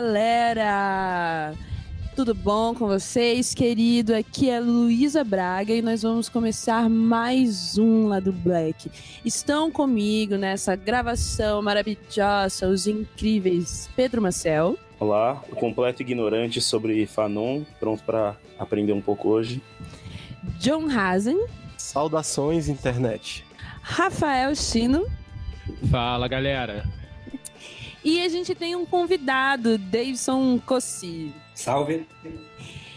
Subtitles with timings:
[0.00, 1.54] Galera!
[2.14, 4.14] Tudo bom com vocês, querido?
[4.14, 8.88] Aqui é Luísa Braga e nós vamos começar mais um lá do Black.
[9.24, 14.78] Estão comigo nessa gravação maravilhosa os incríveis Pedro Marcel.
[15.00, 19.60] Olá, o completo ignorante sobre Fanon, pronto para aprender um pouco hoje.
[20.60, 21.44] John Hazen.
[21.76, 23.44] Saudações, internet.
[23.82, 25.08] Rafael Chino.
[25.90, 26.84] Fala, galera.
[28.04, 31.32] E a gente tem um convidado, Davidson Cossi.
[31.54, 32.06] Salve!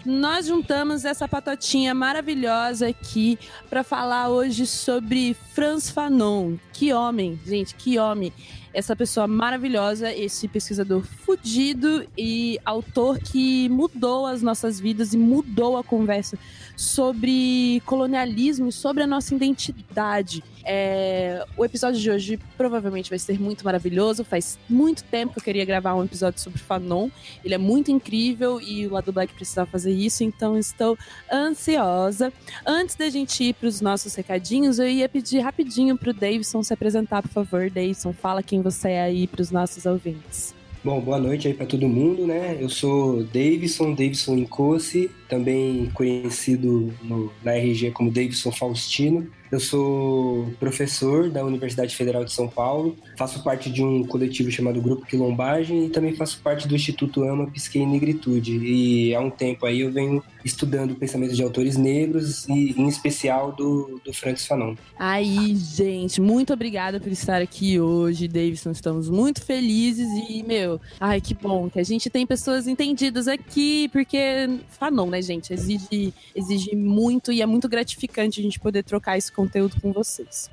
[0.05, 3.37] Nós juntamos essa patotinha maravilhosa aqui
[3.69, 6.55] para falar hoje sobre Franz Fanon.
[6.81, 8.33] Que homem, gente, que homem.
[8.73, 15.77] Essa pessoa maravilhosa, esse pesquisador fudido e autor que mudou as nossas vidas e mudou
[15.77, 16.39] a conversa
[16.75, 20.43] sobre colonialismo e sobre a nossa identidade.
[20.63, 24.23] É, o episódio de hoje provavelmente vai ser muito maravilhoso.
[24.23, 27.09] Faz muito tempo que eu queria gravar um episódio sobre Fanon.
[27.43, 30.97] Ele é muito incrível e o lado Black precisava fazer isso, então estou
[31.31, 32.31] ansiosa.
[32.65, 36.63] Antes da gente ir para os nossos recadinhos, eu ia pedir rapidinho para o Davidson
[36.71, 37.69] se apresentar, por favor.
[37.69, 40.55] Davidson, fala quem você é aí para os nossos ouvintes.
[40.83, 42.57] Bom, boa noite aí para todo mundo, né?
[42.59, 49.31] Eu sou Davidson, Davidson Incosse, também conhecido no, na RG como Davidson Faustino.
[49.49, 54.81] Eu sou professor da Universidade Federal de São Paulo, faço parte de um coletivo chamado
[54.81, 58.57] Grupo Quilombagem e também faço parte do Instituto Ama, Pisque e Negritude.
[58.57, 63.51] E há um tempo aí eu venho estudando pensamentos de autores negros e em especial
[63.51, 64.75] do, do Francis Fanon.
[64.97, 68.71] Aí, gente, muito obrigada por estar aqui hoje, Davidson.
[68.71, 73.89] Estamos muito felizes e, meu, ai, que bom que a gente tem pessoas entendidas aqui,
[73.89, 79.17] porque Fanon, né, gente, exige, exige muito e é muito gratificante a gente poder trocar
[79.17, 80.49] com conteúdo com vocês.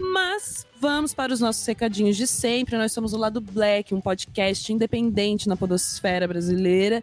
[0.00, 2.76] Mas vamos para os nossos recadinhos de sempre.
[2.76, 7.00] Nós somos o Lado Black, um podcast independente na podosfera brasileira.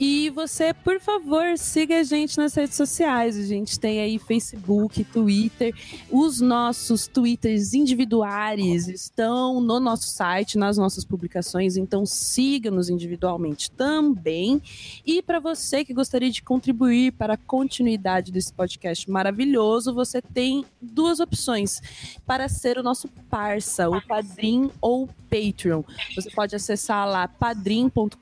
[0.00, 3.36] E você, por favor, siga a gente nas redes sociais.
[3.36, 5.74] A gente tem aí Facebook, Twitter.
[6.10, 11.76] Os nossos Twitters individuais estão no nosso site, nas nossas publicações.
[11.76, 14.62] Então siga-nos individualmente também.
[15.04, 20.64] E para você que gostaria de contribuir para a continuidade desse podcast maravilhoso, você tem
[20.80, 21.82] duas opções
[22.24, 25.82] para ser o nosso parça, o Padrim ou Patreon.
[26.16, 28.16] Você pode acessar lá padrim.com.br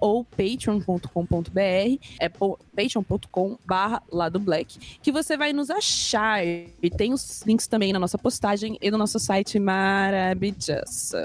[0.00, 4.02] ou patreon.com.br, é patreon.com barra
[4.40, 6.44] black, que você vai nos achar.
[6.44, 11.16] E tem os links também na nossa postagem e no nosso site maravilhoso.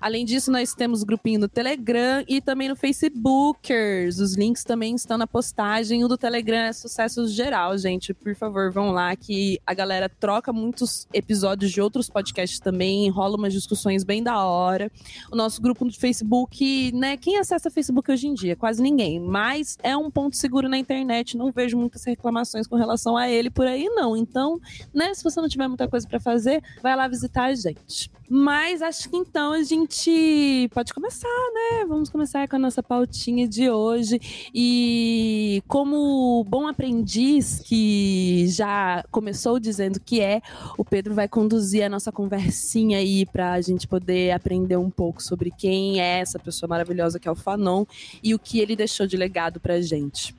[0.00, 4.18] Além disso, nós temos grupinho no Telegram e também no Facebookers.
[4.20, 6.04] Os links também estão na postagem.
[6.04, 8.14] O do Telegram é sucesso geral, gente.
[8.14, 13.36] Por favor, vão lá que a galera troca muitos episódios de outros podcasts também, rola
[13.36, 14.90] umas discussões bem da hora.
[15.30, 17.16] O nosso grupo no Facebook, né?
[17.16, 18.56] Quem acessa Facebook hoje em dia?
[18.56, 19.20] Quase ninguém.
[19.20, 21.36] Mas é um ponto seguro na internet.
[21.36, 24.16] Não vejo muitas reclamações com relação a ele por aí, não.
[24.16, 24.60] Então,
[24.92, 25.14] né?
[25.14, 28.10] Se você não tiver muita coisa para fazer, vai lá visitar a gente.
[28.28, 31.86] Mas acho que então a gente pode começar, né?
[31.86, 34.20] Vamos começar com a nossa pautinha de hoje.
[34.54, 40.42] E como bom aprendiz que já começou dizendo que é,
[40.76, 45.22] o Pedro vai conduzir a nossa conversinha aí para a gente poder aprender um pouco
[45.22, 47.84] sobre quem é essa pessoa maravilhosa que é o Fanon
[48.22, 50.34] e o que ele deixou de legado pra gente.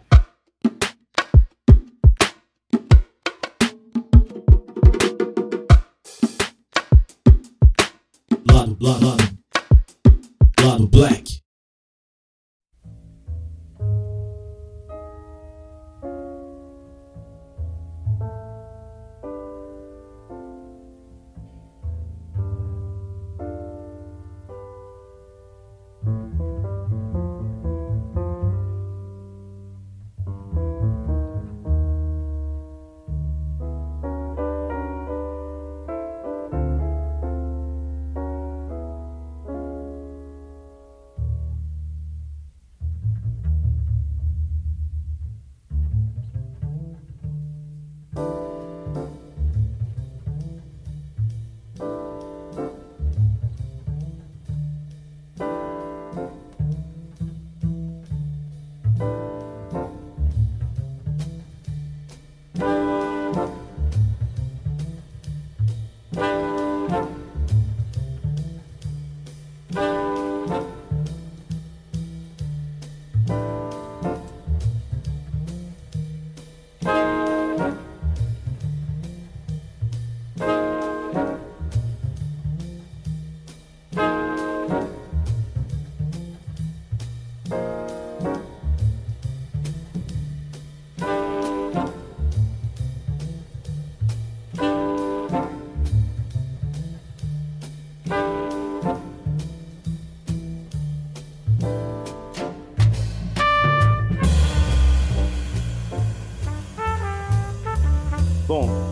[8.51, 9.28] lado, lado, lado, lado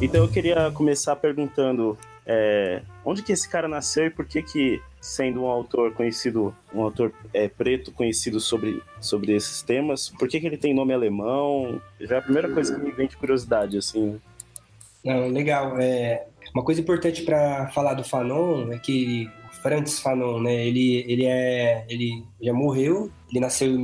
[0.01, 4.81] então eu queria começar perguntando é, onde que esse cara nasceu e por que que,
[4.99, 10.39] sendo um autor conhecido, um autor é, preto conhecido sobre, sobre esses temas, por que
[10.39, 11.81] que ele tem nome alemão?
[11.99, 14.19] Já é a primeira coisa que me vem de curiosidade, assim.
[15.03, 15.79] Não, legal.
[15.79, 19.29] É, uma coisa importante para falar do Fanon é que
[19.61, 23.77] Franz Fanon, né, ele, ele, é, ele já morreu, ele nasceu em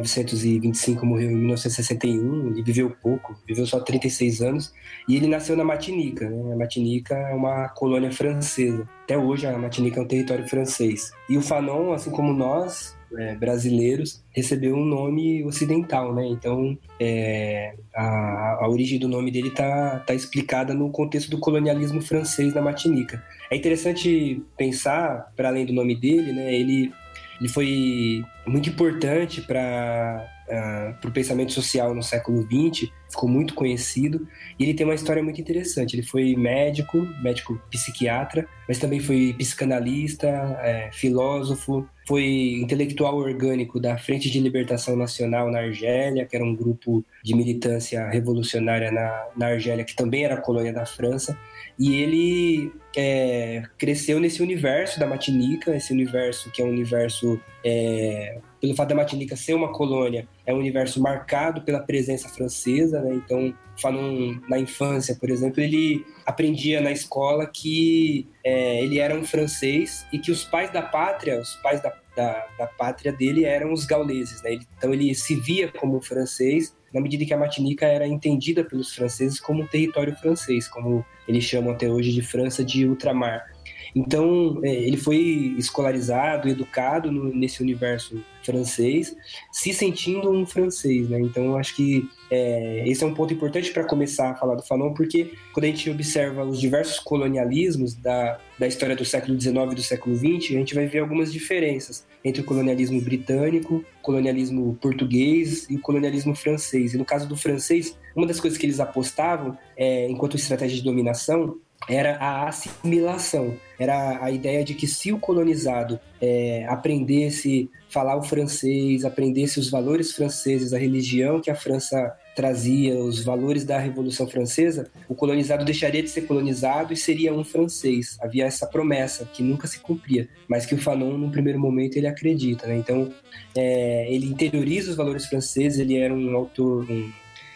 [0.00, 4.74] 1925, morreu em 1961, ele viveu pouco, viveu só 36 anos,
[5.08, 6.28] e ele nasceu na Martinica.
[6.28, 6.52] Né?
[6.52, 8.88] A Martinica é uma colônia francesa.
[9.04, 11.12] Até hoje a Martinica é um território francês.
[11.28, 16.26] E o Fanon, assim como nós, é, brasileiros, recebeu um nome ocidental, né?
[16.26, 22.00] Então, é, a, a, origem do nome dele está tá explicada no contexto do colonialismo
[22.00, 23.22] francês na Martinica.
[23.50, 26.54] É interessante pensar, para além do nome dele, né?
[26.54, 26.92] Ele,
[27.40, 34.26] ele foi muito importante para uh, o pensamento social no século XX, ficou muito conhecido,
[34.58, 35.94] e ele tem uma história muito interessante.
[35.94, 40.28] Ele foi médico, médico psiquiatra, mas também foi psicanalista,
[40.62, 46.54] é, filósofo, foi intelectual orgânico da Frente de Libertação Nacional na Argélia, que era um
[46.54, 51.38] grupo de militância revolucionária na, na Argélia, que também era colônia da França,
[51.78, 58.38] e ele é, cresceu nesse universo da Matinica, esse universo que é um universo é,
[58.60, 63.14] pelo fato da Martinica ser uma colônia, é um universo marcado pela presença francesa, né?
[63.14, 69.24] Então, falando na infância, por exemplo, ele aprendia na escola que é, ele era um
[69.24, 73.72] francês e que os pais da pátria, os pais da, da, da pátria dele eram
[73.72, 74.52] os gauleses, né?
[74.52, 78.62] Ele, então ele se via como um francês na medida que a Martinica era entendida
[78.62, 83.53] pelos franceses como um território francês, como eles chamam até hoje de França de ultramar.
[83.94, 89.16] Então, é, ele foi escolarizado, educado no, nesse universo francês,
[89.52, 91.20] se sentindo um francês, né?
[91.20, 94.92] Então, acho que é, esse é um ponto importante para começar a falar do Fanon,
[94.92, 99.74] porque quando a gente observa os diversos colonialismos da, da história do século XIX e
[99.74, 105.68] do século XX, a gente vai ver algumas diferenças entre o colonialismo britânico, colonialismo português
[105.70, 106.94] e o colonialismo francês.
[106.94, 110.82] E no caso do francês, uma das coisas que eles apostavam, é, enquanto estratégia de
[110.82, 111.58] dominação,
[111.88, 113.56] era a assimilação.
[113.78, 119.70] Era a ideia de que se o colonizado é, aprendesse falar o francês, aprendesse os
[119.70, 125.64] valores franceses, a religião que a França trazia, os valores da Revolução Francesa, o colonizado
[125.64, 128.16] deixaria de ser colonizado e seria um francês.
[128.20, 132.08] Havia essa promessa que nunca se cumpria, mas que o Fanon, no primeiro momento, ele
[132.08, 132.66] acredita.
[132.66, 132.76] Né?
[132.76, 133.12] Então,
[133.54, 137.12] é, ele interioriza os valores franceses, ele era um autor, um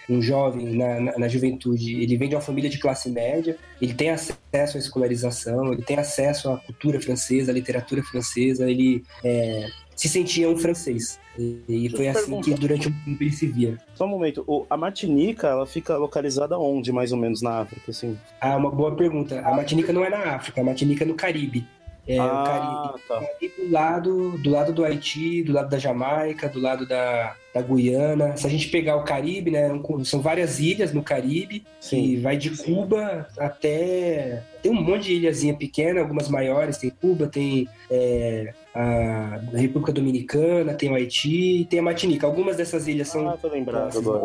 [0.08, 3.94] um jovem na, na, na, juventude, ele vem de uma família de classe média, ele
[3.94, 9.68] tem acesso à escolarização, ele tem acesso à cultura francesa, à literatura francesa, ele é,
[9.94, 11.18] se sentia um francês.
[11.38, 12.50] E, e foi assim pergunta.
[12.50, 13.78] que durante um tempo ele se via.
[13.94, 17.90] Só um momento, o, a Martinica, ela fica localizada onde, mais ou menos, na África,
[17.90, 18.18] assim?
[18.40, 19.40] Ah, uma boa pergunta.
[19.40, 21.66] A Martinica não é na África, a Martinica é no Caribe.
[22.08, 23.62] É, ah, o Caribe tá.
[23.62, 28.34] do lado, do lado do Haiti, do lado da Jamaica, do lado da, da Guiana.
[28.34, 29.68] Se a gente pegar o Caribe, né,
[30.04, 32.02] são várias ilhas no Caribe, Sim.
[32.02, 34.42] que vai de Cuba até.
[34.62, 40.72] Tem um monte de ilhazinha pequena, algumas maiores, tem Cuba, tem é, a República Dominicana,
[40.72, 42.26] tem o Haiti e tem a Martinica.
[42.26, 43.28] Algumas dessas ilhas são.
[43.28, 44.24] Ah, tô lembrado agora.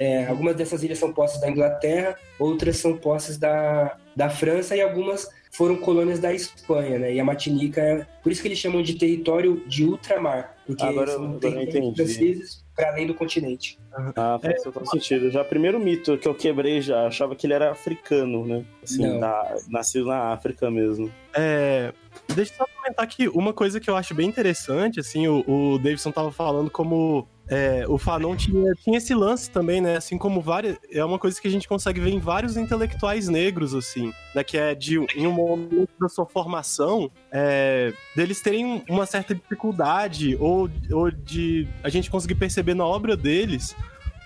[0.00, 4.80] É, algumas dessas ilhas são posses da Inglaterra, outras são posses da, da França e
[4.80, 7.14] algumas foram colônias da Espanha, né?
[7.14, 11.12] E a Martinica é por isso que eles chamam de território de ultramar, porque agora,
[11.12, 13.78] são agora territórios franceses para além do continente.
[14.16, 15.30] Ah, faz é, todo sentido.
[15.30, 18.64] Já primeiro mito que eu quebrei já, achava que ele era africano, né?
[18.82, 21.10] Assim, da, nascido na África mesmo.
[21.32, 21.92] É,
[22.34, 25.78] deixa eu só comentar que uma coisa que eu acho bem interessante, assim, o, o
[25.78, 29.96] Davidson tava falando como é, o Fanon tinha, tinha esse lance também, né?
[29.96, 30.78] Assim como várias.
[30.90, 34.42] É uma coisa que a gente consegue ver em vários intelectuais negros, assim, né?
[34.42, 40.36] Que é de em um momento da sua formação, é, deles terem uma certa dificuldade,
[40.40, 43.76] ou, ou de a gente conseguir perceber na obra deles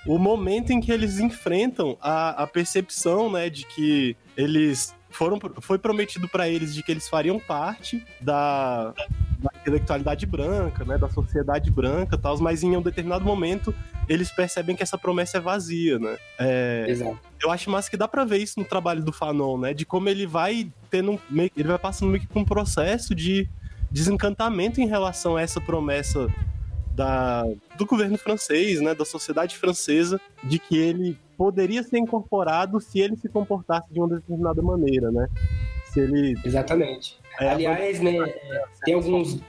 [0.07, 5.79] o momento em que eles enfrentam a, a percepção, né, de que eles foram, foi
[5.79, 8.95] prometido para eles de que eles fariam parte da,
[9.37, 13.75] da intelectualidade branca, né, da sociedade branca, tal, mas em um determinado momento
[14.09, 16.17] eles percebem que essa promessa é vazia, né?
[16.39, 17.19] É, Exato.
[17.43, 19.75] Eu acho mais que dá para ver isso no trabalho do Fanon, né?
[19.75, 23.49] De como ele vai tendo ele vai passando meio que por um processo de
[23.91, 26.33] desencantamento em relação a essa promessa
[26.95, 27.43] da,
[27.77, 33.17] do governo francês, né, da sociedade francesa, de que ele poderia ser incorporado se ele
[33.17, 35.29] se comportasse de uma determinada maneira, né?
[35.93, 37.17] Se ele Exatamente.
[37.41, 38.13] É, Aliás, né,
[38.85, 39.41] tem alguns e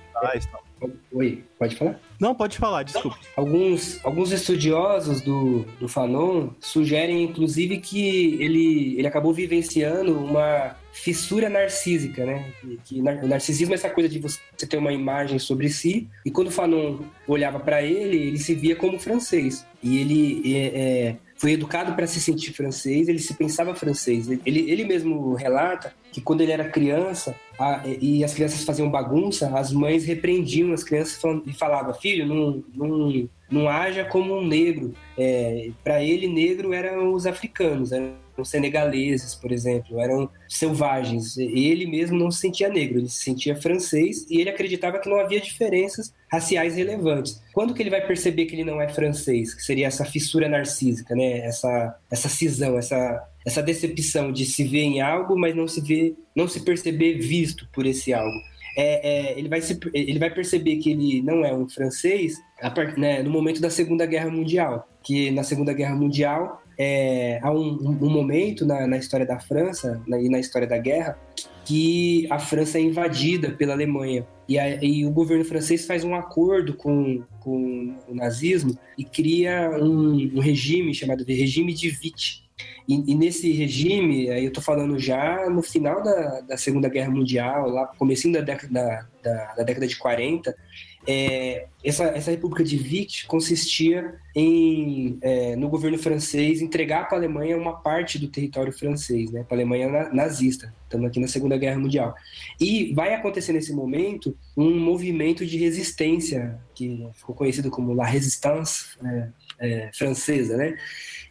[0.51, 0.63] tal.
[1.11, 1.99] Oi, pode falar?
[2.19, 3.17] Não, pode falar, desculpa.
[3.35, 11.49] Alguns, alguns estudiosos do, do Fanon sugerem, inclusive, que ele, ele acabou vivenciando uma fissura
[11.49, 12.53] narcísica, né?
[12.61, 16.31] Que, que nar- narcisismo é essa coisa de você ter uma imagem sobre si, e
[16.31, 19.65] quando o Fanon olhava para ele, ele se via como francês.
[19.83, 24.29] E ele é, é, foi educado para se sentir francês, ele se pensava francês.
[24.29, 29.49] Ele, ele mesmo relata que quando ele era criança a- e as crianças faziam bagunça,
[29.57, 34.45] as mães repreendiam as crianças falando- e falavam: Filho, não, não, não haja como um
[34.45, 34.93] negro.
[35.17, 41.37] É, para ele, negro eram os africanos, eram os senegaleses, por exemplo, eram selvagens.
[41.37, 45.19] Ele mesmo não se sentia negro, ele se sentia francês e ele acreditava que não
[45.19, 47.41] havia diferenças raciais relevantes.
[47.53, 49.53] Quando que ele vai perceber que ele não é francês?
[49.53, 51.39] Que seria essa fissura narcísica, né?
[51.39, 56.15] Essa, essa cisão, essa, essa decepção de se ver em algo, mas não se ver,
[56.35, 58.37] não se perceber visto por esse algo.
[58.77, 62.69] É, é, ele, vai se, ele vai perceber que ele não é um francês a
[62.69, 64.87] par- né, no momento da Segunda Guerra Mundial.
[65.03, 70.01] Que na Segunda Guerra Mundial é, há um- um momento na, na história da França
[70.07, 71.17] na- e na história da guerra
[71.65, 74.25] que a França é invadida pela Alemanha.
[74.47, 79.69] E, a- e o governo francês faz um acordo com, com o nazismo e cria
[79.81, 82.43] um, um regime chamado de regime de Vichy.
[82.89, 87.11] E, e nesse regime, aí eu tô falando já no final da, da Segunda Guerra
[87.11, 90.55] Mundial, lá comecinho da década, da, da- da década de 40,
[91.07, 97.19] é, essa, essa República de Vichy consistia em, é, no governo francês, entregar para a
[97.19, 100.73] Alemanha uma parte do território francês, né, para a Alemanha na- nazista.
[100.83, 102.15] Estamos aqui na Segunda Guerra Mundial.
[102.59, 108.97] E vai acontecer nesse momento um movimento de resistência, que ficou conhecido como La Résistance
[109.05, 109.27] é,
[109.59, 110.75] é, francesa, né?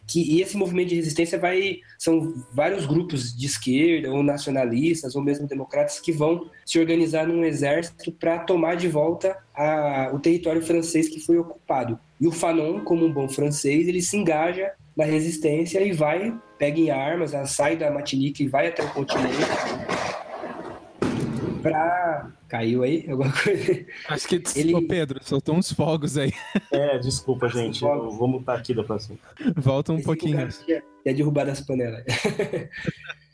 [0.09, 5.21] Que e esse movimento de resistência vai são vários grupos de esquerda ou nacionalistas ou
[5.21, 10.61] mesmo democratas que vão se organizar num exército para tomar de volta a, o território
[10.61, 11.99] francês que foi ocupado.
[12.19, 16.79] E o Fanon, como um bom francês, ele se engaja na resistência e vai, pega
[16.79, 19.37] em armas, sai da Martinique e vai até o continente
[21.61, 23.85] para caiu aí alguma coisa.
[24.09, 26.33] Acho que, Ele- Ô, Pedro, soltou uns fogos aí.
[26.71, 27.83] É, desculpa, gente.
[27.83, 29.17] Eu vou mutar aqui da próxima.
[29.55, 30.47] Volta um Esse pouquinho.
[30.67, 32.03] ia, ia derrubar das panelas.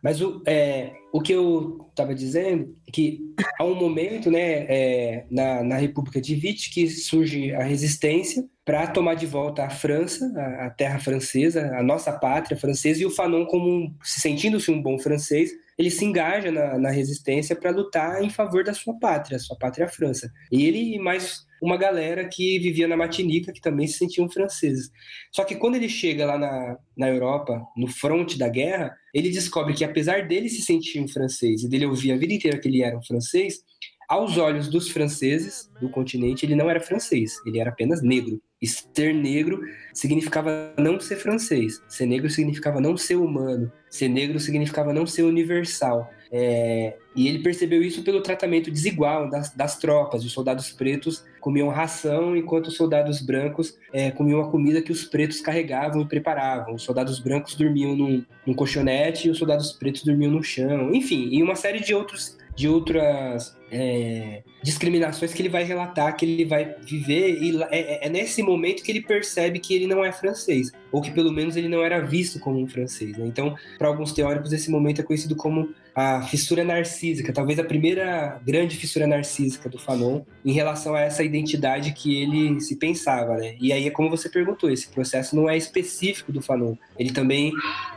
[0.04, 3.20] Mas o, é, o que eu estava dizendo é que
[3.60, 8.86] há um momento, né, é, na, na República de Vichy, que surge a resistência para
[8.88, 13.10] tomar de volta a França, a, a terra francesa, a nossa pátria francesa, e o
[13.10, 17.72] Fanon, como um- se sentindo-se um bom francês, ele se engaja na, na resistência para
[17.72, 20.32] lutar em favor da sua pátria, sua pátria França.
[20.52, 24.90] E ele e mais uma galera que vivia na Martinica, que também se sentiam franceses.
[25.32, 29.74] Só que quando ele chega lá na, na Europa, no fronte da guerra, ele descobre
[29.74, 32.82] que apesar dele se sentir um francês e dele ouvir a vida inteira que ele
[32.82, 33.60] era um francês,
[34.08, 38.40] aos olhos dos franceses do continente, ele não era francês, ele era apenas negro.
[38.62, 39.60] E ser negro
[39.94, 45.24] significava não ser francês, ser negro significava não ser humano, ser negro significava não ser
[45.24, 46.12] universal.
[46.32, 50.26] É, e ele percebeu isso pelo tratamento desigual das, das tropas.
[50.26, 55.06] Os soldados pretos comiam ração, enquanto os soldados brancos é, comiam a comida que os
[55.06, 56.76] pretos carregavam e preparavam.
[56.76, 60.94] Os soldados brancos dormiam num, num colchonete e os soldados pretos dormiam no chão.
[60.94, 66.26] Enfim, e uma série de outros de outras é, discriminações que ele vai relatar, que
[66.26, 67.68] ele vai viver, e é,
[68.04, 71.32] é- é nesse momento que ele percebe que ele não é francês, ou que pelo
[71.32, 73.18] menos ele não era visto como um francês.
[73.18, 73.26] né?
[73.28, 78.38] Então, para alguns teóricos, esse momento é conhecido como a fissura narcísica, talvez a primeira
[78.46, 83.56] grande fissura narcísica do Fanon em relação a essa identidade que ele se pensava, né?
[83.62, 87.54] E aí é como você perguntou, esse processo não é específico do Fanon, ele também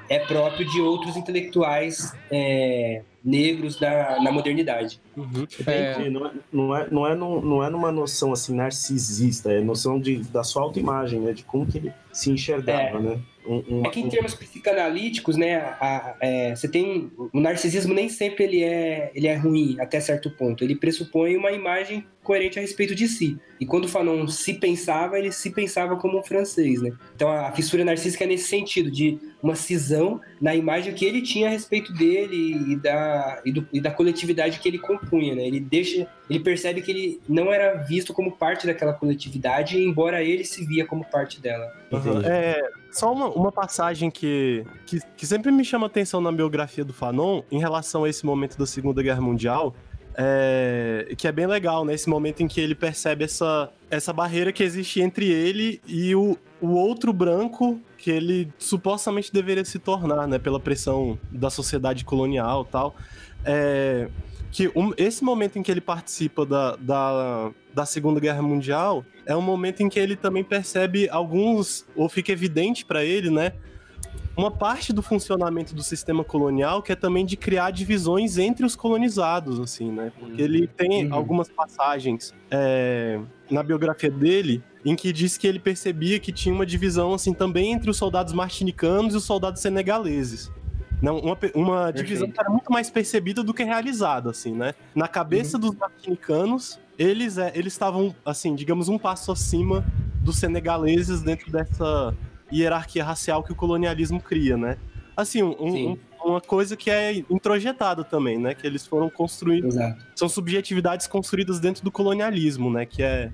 [0.09, 5.01] é próprio de outros intelectuais é, negros da, na modernidade.
[5.67, 6.11] É, Entendi.
[6.11, 10.01] Não é, não, é, não, é num- não é numa noção assim narcisista, é noção
[10.01, 11.33] de, da sua autoimagem, né?
[11.33, 13.19] De como que ele se enxergava, né?
[13.49, 17.95] Um, um- É que em termos psicanalíticos, né, a- a- é, você tem o narcisismo
[17.95, 20.63] nem sempre ele é ele é ruim até certo ponto.
[20.63, 23.39] Ele pressupõe uma imagem coerente a respeito de si.
[23.59, 26.93] E quando o Fanon se pensava, ele se pensava como um francês, né?
[27.17, 31.47] Então a fissura narcísica é nesse sentido de uma cisão na imagem que ele tinha
[31.49, 35.47] a respeito dele e da e, do- e da coletividade que ele compunha, né?
[35.47, 40.45] Ele deixa ele percebe que ele não era visto como parte daquela coletividade, embora ele
[40.45, 41.65] se via como parte dela.
[41.91, 42.27] Entendi.
[42.27, 42.61] É,
[42.93, 47.43] só uma, uma passagem que, que, que sempre me chama atenção na biografia do Fanon
[47.51, 49.75] em relação a esse momento da Segunda Guerra Mundial,
[50.21, 51.95] é, que é bem legal, né?
[51.95, 56.37] Esse momento em que ele percebe essa, essa barreira que existe entre ele e o,
[56.61, 60.37] o outro branco que ele supostamente deveria se tornar, né?
[60.37, 62.97] Pela pressão da sociedade colonial e tal.
[63.45, 64.09] É,
[64.51, 69.37] que um, esse momento em que ele participa da, da, da Segunda Guerra Mundial é
[69.37, 73.53] um momento em que ele também percebe alguns, ou fica evidente para ele, né?
[74.39, 78.77] Uma parte do funcionamento do sistema colonial que é também de criar divisões entre os
[78.77, 80.13] colonizados, assim, né?
[80.17, 81.15] Porque ele tem Uhum.
[81.15, 83.19] algumas passagens é,
[83.51, 87.73] na biografia dele em que diz que ele percebia que tinha uma divisão, assim, também
[87.73, 90.53] entre os soldados martinicanos e os soldados senegaleses.
[91.03, 94.73] Não, uma, uma divisão que era muito mais percebida do que realizada, assim, né?
[94.95, 99.85] Na cabeça dos martinicanos, eles é, eles estavam, assim, digamos, um passo acima
[100.21, 102.15] dos senegaleses dentro dessa
[102.53, 104.77] hierarquia racial que o colonialismo cria, né?
[105.17, 105.57] Assim, um-
[105.93, 108.55] um- uma coisa que é introjetada também, né?
[108.55, 110.05] Que eles foram construindo Exato.
[110.17, 112.85] são subjetividades construídas dentro do colonialismo, né?
[112.87, 113.31] Que é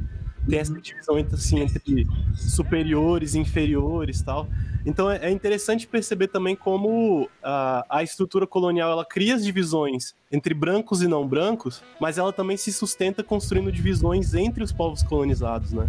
[0.49, 4.47] tem essa divisão entre, assim, entre superiores e inferiores tal.
[4.85, 10.15] Então é é interessante perceber também como a, a estrutura colonial ela cria as divisões
[10.31, 15.03] entre brancos e não brancos, mas ela também se sustenta construindo divisões entre os povos
[15.03, 15.89] colonizados, né?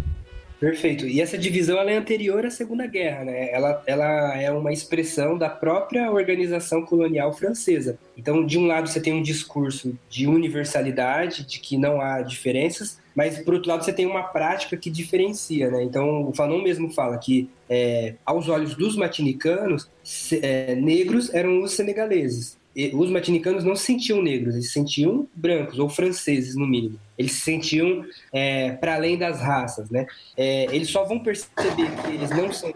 [0.58, 1.06] Perfeito.
[1.06, 3.50] E essa divisão ela é anterior à Segunda Guerra, né?
[3.52, 7.98] Ela, ela é uma expressão da própria organização colonial francesa.
[8.16, 12.98] Então, de um lado, você tem um discurso de universalidade, de que não há diferenças,
[13.14, 15.82] mas, por outro lado, você tem uma prática que diferencia, né?
[15.82, 19.90] Então, o Fanon mesmo fala que, é, aos olhos dos matinicanos,
[20.42, 22.58] é, negros eram os senegaleses.
[22.92, 27.00] Os matinicanos não se sentiam negros, eles se sentiam brancos, ou franceses, no mínimo.
[27.16, 30.06] Eles se sentiam é, para além das raças, né?
[30.36, 32.72] É, eles só vão perceber que eles não são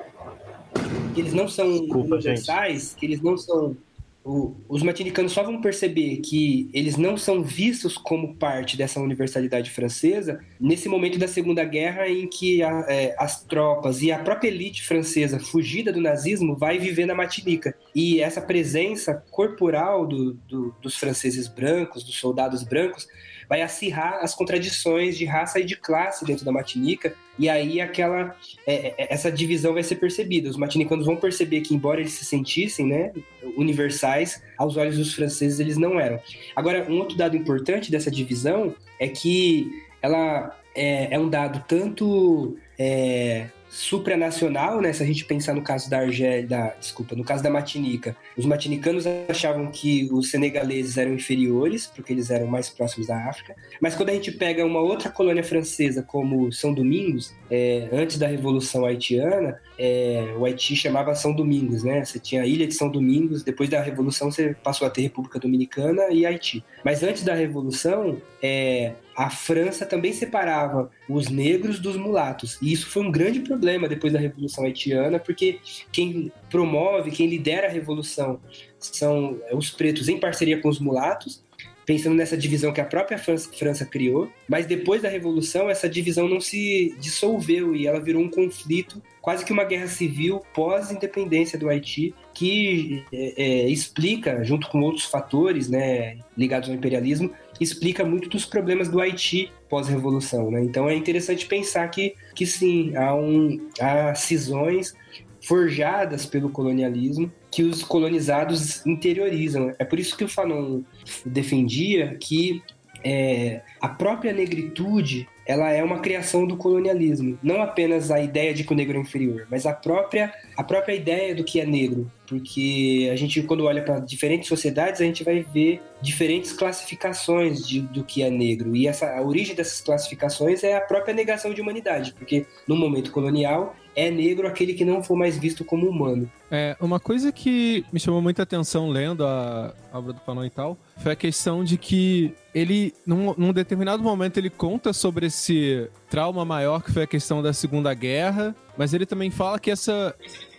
[1.15, 3.77] que eles não são Desculpa, universais, que eles não são
[4.23, 10.41] os matinicanos só vão perceber que eles não são vistos como parte dessa universalidade francesa
[10.61, 14.83] nesse momento da Segunda Guerra em que a- é, as tropas e a própria elite
[14.85, 17.75] francesa fugida do nazismo vai viver na Martinica.
[17.95, 23.09] E essa presença corporal do- do- dos franceses brancos, dos soldados brancos,
[23.51, 28.37] vai acirrar as contradições de raça e de classe dentro da Martinica, e aí aquela
[28.65, 30.49] é, é, essa divisão vai ser percebida.
[30.49, 33.13] Os martinicanos vão perceber que, embora eles se sentissem né,
[33.57, 36.21] universais, aos olhos dos franceses eles não eram.
[36.55, 39.69] Agora, um outro dado importante dessa divisão é que
[40.01, 44.93] ela é, é um dado tanto é, supranacional, né?
[44.93, 48.45] Se a gente pensar no caso da Argélia, da, desculpa, no caso da Martinica, os
[48.45, 53.55] martinicanos achavam que os senegaleses eram inferiores, porque eles eram mais próximos da África.
[53.81, 58.27] Mas quando a gente pega uma outra colônia francesa, como São Domingos, é, antes da
[58.27, 62.05] Revolução Haitiana, é, o Haiti chamava São Domingos, né?
[62.05, 65.39] Você tinha a ilha de São Domingos, depois da Revolução você passou a ter República
[65.39, 66.65] Dominicana e Haiti.
[66.85, 72.59] Mas antes da Revolução, é, a França também separava os negros dos mulatos.
[72.62, 75.61] E isso foi um grande problema depois da Revolução Haitiana, porque
[75.93, 78.40] quem promove, quem lidera a revolução
[78.79, 81.43] são os pretos em parceria com os mulatos,
[81.90, 84.31] pensando nessa divisão que a própria França, criou.
[84.48, 89.44] Mas depois da Revolução, essa divisão não se dissolveu e ela virou um conflito, quase
[89.44, 95.68] que uma guerra civil pós-independência do Haiti, que é, é, explica, junto com outros fatores
[95.68, 100.48] né, ligados ao imperialismo, explica muito dos problemas do Haiti pós-revolução.
[100.48, 100.62] Né?
[100.62, 104.94] Então é interessante pensar que, que sim, há, um, há cisões
[105.42, 109.75] forjadas pelo colonialismo que os colonizados interiorizam.
[109.79, 110.83] É por isso que o Fanon
[111.25, 112.63] defendia que
[113.05, 118.63] é, a própria negritude ela é uma criação do colonialismo, não apenas a ideia de
[118.63, 122.11] que o negro é inferior, mas a própria a própria ideia do que é negro,
[122.31, 127.81] porque a gente quando olha para diferentes sociedades a gente vai ver diferentes classificações de,
[127.81, 131.61] do que é negro e essa a origem dessas classificações é a própria negação de
[131.61, 136.31] humanidade, porque no momento colonial é negro aquele que não for mais visto como humano.
[136.49, 140.79] É, uma coisa que me chamou muita atenção lendo a obra do Fanon e tal,
[140.99, 146.45] foi a questão de que ele, num, num determinado momento, ele conta sobre esse trauma
[146.45, 150.14] maior que foi a questão da Segunda Guerra, mas ele também fala que essa,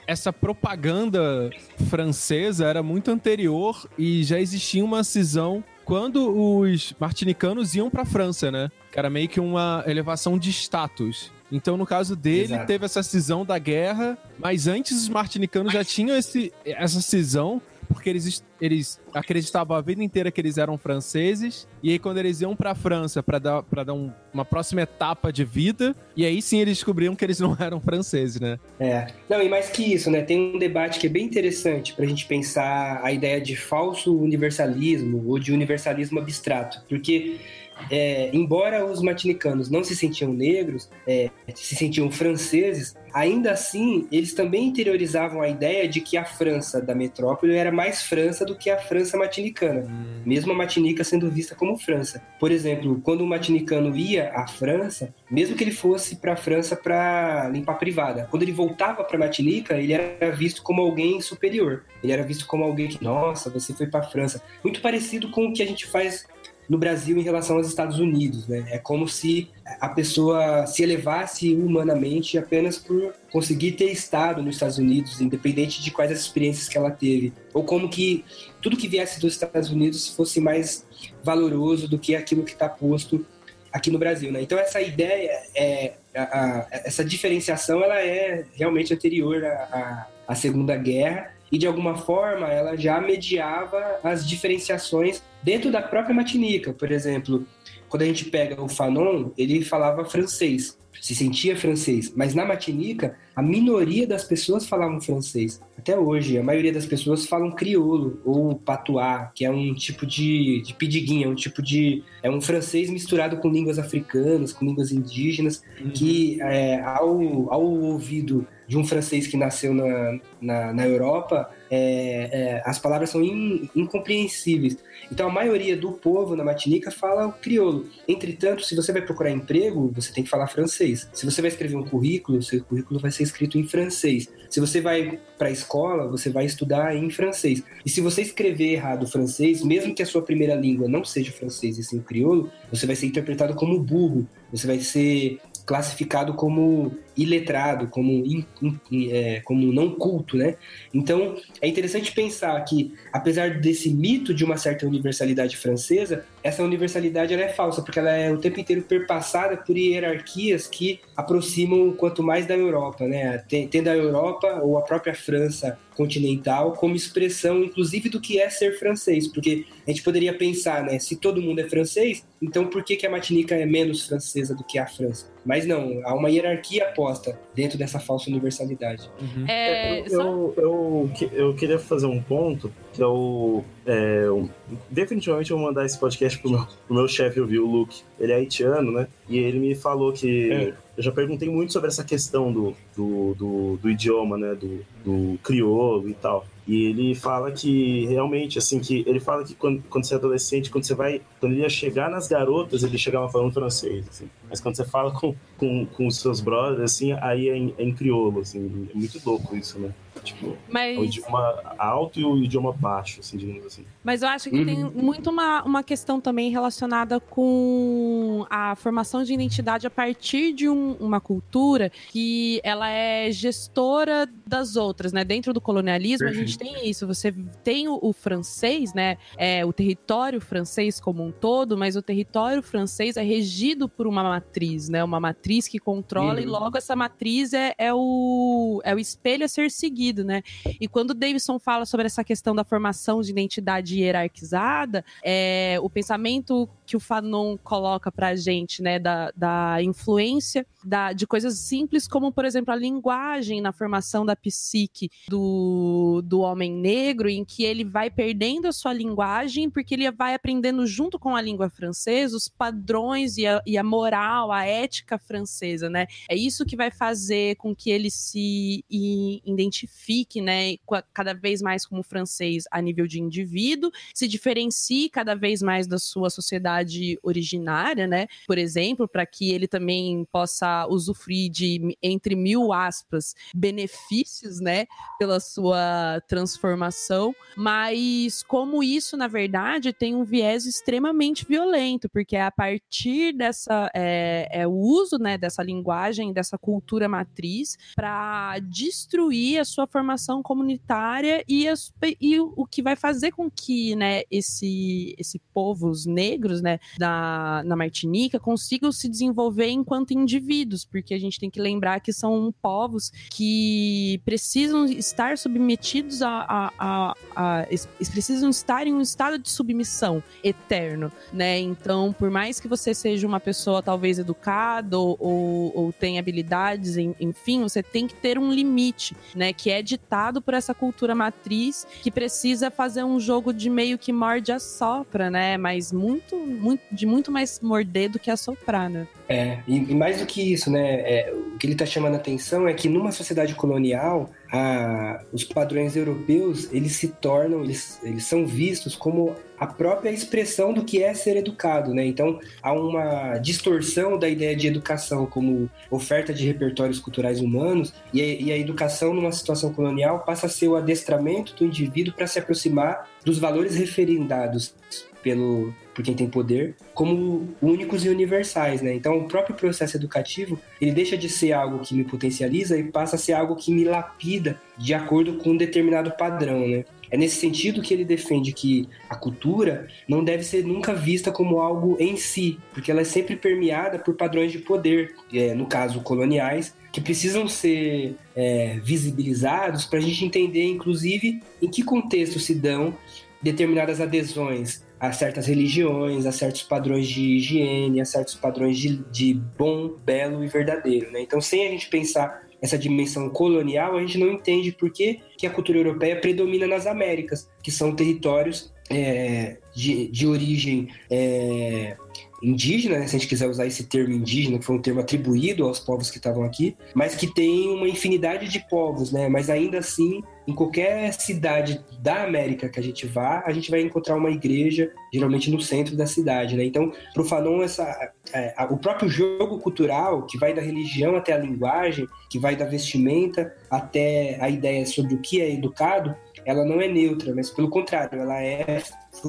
[0.07, 1.49] essa propaganda
[1.89, 8.51] francesa era muito anterior e já existia uma cisão quando os martinicanos iam pra França,
[8.51, 8.71] né?
[8.91, 11.31] Que era meio que uma elevação de status.
[11.51, 12.67] Então, no caso dele, Exato.
[12.67, 17.61] teve essa cisão da guerra, mas antes os martinicanos já tinham esse, essa cisão,
[17.93, 22.41] porque eles, eles acreditavam a vida inteira que eles eram franceses, e aí quando eles
[22.41, 26.41] iam pra França pra dar, pra dar um uma próxima etapa de vida, e aí
[26.41, 28.57] sim eles descobriram que eles não eram franceses, né?
[28.79, 29.07] É.
[29.29, 30.21] Não, e mais que isso, né?
[30.21, 35.23] Tem um debate que é bem interessante pra gente pensar a ideia de falso universalismo
[35.27, 36.81] ou de universalismo abstrato.
[36.87, 37.39] Porque
[37.89, 44.33] é, embora os matinicanos não se sentiam negros, é, se sentiam franceses, ainda assim eles
[44.33, 48.69] também interiorizavam a ideia de que a França da metrópole era mais França do que
[48.69, 49.85] a França matinicana,
[50.25, 52.21] mesmo a Matinica sendo vista como França.
[52.39, 56.75] Por exemplo, quando o matinicano ia à França, mesmo que ele fosse para a França
[56.75, 61.83] para limpar a privada, quando ele voltava para Matinica, ele era visto como alguém superior.
[62.03, 64.41] Ele era visto como alguém que, nossa, você foi para a França.
[64.63, 66.25] Muito parecido com o que a gente faz
[66.71, 68.65] no Brasil em relação aos Estados Unidos, né?
[68.69, 69.49] É como se
[69.81, 75.91] a pessoa se elevasse humanamente apenas por conseguir ter estado nos Estados Unidos, independente de
[75.91, 78.23] quais as experiências que ela teve, ou como que
[78.61, 80.85] tudo que viesse dos Estados Unidos fosse mais
[81.21, 83.25] valoroso do que aquilo que está posto
[83.69, 84.41] aqui no Brasil, né?
[84.41, 90.35] Então essa ideia é a, a, essa diferenciação ela é realmente anterior à, à, à
[90.35, 96.73] Segunda Guerra e de alguma forma ela já mediava as diferenciações dentro da própria Matinica.
[96.73, 97.45] Por exemplo,
[97.89, 103.17] quando a gente pega o Fanon, ele falava francês, se sentia francês, mas na Matinica
[103.35, 105.61] a minoria das pessoas falavam francês.
[105.77, 110.61] Até hoje, a maioria das pessoas falam crioulo ou patois, que é um tipo de,
[110.61, 112.03] de pidiguinha, um tipo de.
[112.21, 115.89] É um francês misturado com línguas africanas, com línguas indígenas, uhum.
[115.89, 122.29] que é, ao, ao ouvido de um francês que nasceu na, na, na Europa, é,
[122.31, 124.77] é, as palavras são in, incompreensíveis.
[125.11, 127.87] Então a maioria do povo na Martinica fala o crioulo.
[128.07, 131.09] Entretanto, se você vai procurar emprego, você tem que falar francês.
[131.11, 134.29] Se você vai escrever um currículo, seu currículo vai ser escrito em francês.
[134.49, 137.61] Se você vai para a escola, você vai estudar em francês.
[137.85, 141.77] E se você escrever errado francês, mesmo que a sua primeira língua não seja francês
[141.77, 144.25] e sim crioulo, você vai ser interpretado como burro.
[144.49, 150.55] Você vai ser classificado como iletrado, como, in, in, é, como não culto, né?
[150.93, 157.33] Então, é interessante pensar que, apesar desse mito de uma certa universalidade francesa, essa universalidade
[157.33, 162.23] ela é falsa, porque ela é o tempo inteiro perpassada por hierarquias que aproximam quanto
[162.23, 163.43] mais da Europa, né?
[163.69, 168.79] Tendo a Europa ou a própria França continental como expressão, inclusive, do que é ser
[168.79, 170.97] francês, porque a gente poderia pensar, né?
[170.99, 174.63] Se todo mundo é francês, então por que, que a Martinica é menos francesa do
[174.63, 175.27] que a França?
[175.45, 179.09] Mas não, há uma hierarquia posta dentro dessa falsa universalidade.
[179.19, 179.45] Uhum.
[179.47, 184.47] É, eu, eu, eu, eu, queria fazer um ponto que eu, é, eu
[184.87, 188.03] definitivamente vou mandar esse podcast pro meu, pro meu chefe ouvir, o Luke.
[188.19, 189.07] Ele é haitiano, né?
[189.27, 190.51] E ele me falou que.
[190.51, 190.73] É.
[190.95, 194.53] Eu já perguntei muito sobre essa questão do, do, do, do idioma, né?
[194.53, 196.45] Do, do crioulo e tal.
[196.67, 200.69] E ele fala que realmente, assim, que ele fala que quando, quando você é adolescente,
[200.69, 201.21] quando você vai.
[201.39, 204.29] Quando ele ia chegar nas garotas, ele chegava falando francês, assim.
[204.49, 207.83] Mas quando você fala com, com, com os seus brothers, assim, aí é em, é
[207.83, 208.87] em crioulo, assim.
[208.93, 209.93] É muito louco isso, né?
[210.23, 210.97] Tipo, Mas...
[210.97, 213.85] o idioma alto e o idioma baixo, assim, digamos assim.
[214.03, 214.65] Mas eu acho que uhum.
[214.65, 220.69] tem muito uma, uma questão também relacionada com a formação de identidade a partir de
[220.69, 225.23] um, uma cultura que ela é gestora das outras, né?
[225.23, 226.43] Dentro do colonialismo, Perfeito.
[226.43, 227.07] a gente tem isso.
[227.07, 227.33] Você
[227.63, 229.17] tem o, o, francês, né?
[229.37, 234.21] É, o território francês como um todo, mas o território francês é regido por uma
[234.21, 235.03] matriz, né?
[235.03, 236.39] Uma matriz que controla uhum.
[236.39, 240.41] e logo essa matriz é, é, o, é o espelho a ser seguido né?
[240.79, 245.89] E quando o Davidson fala sobre essa questão da formação de identidade hierarquizada, é, o
[245.89, 252.07] pensamento que o Fanon coloca pra gente, né, da, da influência da, de coisas simples,
[252.07, 257.63] como, por exemplo, a linguagem na formação da psique do, do homem negro, em que
[257.63, 262.35] ele vai perdendo a sua linguagem, porque ele vai aprendendo junto com a língua francesa
[262.35, 266.07] os padrões e a, e a moral, a ética francesa, né?
[266.29, 270.75] É isso que vai fazer com que ele se identifique, né,
[271.13, 275.97] cada vez mais como francês a nível de indivíduo, se diferencie cada vez mais da
[275.97, 278.27] sua sociedade originária, né?
[278.47, 284.85] Por exemplo, para que ele também possa usufruir de, entre mil aspas, benefícios, né,
[285.17, 292.43] pela sua transformação, mas como isso, na verdade, tem um viés extremamente violento, porque é
[292.43, 299.59] a partir dessa, é, é o uso, né, dessa linguagem, dessa cultura matriz, para destruir
[299.59, 305.15] a sua formação comunitária e, as, e o que vai fazer com que, né, esse,
[305.17, 311.13] esse povo, os negros, né, da, na Martinica, consigam se desenvolver enquanto indivíduos submetidos, porque
[311.13, 317.13] a gente tem que lembrar que são povos que precisam estar submetidos a, a, a,
[317.35, 321.59] a eles precisam estar em um estado de submissão eterno, né?
[321.59, 327.61] Então, por mais que você seja uma pessoa talvez educada ou, ou, tenha habilidades, enfim,
[327.61, 329.53] você tem que ter um limite, né?
[329.53, 334.11] Que é ditado por essa cultura matriz que precisa fazer um jogo de meio que
[334.11, 335.57] morde a sopra, né?
[335.57, 339.07] Mas muito, muito de muito mais morder do que assoprar, né?
[339.27, 341.01] É, e mais do que isso, né?
[341.01, 345.43] É, o que ele está chamando a atenção é que numa sociedade colonial, a, os
[345.43, 351.03] padrões europeus eles se tornam, eles, eles são vistos como a própria expressão do que
[351.03, 352.05] é ser educado, né?
[352.05, 358.21] Então há uma distorção da ideia de educação como oferta de repertórios culturais humanos e
[358.41, 362.39] e a educação numa situação colonial passa a ser o adestramento do indivíduo para se
[362.39, 364.73] aproximar dos valores referendados
[365.21, 368.93] pelo por quem tem poder como únicos e universais, né?
[368.93, 373.15] Então o próprio processo educativo ele deixa de ser algo que me potencializa e passa
[373.15, 376.85] a ser algo que me lapida de acordo com um determinado padrão, né?
[377.09, 381.59] É nesse sentido que ele defende que a cultura não deve ser nunca vista como
[381.59, 385.99] algo em si, porque ela é sempre permeada por padrões de poder, é, no caso
[385.99, 392.55] coloniais, que precisam ser é, visibilizados para a gente entender, inclusive, em que contexto se
[392.55, 392.93] dão
[393.41, 399.33] determinadas adesões a certas religiões, a certos padrões de higiene, a certos padrões de, de
[399.57, 401.11] bom, belo e verdadeiro.
[401.11, 401.21] Né?
[401.21, 405.47] Então, sem a gente pensar essa dimensão colonial, a gente não entende por que, que
[405.47, 411.97] a cultura europeia predomina nas Américas, que são territórios é, de, de origem é,
[412.43, 415.65] indígena, né, se a gente quiser usar esse termo indígena, que foi um termo atribuído
[415.65, 419.29] aos povos que estavam aqui, mas que tem uma infinidade de povos, né?
[419.29, 423.81] Mas ainda assim, em qualquer cidade da América que a gente vá, a gente vai
[423.81, 426.65] encontrar uma igreja, geralmente no centro da cidade, né?
[426.65, 431.33] Então, para o Fanon, essa, é, o próprio jogo cultural, que vai da religião até
[431.33, 436.65] a linguagem, que vai da vestimenta até a ideia sobre o que é educado, ela
[436.65, 438.81] não é neutra, mas pelo contrário, ela é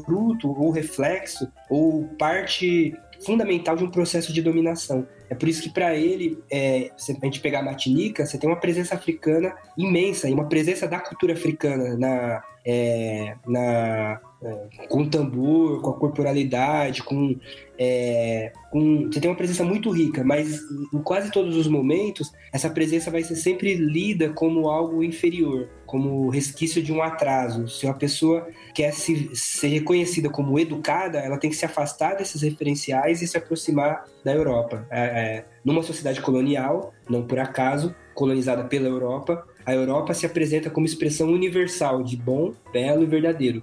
[0.04, 5.06] fruto ou reflexo ou parte fundamental de um processo de dominação.
[5.28, 8.48] É por isso que para ele, é, se a gente pegar a Matinica, você tem
[8.48, 15.02] uma presença africana imensa e uma presença da cultura africana na, é, na é, com
[15.02, 17.36] o tambor, com a corporalidade, com,
[17.84, 20.60] é, Você tem uma presença muito rica, mas
[20.92, 26.28] em quase todos os momentos, essa presença vai ser sempre lida como algo inferior, como
[26.28, 27.68] resquício de um atraso.
[27.68, 32.42] Se uma pessoa quer se, ser reconhecida como educada, ela tem que se afastar desses
[32.42, 34.86] referenciais e se aproximar da Europa.
[34.90, 40.70] É, é, numa sociedade colonial, não por acaso, colonizada pela Europa, a Europa se apresenta
[40.70, 43.62] como expressão universal de bom, belo e verdadeiro,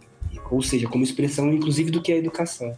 [0.49, 2.77] ou seja, como expressão inclusive do que é educação.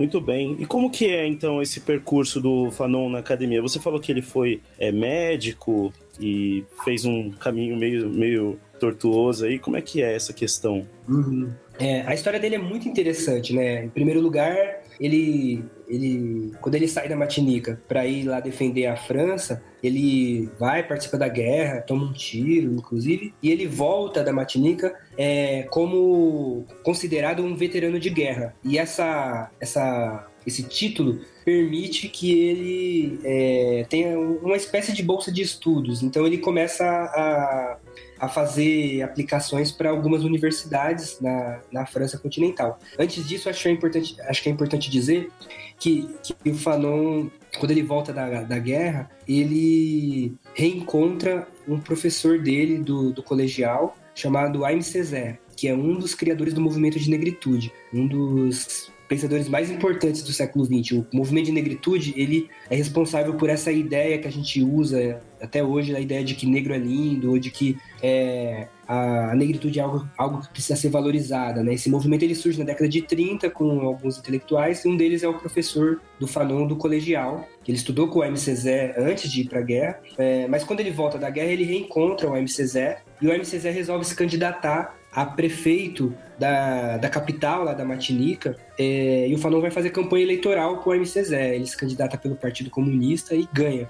[0.00, 0.56] Muito bem.
[0.58, 3.60] E como que é então esse percurso do Fanon na academia?
[3.60, 9.58] Você falou que ele foi é, médico e fez um caminho meio, meio tortuoso aí.
[9.58, 10.86] Como é que é essa questão?
[11.06, 11.52] Uhum.
[11.78, 13.84] É, a história dele é muito interessante, né?
[13.84, 18.96] Em primeiro lugar, ele, ele quando ele sai da Matinica para ir lá defender a
[18.96, 24.94] França, ele vai participar da guerra, toma um tiro, inclusive, e ele volta da Matinica
[25.16, 28.54] é, como considerado um veterano de guerra.
[28.64, 35.42] E essa, essa, esse título permite que ele é, tenha uma espécie de bolsa de
[35.42, 36.02] estudos.
[36.02, 37.78] Então ele começa a
[38.20, 42.78] a fazer aplicações para algumas universidades na, na França continental.
[42.98, 45.30] Antes disso, acho que é importante, acho que é importante dizer
[45.78, 47.28] que, que o Fanon,
[47.58, 54.66] quando ele volta da, da guerra, ele reencontra um professor dele do, do colegial chamado
[54.66, 59.68] Aime Césaire, que é um dos criadores do movimento de negritude, um dos pensadores mais
[59.68, 60.92] importantes do século XX.
[60.92, 65.64] O movimento de negritude, ele é responsável por essa ideia que a gente usa até
[65.64, 69.82] hoje, a ideia de que negro é lindo, ou de que é, a, negritude é
[69.82, 71.60] algo, algo que precisa ser valorizada.
[71.60, 71.74] Né?
[71.74, 75.28] Esse movimento ele surge na década de 30 com alguns intelectuais, e um deles é
[75.28, 78.36] o professor do Fanon do colegial, que ele estudou com o M.
[78.36, 81.64] César antes de ir para a guerra, é, mas quando ele volta da guerra, ele
[81.64, 82.46] reencontra o M.
[82.46, 83.44] César, e o M.
[83.44, 89.38] César resolve se candidatar a prefeito da, da capital, lá da Martinica, é, e o
[89.38, 91.32] Fanon vai fazer campanha eleitoral pro MCZ.
[91.32, 93.88] Ele se candidata pelo Partido Comunista e ganha.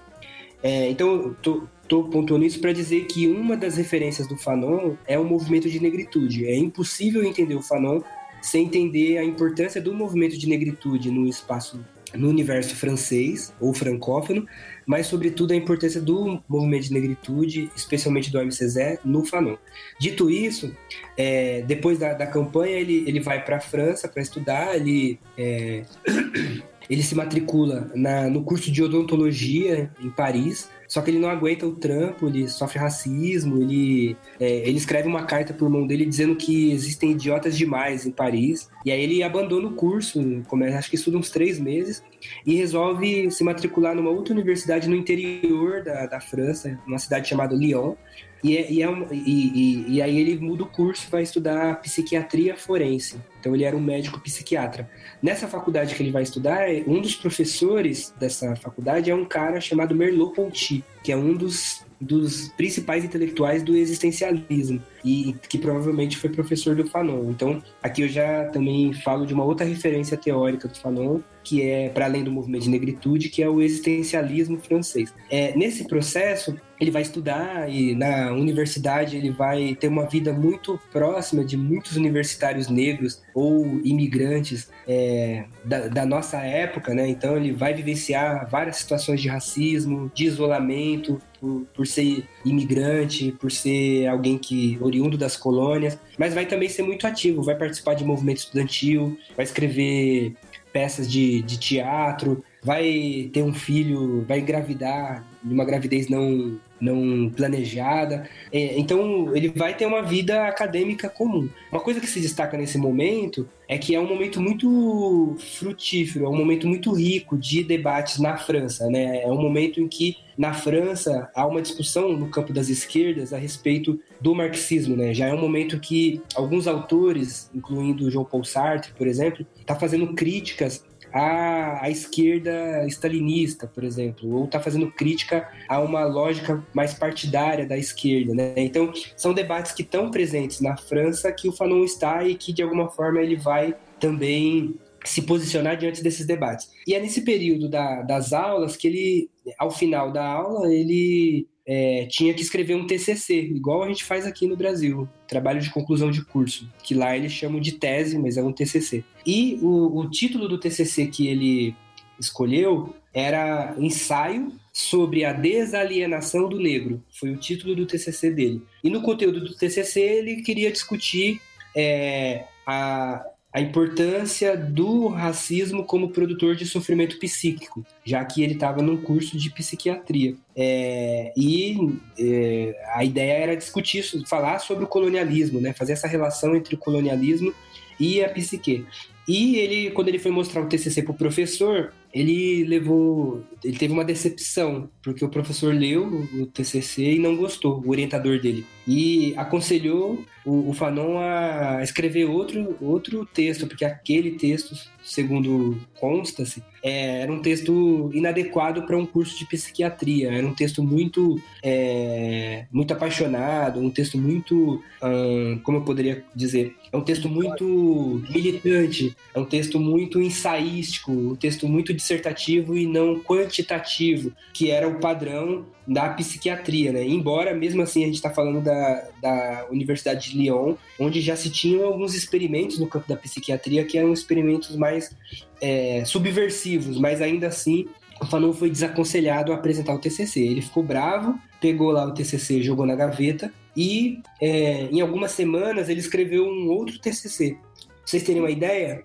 [0.62, 5.18] É, então, tô, tô pontuando isso para dizer que uma das referências do Fanon é
[5.18, 6.46] o movimento de negritude.
[6.46, 8.00] É impossível entender o Fanon
[8.40, 11.80] sem entender a importância do movimento de negritude no espaço
[12.14, 14.46] no universo francês ou francófono,
[14.86, 19.56] mas sobretudo a importância do movimento de negritude, especialmente do MCZ, no Fanon.
[19.98, 20.74] Dito isso,
[21.16, 25.84] é, depois da, da, campanha ele, ele vai para a França para estudar, ele é,
[26.88, 31.64] ele se matricula na, no curso de odontologia em Paris, só que ele não aguenta
[31.64, 36.34] o trampo, ele sofre racismo, ele, é, ele escreve uma carta por mão dele dizendo
[36.34, 38.68] que existem idiotas demais em Paris.
[38.84, 42.02] E aí ele abandona o curso, começa, acho que estuda uns três meses,
[42.44, 47.54] e resolve se matricular numa outra universidade no interior da, da França, numa cidade chamada
[47.54, 47.94] Lyon.
[48.42, 51.80] E, é, e, é um, e, e, aí ele muda o curso e vai estudar
[51.82, 53.20] psiquiatria forense.
[53.38, 54.90] Então ele era um médico psiquiatra.
[55.22, 59.94] Nessa faculdade que ele vai estudar, um dos professores dessa faculdade é um cara chamado
[59.94, 66.74] Merleau-Ponty, que é um dos dos principais intelectuais do existencialismo e que provavelmente foi professor
[66.74, 67.30] do Fanon.
[67.30, 71.88] Então, aqui eu já também falo de uma outra referência teórica do Fanon, que é
[71.88, 75.12] para além do movimento de negritude, que é o existencialismo francês.
[75.30, 80.80] É, nesse processo, ele vai estudar e na universidade ele vai ter uma vida muito
[80.90, 87.06] próxima de muitos universitários negros ou imigrantes é, da, da, nossa época, né?
[87.06, 93.50] Então ele vai vivenciar várias situações de racismo, de isolamento, por, por ser imigrante, por
[93.50, 98.04] ser alguém que oriundo das colônias, mas vai também ser muito ativo, vai participar de
[98.04, 100.34] movimento estudantil, vai escrever
[100.72, 107.30] peças de, de teatro, vai ter um filho, vai engravidar de uma gravidez não não
[107.30, 108.28] planejada.
[108.52, 111.48] É, então, ele vai ter uma vida acadêmica comum.
[111.70, 116.28] Uma coisa que se destaca nesse momento é que é um momento muito frutífero, é
[116.28, 118.88] um momento muito rico de debates na França.
[118.88, 119.22] Né?
[119.22, 123.38] É um momento em que, na França, há uma discussão no campo das esquerdas a
[123.38, 124.96] respeito do marxismo.
[124.96, 125.14] Né?
[125.14, 130.14] Já é um momento que alguns autores, incluindo Jean Paul Sartre, por exemplo, está fazendo
[130.14, 136.94] críticas à, à esquerda stalinista, por exemplo, ou está fazendo crítica a uma lógica mais
[136.94, 138.34] partidária da esquerda.
[138.34, 138.54] Né?
[138.56, 142.62] Então, são debates que estão presentes na França que o Fanon está e que, de
[142.62, 146.70] alguma forma, ele vai também se posicionar diante desses debates.
[146.86, 152.06] E é nesse período da, das aulas que ele, ao final da aula, ele é,
[152.10, 156.10] tinha que escrever um TCC, igual a gente faz aqui no Brasil, trabalho de conclusão
[156.10, 159.04] de curso, que lá eles chamam de tese, mas é um TCC.
[159.26, 161.74] E o, o título do TCC que ele
[162.18, 167.02] escolheu era Ensaio sobre a Desalienação do Negro.
[167.18, 168.62] Foi o título do TCC dele.
[168.84, 171.40] E no conteúdo do TCC ele queria discutir
[171.76, 178.80] é, a, a importância do racismo como produtor de sofrimento psíquico, já que ele estava
[178.80, 180.36] num curso de psiquiatria.
[180.54, 186.54] É, e é, a ideia era discutir falar sobre o colonialismo, né, fazer essa relação
[186.54, 187.52] entre o colonialismo
[187.98, 188.86] e a psique.
[189.26, 193.92] E ele, quando ele foi mostrar o TCC para o professor, ele levou, ele teve
[193.92, 198.66] uma decepção, porque o professor leu o TCC e não gostou, o orientador dele.
[198.86, 206.62] E aconselhou o, o Fanon a escrever outro, outro texto, porque aquele texto, segundo consta-se,
[206.82, 210.32] é, era um texto inadequado para um curso de psiquiatria.
[210.32, 216.74] Era um texto muito, é, muito apaixonado, um texto muito, hum, como eu poderia dizer,
[216.92, 222.86] é um texto muito militante, é um texto muito ensaístico, um texto muito dissertativo e
[222.86, 227.04] não quantitativo, que era o padrão da psiquiatria, né?
[227.04, 231.50] Embora, mesmo assim, a gente está falando da, da Universidade de Lyon, onde já se
[231.50, 235.14] tinham alguns experimentos no campo da psiquiatria que eram experimentos mais
[235.60, 237.86] é, subversivos, mas ainda assim
[238.20, 240.40] o Fanon foi desaconselhado a apresentar o TCC.
[240.40, 245.88] Ele ficou bravo, pegou lá o TCC, jogou na gaveta e é, em algumas semanas
[245.88, 247.56] ele escreveu um outro TCC.
[247.56, 249.04] Pra vocês terem uma ideia,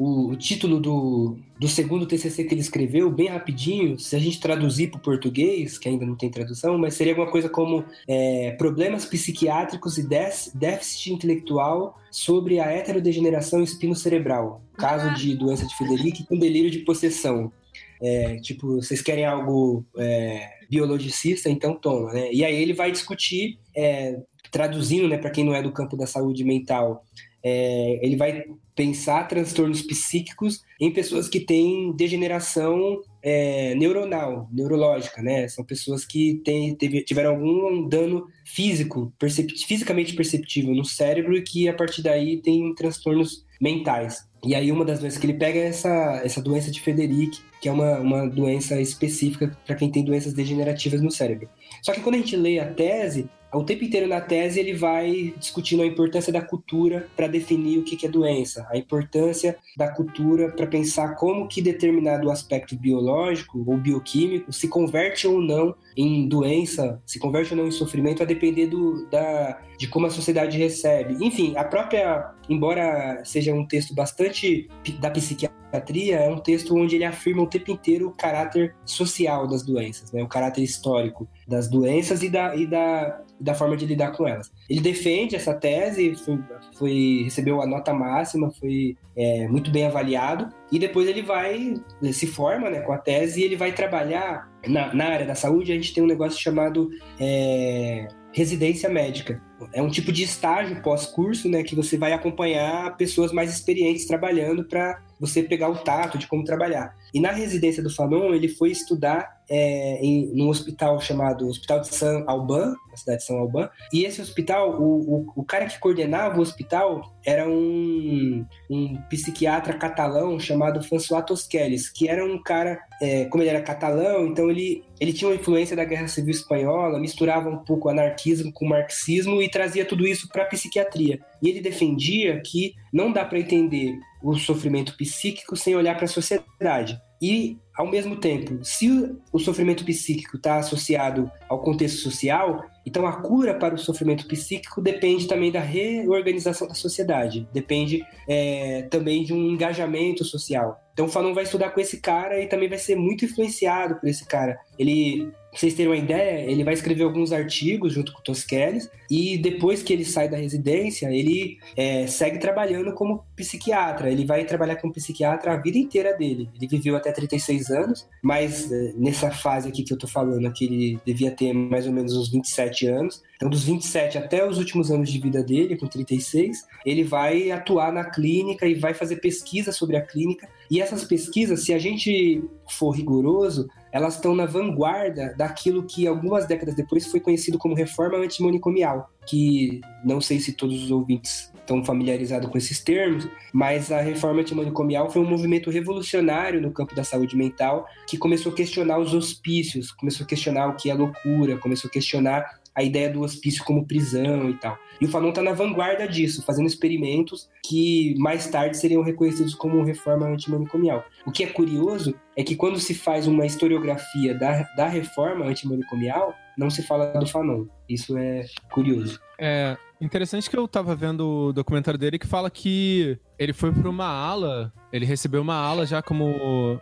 [0.00, 4.40] o, o, título do, do segundo TCC que ele escreveu, bem rapidinho, se a gente
[4.40, 8.52] traduzir para o português, que ainda não tem tradução, mas seria alguma coisa como é,
[8.52, 10.08] Problemas psiquiátricos e
[10.54, 15.12] déficit intelectual sobre a heterodegeneração espinocerebral, caso ah.
[15.12, 17.52] de doença de Federici com delírio de possessão.
[18.00, 22.32] É, tipo, vocês querem algo é, biologicista, então toma, né?
[22.32, 24.18] E aí ele vai discutir, é,
[24.50, 27.04] traduzindo, né, para quem não é do campo da saúde mental,
[27.42, 35.46] é, ele vai pensar transtornos psíquicos em pessoas que têm degeneração é, neuronal, neurológica, né?
[35.48, 41.68] São pessoas que têm, tiveram algum dano físico, percept, fisicamente perceptível no cérebro e que
[41.68, 44.26] a partir daí tem transtornos mentais.
[44.42, 47.68] E aí uma das doenças que ele pega é essa, essa doença de Federic, que
[47.68, 51.48] é uma, uma doença específica para quem tem doenças degenerativas no cérebro.
[51.82, 55.34] Só que quando a gente lê a tese, o tempo inteiro na tese ele vai
[55.38, 60.50] discutindo a importância da cultura para definir o que é doença, a importância da cultura
[60.50, 67.02] para pensar como que determinado aspecto biológico ou bioquímico se converte ou não em doença,
[67.04, 71.16] se converte ou não em sofrimento, a depender do, da, de como a sociedade recebe.
[71.24, 74.68] Enfim, a própria, embora seja um texto bastante
[75.00, 79.46] da psiquiatria, psiquiatria é um texto onde ele afirma o tempo inteiro o caráter social
[79.46, 80.22] das doenças, né?
[80.22, 84.50] o caráter histórico das doenças e da, e da, da forma de lidar com elas.
[84.68, 86.38] Ele defende essa tese, foi,
[86.76, 92.12] foi recebeu a nota máxima, foi é, muito bem avaliado, e depois ele vai, ele
[92.12, 95.72] se forma né, com a tese e ele vai trabalhar na, na área da saúde.
[95.72, 99.40] A gente tem um negócio chamado é, residência médica.
[99.72, 104.64] É um tipo de estágio pós-curso, né, que você vai acompanhar pessoas mais experientes trabalhando
[104.64, 106.94] para você pegar o tato de como trabalhar.
[107.12, 111.88] E na residência do Fanon, ele foi estudar é, em num hospital chamado Hospital de
[111.88, 113.68] São Alban, na cidade de São Alban.
[113.92, 119.74] E esse hospital, o, o, o cara que coordenava o hospital era um, um psiquiatra
[119.74, 124.84] catalão chamado François Tosquelles, que era um cara, é, como ele era catalão, então ele,
[125.00, 129.50] ele tinha uma influência da Guerra Civil Espanhola, misturava um pouco anarquismo com marxismo e
[129.50, 131.18] trazia tudo isso para a psiquiatria.
[131.42, 136.08] E ele defendia que não dá para entender o sofrimento psíquico sem olhar para a
[136.08, 137.00] sociedade.
[137.20, 143.20] E, ao mesmo tempo, se o sofrimento psíquico está associado ao contexto social, então a
[143.20, 149.34] cura para o sofrimento psíquico depende também da reorganização da sociedade, depende é, também de
[149.34, 150.80] um engajamento social.
[151.00, 154.06] Então o Fanon vai estudar com esse cara e também vai ser muito influenciado por
[154.06, 154.60] esse cara.
[154.78, 158.88] Ele Pra vocês terem uma ideia, ele vai escrever alguns artigos junto com o Tosquelles
[159.10, 164.12] e depois que ele sai da residência, ele é, segue trabalhando como psiquiatra.
[164.12, 166.48] Ele vai trabalhar como psiquiatra a vida inteira dele.
[166.54, 170.66] Ele viveu até 36 anos, mas é, nessa fase aqui que eu tô falando, aqui
[170.66, 173.20] ele devia ter mais ou menos uns 27 anos.
[173.34, 177.92] Então, dos 27 até os últimos anos de vida dele, com 36, ele vai atuar
[177.92, 180.48] na clínica e vai fazer pesquisa sobre a clínica.
[180.70, 186.46] E essas pesquisas, se a gente for rigoroso, elas estão na vanguarda daquilo que algumas
[186.46, 191.84] décadas depois foi conhecido como reforma antimanicomial, que não sei se todos os ouvintes estão
[191.84, 197.04] familiarizados com esses termos, mas a reforma antimanicomial foi um movimento revolucionário no campo da
[197.04, 201.58] saúde mental que começou a questionar os hospícios, começou a questionar o que é loucura,
[201.58, 204.78] começou a questionar a ideia do hospício como prisão e tal.
[205.00, 209.82] E o Fanon está na vanguarda disso, fazendo experimentos que mais tarde seriam reconhecidos como
[209.82, 211.04] reforma antimanicomial.
[211.26, 216.34] O que é curioso é que quando se faz uma historiografia da, da reforma antimanicomial,
[216.56, 217.66] não se fala do Fanon.
[217.88, 219.20] Isso é curioso.
[219.38, 223.88] É interessante que eu tava vendo o documentário dele que fala que ele foi para
[223.88, 226.80] uma ala, ele recebeu uma ala já como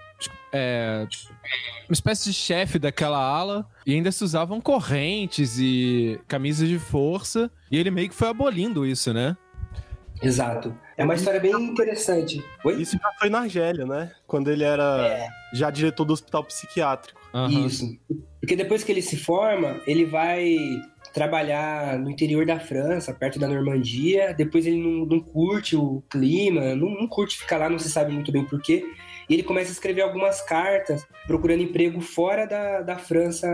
[0.53, 1.07] é,
[1.89, 7.51] uma espécie de chefe daquela ala e ainda se usavam correntes e camisas de força
[7.71, 9.37] e ele meio que foi abolindo isso, né?
[10.21, 10.75] Exato.
[10.97, 12.45] É uma história bem interessante.
[12.64, 12.83] Oi?
[12.83, 14.11] Isso já foi na Argélia, né?
[14.27, 15.29] Quando ele era É.
[15.53, 17.21] já diretor do hospital psiquiátrico.
[17.33, 17.66] Aham.
[17.66, 17.97] Isso.
[18.41, 20.57] Porque depois que ele se forma, ele vai
[21.19, 24.33] trabalhar no interior da França, perto da Normandia.
[24.33, 28.12] Depois ele não, não curte o clima, não, não curte ficar lá, não se sabe
[28.12, 28.85] muito bem porquê.
[29.29, 33.49] E ele começa a escrever algumas cartas procurando emprego fora da, da França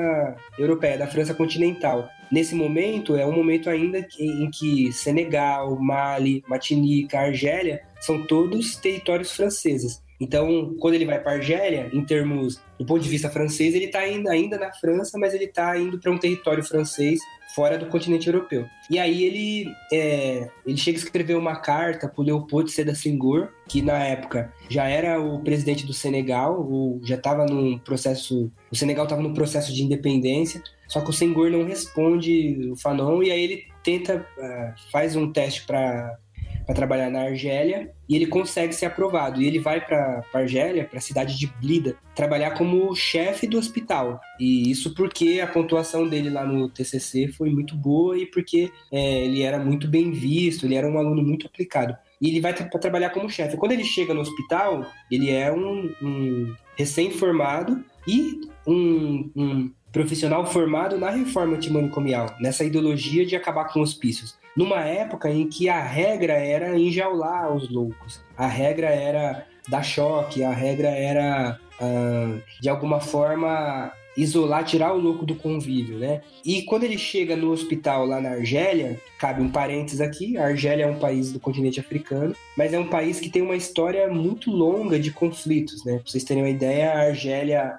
[0.58, 2.06] europeia, da França continental.
[2.30, 8.76] Nesse momento, é um momento ainda que- em que Senegal, Mali, Martinica, Argélia são todos
[8.76, 10.04] territórios franceses.
[10.20, 13.98] Então, quando ele vai para Argélia, em termos do ponto de vista francês, ele está
[13.98, 17.18] ainda, ainda na França, mas ele está indo para um território francês
[17.54, 18.66] fora do continente europeu.
[18.90, 23.50] E aí ele, é, ele chega a escrever uma carta para o Leopold Sédar Senghor,
[23.68, 28.76] que na época já era o presidente do Senegal, o, já estava num processo, o
[28.76, 33.30] Senegal estava num processo de independência, só que o Senghor não responde o Fanon e
[33.30, 36.18] aí ele tenta, ah, faz um teste para
[36.64, 39.40] para trabalhar na Argélia e ele consegue ser aprovado.
[39.40, 44.20] E ele vai para Argélia, para a cidade de Blida, trabalhar como chefe do hospital.
[44.38, 49.24] E isso porque a pontuação dele lá no TCC foi muito boa e porque é,
[49.24, 51.96] ele era muito bem visto, ele era um aluno muito aplicado.
[52.20, 53.56] E ele vai para trabalhar como chefe.
[53.56, 60.98] Quando ele chega no hospital, ele é um, um recém-formado e um, um profissional formado
[60.98, 66.34] na reforma antimanicomial, nessa ideologia de acabar com hospícios numa época em que a regra
[66.34, 68.22] era enjaular os loucos.
[68.36, 75.00] A regra era dar choque, a regra era, ah, de alguma forma, isolar, tirar o
[75.00, 76.22] louco do convívio, né?
[76.44, 80.84] E quando ele chega no hospital lá na Argélia, cabe um parênteses aqui, a Argélia
[80.84, 84.50] é um país do continente africano, mas é um país que tem uma história muito
[84.50, 85.94] longa de conflitos, né?
[85.94, 87.78] Pra vocês terem uma ideia, a Argélia,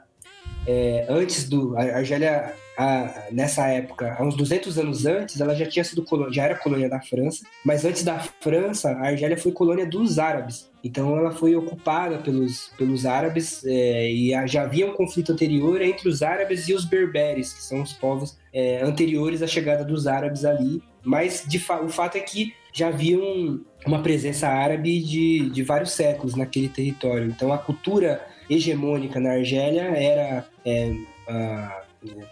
[0.68, 1.78] é, antes do...
[1.78, 6.44] A Argélia a- nessa época, há uns 200 anos antes, ela já tinha sido já
[6.44, 10.70] era colônia da França, mas antes da França, a Argélia foi colônia dos árabes.
[10.84, 16.08] Então ela foi ocupada pelos, pelos árabes é, e já havia um conflito anterior entre
[16.08, 20.46] os árabes e os berberes, que são os povos é, anteriores à chegada dos árabes
[20.46, 20.84] ali.
[21.04, 25.64] mas de fa o fato é que já havia um, uma presença árabe de, de
[25.64, 27.28] vários séculos naquele território.
[27.28, 30.94] Então a cultura hegemônica na Argélia era é,
[31.28, 31.86] a,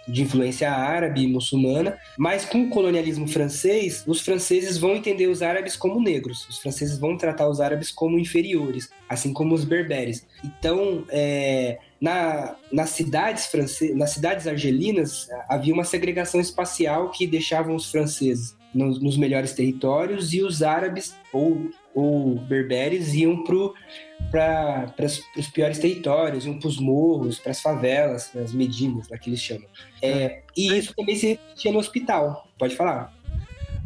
[0.08, 5.42] de influência árabe e muçulmana, mas com o colonialismo francês, os franceses vão entender os
[5.42, 10.26] árabes como negros, os franceses vão tratar os árabes como inferiores, assim como os berberes.
[10.44, 17.76] Então, é, na, nas cidades francesas, nas cidades argelinas havia uma segregação espacial que deixavam
[17.76, 24.94] os franceses nos, nos melhores territórios e os árabes ou, ou berberes iam para
[25.38, 29.40] os piores territórios, iam para os morros, para as favelas, as medinas, lá que eles
[29.40, 29.68] chamam.
[30.02, 32.48] É, e isso também se repetia no hospital.
[32.58, 33.14] Pode falar.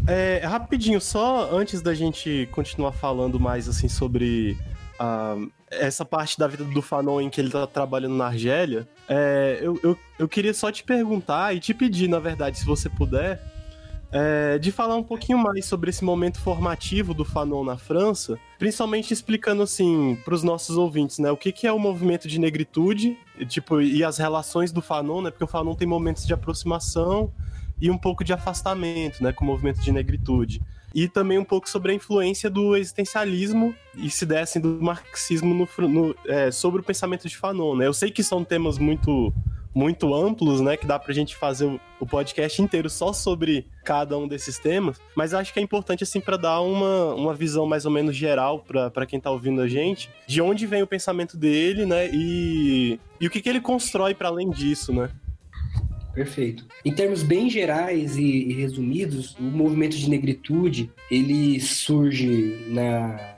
[0.08, 4.58] É, rapidinho, só antes da gente continuar falando mais assim sobre
[5.02, 9.60] uh, essa parte da vida do Fanon em que ele tá trabalhando na Argélia, é,
[9.62, 13.42] eu, eu, eu queria só te perguntar e te pedir, na verdade, se você puder,
[14.12, 19.14] é, de falar um pouquinho mais sobre esse momento formativo do Fanon na França, principalmente
[19.14, 23.18] explicando assim para os nossos ouvintes, né, o que, que é o movimento de negritude,
[23.48, 27.32] tipo e as relações do Fanon, né, porque o Fanon tem momentos de aproximação
[27.80, 30.62] e um pouco de afastamento, né, com o movimento de negritude.
[30.96, 35.88] E também um pouco sobre a influência do existencialismo e se dessem do marxismo no,
[35.88, 37.86] no, é, sobre o pensamento de Fanon, né?
[37.86, 39.32] Eu sei que são temas muito
[39.78, 40.76] muito amplos, né?
[40.76, 45.00] Que dá pra gente fazer o, podcast inteiro só sobre cada um desses temas.
[45.16, 48.66] Mas acho que é importante, assim, para dar uma, uma visão mais ou menos geral
[48.66, 52.10] para quem tá ouvindo a gente, de onde vem o pensamento dele, né?
[52.12, 55.12] E, e o que, que ele constrói para além disso, né?
[56.12, 56.66] Perfeito.
[56.84, 63.36] Em termos bem gerais e, e resumidos, o movimento de negritude ele surge na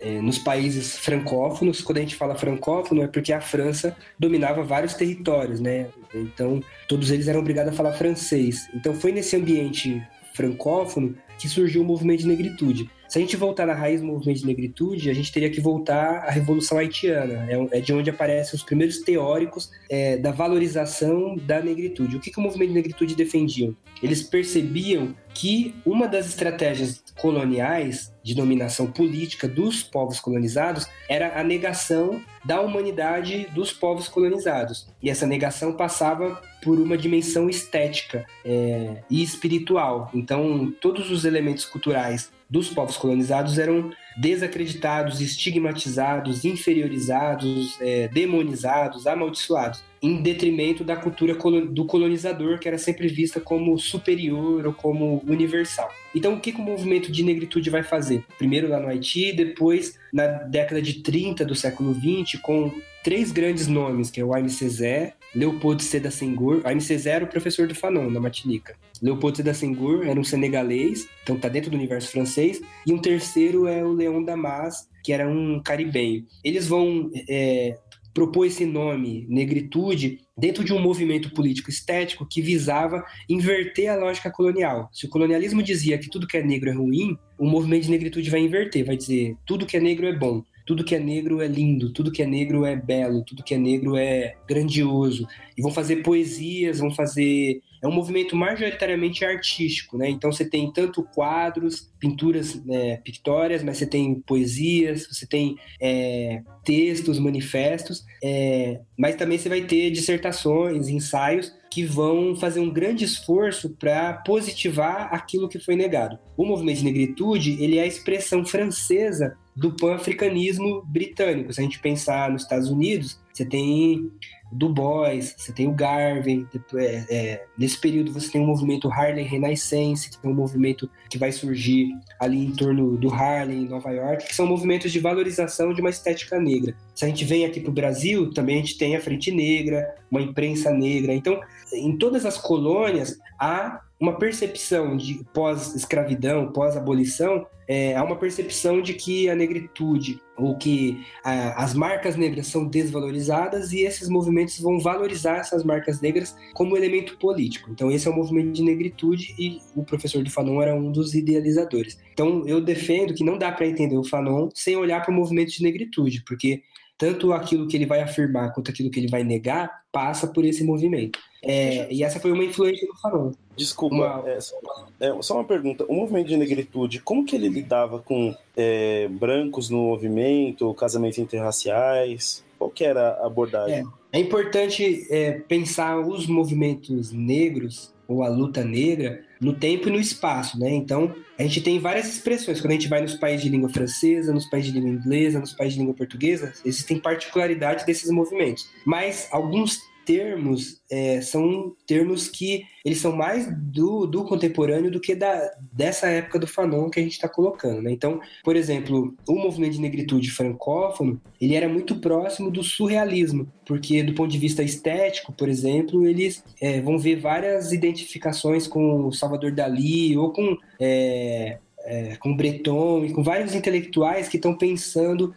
[0.00, 4.94] é, nos países francófonos, quando a gente fala francófono é porque a França dominava vários
[4.94, 5.88] territórios, né?
[6.14, 8.68] Então todos eles eram obrigados a falar francês.
[8.74, 10.02] Então foi nesse ambiente
[10.34, 12.90] francófono que surgiu o movimento de negritude.
[13.14, 16.24] Se a gente voltar na raiz do movimento de negritude, a gente teria que voltar
[16.26, 17.46] à Revolução Haitiana.
[17.48, 22.16] É, é de onde aparecem os primeiros teóricos é, da valorização da negritude.
[22.16, 23.72] O que, que o movimento de negritude defendia?
[24.02, 31.44] Eles percebiam que uma das estratégias coloniais de dominação política dos povos colonizados era a
[31.44, 34.88] negação da humanidade dos povos colonizados.
[35.00, 40.10] E essa negação passava por uma dimensão estética é, e espiritual.
[40.12, 49.82] Então, todos os elementos culturais dos povos colonizados eram desacreditados, estigmatizados, inferiorizados, é, demonizados, amaldiçoados,
[50.00, 55.90] em detrimento da cultura do colonizador, que era sempre vista como superior ou como universal.
[56.14, 58.24] Então, o que, que o movimento de negritude vai fazer?
[58.38, 62.70] Primeiro lá no Haiti, depois na década de 30 do século 20, com
[63.02, 67.66] três grandes nomes, que é o Aimé Césaire, Leopold Seda Senghor, Césaire era o professor
[67.66, 68.76] do Fanon, na Martinica.
[69.02, 73.66] Leopold Seda Senghor era um senegalês, então está dentro do universo francês, e um terceiro
[73.66, 76.24] é o Leon Damas, que era um caribenho.
[76.42, 77.76] Eles vão é,
[78.14, 84.30] propor esse nome, negritude, dentro de um movimento político estético que visava inverter a lógica
[84.30, 84.88] colonial.
[84.92, 88.30] Se o colonialismo dizia que tudo que é negro é ruim, o movimento de negritude
[88.30, 91.46] vai inverter, vai dizer tudo que é negro é bom tudo que é negro é
[91.46, 95.26] lindo, tudo que é negro é belo, tudo que é negro é grandioso.
[95.56, 97.60] E vão fazer poesias, vão fazer.
[97.84, 100.08] É um movimento majoritariamente artístico, né?
[100.08, 106.40] Então você tem tanto quadros, pinturas né, pictórias, mas você tem poesias, você tem é,
[106.64, 113.04] textos, manifestos, é, mas também você vai ter dissertações, ensaios que vão fazer um grande
[113.04, 116.18] esforço para positivar aquilo que foi negado.
[116.38, 121.52] O movimento de negritude ele é a expressão francesa do pan-africanismo britânico.
[121.52, 124.10] Se a gente pensar nos Estados Unidos, você tem
[124.54, 126.46] Du Bois, você tem o Garvey.
[126.76, 131.18] É, é, nesse período você tem o movimento Harlem Renaissance, que é um movimento que
[131.18, 131.90] vai surgir
[132.20, 135.90] ali em torno do Harlem, em Nova York, que são movimentos de valorização de uma
[135.90, 136.76] estética negra.
[136.94, 139.94] Se a gente vem aqui para o Brasil, também a gente tem a Frente Negra,
[140.10, 141.12] uma imprensa negra.
[141.12, 141.40] Então,
[141.72, 148.94] em todas as colônias, há uma percepção de pós-escravidão, pós-abolição, é, há uma percepção de
[148.94, 154.78] que a negritude, ou que a, as marcas negras são desvalorizadas e esses movimentos vão
[154.78, 157.70] valorizar essas marcas negras como elemento político.
[157.70, 161.14] Então esse é o movimento de negritude e o professor de Fanon era um dos
[161.14, 161.98] idealizadores.
[162.12, 165.52] Então eu defendo que não dá para entender o Fanon sem olhar para o movimento
[165.52, 166.62] de negritude, porque
[166.96, 170.64] tanto aquilo que ele vai afirmar quanto aquilo que ele vai negar passa por esse
[170.64, 171.18] movimento.
[171.42, 173.32] É, e essa foi uma influência do Fanon.
[173.56, 174.28] Desculpa, uma...
[174.28, 175.84] É, só, uma, é, só, uma pergunta.
[175.88, 182.44] O movimento de negritude, como que ele lidava com é, brancos no movimento, casamentos interraciais?
[182.58, 183.86] Qual que era a abordagem?
[184.12, 189.90] É, é importante é, pensar os movimentos negros ou a luta negra no tempo e
[189.90, 190.70] no espaço, né?
[190.70, 192.60] Então, a gente tem várias expressões.
[192.60, 195.52] Quando a gente vai nos países de língua francesa, nos países de língua inglesa, nos
[195.52, 198.68] países de língua portuguesa, existem particularidades desses movimentos.
[198.84, 205.14] Mas alguns termos é, são termos que eles são mais do, do contemporâneo do que
[205.14, 207.82] da, dessa época do Fanon que a gente está colocando.
[207.82, 207.90] Né?
[207.90, 214.02] Então, por exemplo, o movimento de negritude francófono ele era muito próximo do surrealismo, porque
[214.02, 219.52] do ponto de vista estético, por exemplo, eles é, vão ver várias identificações com Salvador
[219.52, 225.34] Dali ou com é, é, com Breton e com vários intelectuais que estão pensando,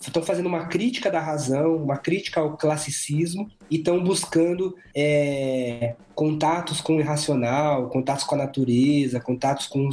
[0.00, 6.80] estão fazendo uma crítica da razão, uma crítica ao classicismo e estão buscando é, contatos
[6.80, 9.90] com o irracional, contatos com a natureza, contatos com,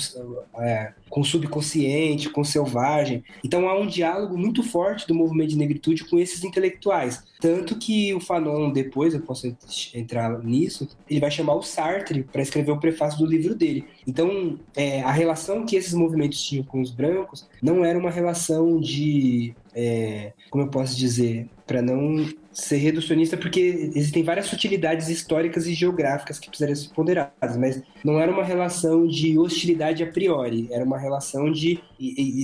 [0.59, 3.23] é, com o subconsciente, com o selvagem.
[3.43, 7.23] Então há um diálogo muito forte do movimento de negritude com esses intelectuais.
[7.41, 9.53] Tanto que o Fanon, depois, eu posso
[9.93, 13.85] entrar nisso, ele vai chamar o Sartre para escrever o prefácio do livro dele.
[14.07, 18.79] Então, é, a relação que esses movimentos tinham com os brancos não era uma relação
[18.79, 25.67] de é, como eu posso dizer, para não ser reducionista, porque existem várias sutilidades históricas
[25.67, 30.67] e geográficas que precisariam ser ponderadas, mas não era uma relação de hostilidade a priori,
[30.71, 31.79] era uma relação de,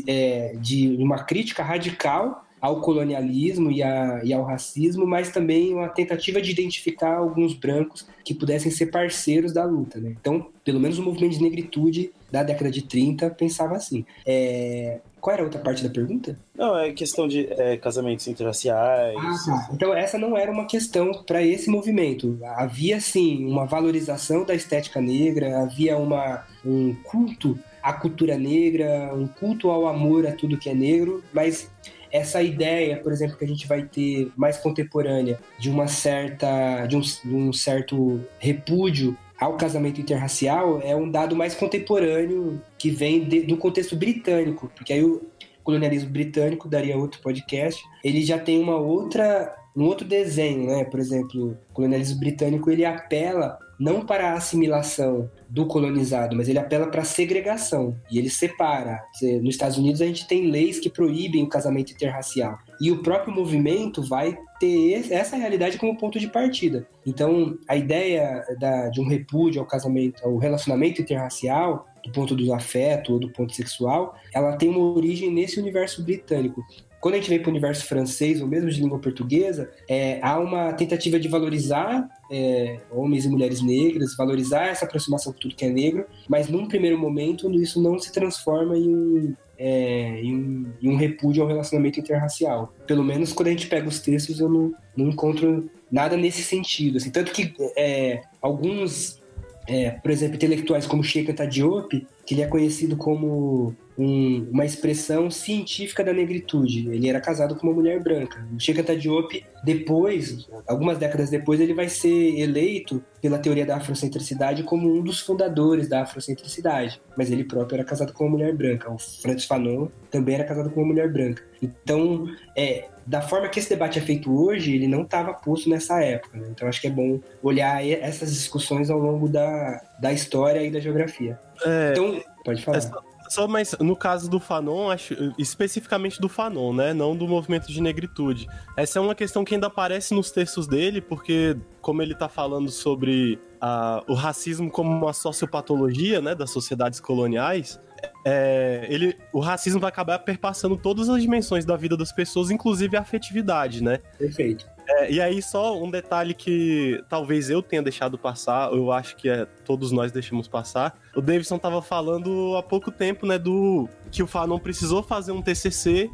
[0.07, 5.87] é, de uma crítica radical ao colonialismo e, a, e, ao racismo, mas também uma
[5.87, 9.99] tentativa de identificar alguns brancos que pudessem ser parceiros da luta.
[9.99, 10.15] Né?
[10.19, 14.05] Então, pelo menos o movimento de negritude da década de 30 pensava assim.
[14.25, 14.99] É...
[15.19, 16.37] Qual era a outra parte da pergunta?
[16.55, 19.15] Não, é questão de é, casamentos interraciais.
[19.17, 19.69] Ah, tá.
[19.73, 22.39] Então, essa não era uma questão para esse movimento.
[22.55, 29.27] Havia, sim, uma valorização da estética negra, havia uma, um culto à cultura negra, um
[29.27, 31.69] culto ao amor a tudo que é negro, mas
[32.11, 36.97] essa ideia, por exemplo, que a gente vai ter mais contemporânea de uma certa de
[36.97, 43.23] um, de um certo repúdio ao casamento interracial é um dado mais contemporâneo que vem
[43.23, 45.21] de, do contexto britânico, porque aí o
[45.63, 47.81] colonialismo britânico daria outro podcast.
[48.03, 50.83] Ele já tem uma outra um outro desenho, né?
[50.83, 56.59] Por exemplo, o colonialismo britânico ele apela não para a assimilação do colonizado, mas ele
[56.59, 59.01] apela para a segregação e ele separa.
[59.41, 63.33] Nos Estados Unidos a gente tem leis que proíbem o casamento interracial e o próprio
[63.33, 66.87] movimento vai ter essa realidade como ponto de partida.
[67.05, 72.53] Então, a ideia da, de um repúdio ao casamento, ao relacionamento interracial, do ponto do
[72.53, 76.63] afeto ou do ponto sexual, ela tem uma origem nesse universo britânico.
[76.99, 80.37] Quando a gente vem para o universo francês ou mesmo de língua portuguesa, é, há
[80.37, 85.63] uma tentativa de valorizar é, homens e mulheres negras, valorizar essa aproximação com tudo que
[85.63, 90.73] é negro, mas num primeiro momento isso não se transforma em um, é, em, um,
[90.81, 92.73] em um repúdio ao relacionamento interracial.
[92.87, 96.97] Pelo menos quando a gente pega os textos, eu não, não encontro nada nesse sentido.
[96.97, 97.11] Assim.
[97.11, 99.21] Tanto que é, alguns,
[99.67, 104.65] é, por exemplo, intelectuais como Sheikh Anta Diop, que ele é conhecido como um, uma
[104.65, 106.87] expressão científica da negritude.
[106.89, 108.47] Ele era casado com uma mulher branca.
[108.55, 113.75] O Sheikh Anta Diop, depois, algumas décadas depois, ele vai ser eleito pela teoria da
[113.75, 117.01] afrocentricidade como um dos fundadores da afrocentricidade.
[117.17, 118.89] Mas ele próprio era casado com uma mulher branca.
[118.89, 121.43] O Francis Fanon também era casado com uma mulher branca.
[121.61, 122.25] Então,
[122.55, 126.37] é, da forma que esse debate é feito hoje, ele não estava posto nessa época.
[126.37, 126.47] Né?
[126.51, 130.79] Então, acho que é bom olhar essas discussões ao longo da, da história e da
[130.79, 131.37] geografia.
[131.65, 132.77] É, então, pode falar.
[132.77, 136.93] Essa só, mas no caso do Fanon, acho, especificamente do Fanon, né?
[136.93, 138.47] Não do movimento de negritude.
[138.75, 142.69] Essa é uma questão que ainda aparece nos textos dele, porque, como ele tá falando
[142.71, 147.79] sobre a, o racismo como uma sociopatologia, né, das sociedades coloniais,
[148.25, 152.97] é, ele, o racismo vai acabar perpassando todas as dimensões da vida das pessoas, inclusive
[152.97, 153.99] a afetividade, né?
[154.17, 154.65] Perfeito.
[154.89, 159.29] É, e aí, só um detalhe que talvez eu tenha deixado passar, eu acho que
[159.29, 160.97] é, todos nós deixamos passar.
[161.15, 165.41] O Davidson tava falando há pouco tempo, né, do que o Fanon precisou fazer um
[165.41, 166.09] TCC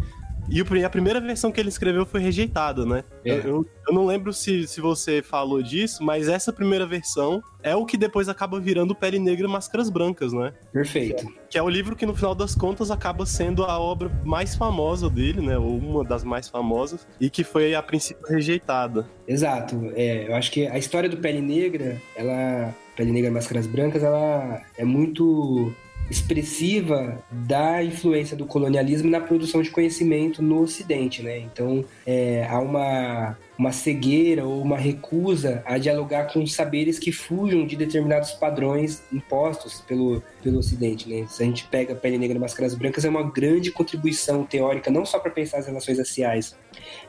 [0.50, 3.04] e a primeira versão que ele escreveu foi rejeitada, né?
[3.24, 3.40] É.
[3.40, 7.86] Eu, eu, não lembro se, se você falou disso, mas essa primeira versão é o
[7.86, 10.54] que depois acaba virando Pele Negra e Máscaras Brancas, né?
[10.72, 11.28] Perfeito.
[11.50, 15.10] Que é o livro que, no final das contas, acaba sendo a obra mais famosa
[15.10, 15.58] dele, né?
[15.58, 19.08] Ou uma das mais famosas, e que foi, a princípio, rejeitada.
[19.28, 19.92] Exato.
[19.96, 22.74] É, eu acho que a história do Pele Negra, ela...
[22.96, 25.74] Pele Negra e Máscaras Brancas, ela é muito
[26.10, 31.40] expressiva da influência do colonialismo na produção de conhecimento no Ocidente, né?
[31.40, 37.66] Então é, há uma uma cegueira ou uma recusa a dialogar com saberes que fujam
[37.66, 41.08] de determinados padrões impostos pelo, pelo Ocidente.
[41.08, 41.26] Né?
[41.30, 45.06] Se a gente pega Pele Negra e Máscaras Brancas, é uma grande contribuição teórica, não
[45.06, 46.56] só para pensar as relações raciais,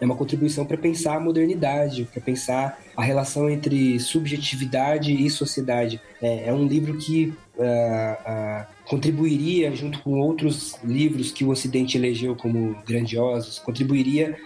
[0.01, 6.01] é uma contribuição para pensar a modernidade, para pensar a relação entre subjetividade e sociedade.
[6.23, 11.97] É, é um livro que ah, ah, contribuiria, junto com outros livros que o Ocidente
[11.97, 14.37] elegeu como grandiosos, contribuiria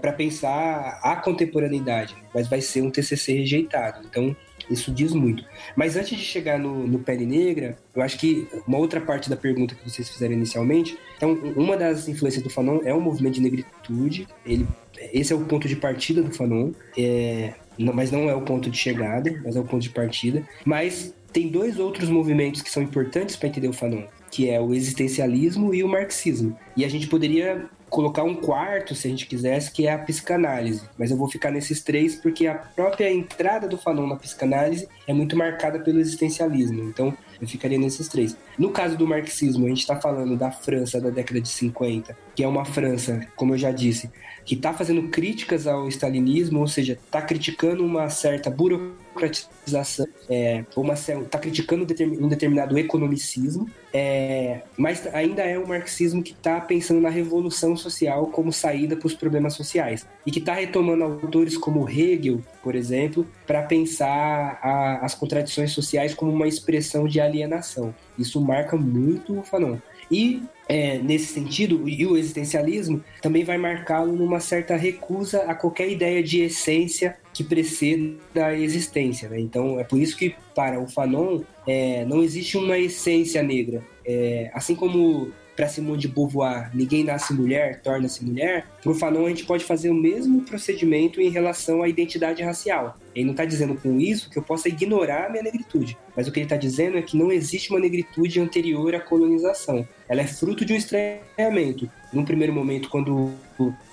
[0.00, 4.06] para pensar a contemporaneidade, mas vai ser um TCC rejeitado.
[4.08, 4.34] Então,
[4.70, 5.44] isso diz muito.
[5.76, 9.36] Mas antes de chegar no, no, Pele Negra, eu acho que uma outra parte da
[9.36, 13.42] pergunta que vocês fizeram inicialmente, então, uma das influências do Fanon é o movimento de
[13.42, 14.26] negritude.
[14.44, 14.66] Ele,
[15.12, 18.70] esse é o ponto de partida do Fanon, é, não, mas não é o ponto
[18.70, 20.46] de chegada, mas é o ponto de partida.
[20.64, 24.74] Mas tem dois outros movimentos que são importantes para entender o Fanon, que é o
[24.74, 26.56] existencialismo e o marxismo.
[26.76, 30.82] E a gente poderia colocar um quarto, se a gente quisesse, que é a psicanálise.
[30.98, 35.12] Mas eu vou ficar nesses três porque a própria entrada do Fanon na psicanálise é
[35.12, 36.82] muito marcada pelo existencialismo.
[36.84, 38.36] Então, eu ficaria nesses três.
[38.58, 42.42] No caso do marxismo, a gente está falando da França da década de 50, que
[42.42, 44.10] é uma França, como eu já disse,
[44.44, 50.94] que está fazendo críticas ao stalinismo, ou seja, está criticando uma certa burocratização, é, uma
[50.94, 51.86] está criticando
[52.20, 58.26] um determinado economicismo, é, mas ainda é um marxismo que está pensando na revolução social
[58.28, 63.26] como saída para os problemas sociais e que está retomando autores como Hegel, por exemplo,
[63.46, 67.94] para pensar a, as contradições sociais como uma expressão de alienação.
[68.18, 69.78] Isso marca muito o Fanon.
[70.10, 75.90] E é, nesse sentido, e o existencialismo também vai marcá-lo numa certa recusa a qualquer
[75.90, 79.28] ideia de essência que preceda a existência.
[79.28, 79.40] Né?
[79.40, 83.82] Então, é por isso que, para o Fanon, é, não existe uma essência negra.
[84.04, 89.26] É, assim como para Simone de Beauvoir, ninguém nasce mulher, torna-se mulher, para o Fanon
[89.26, 92.96] a gente pode fazer o mesmo procedimento em relação à identidade racial.
[93.14, 96.32] Ele não está dizendo com isso que eu possa ignorar a minha negritude, mas o
[96.32, 99.86] que ele está dizendo é que não existe uma negritude anterior à colonização.
[100.08, 101.90] Ela é fruto de um estranhamento.
[102.12, 103.32] Num primeiro momento, quando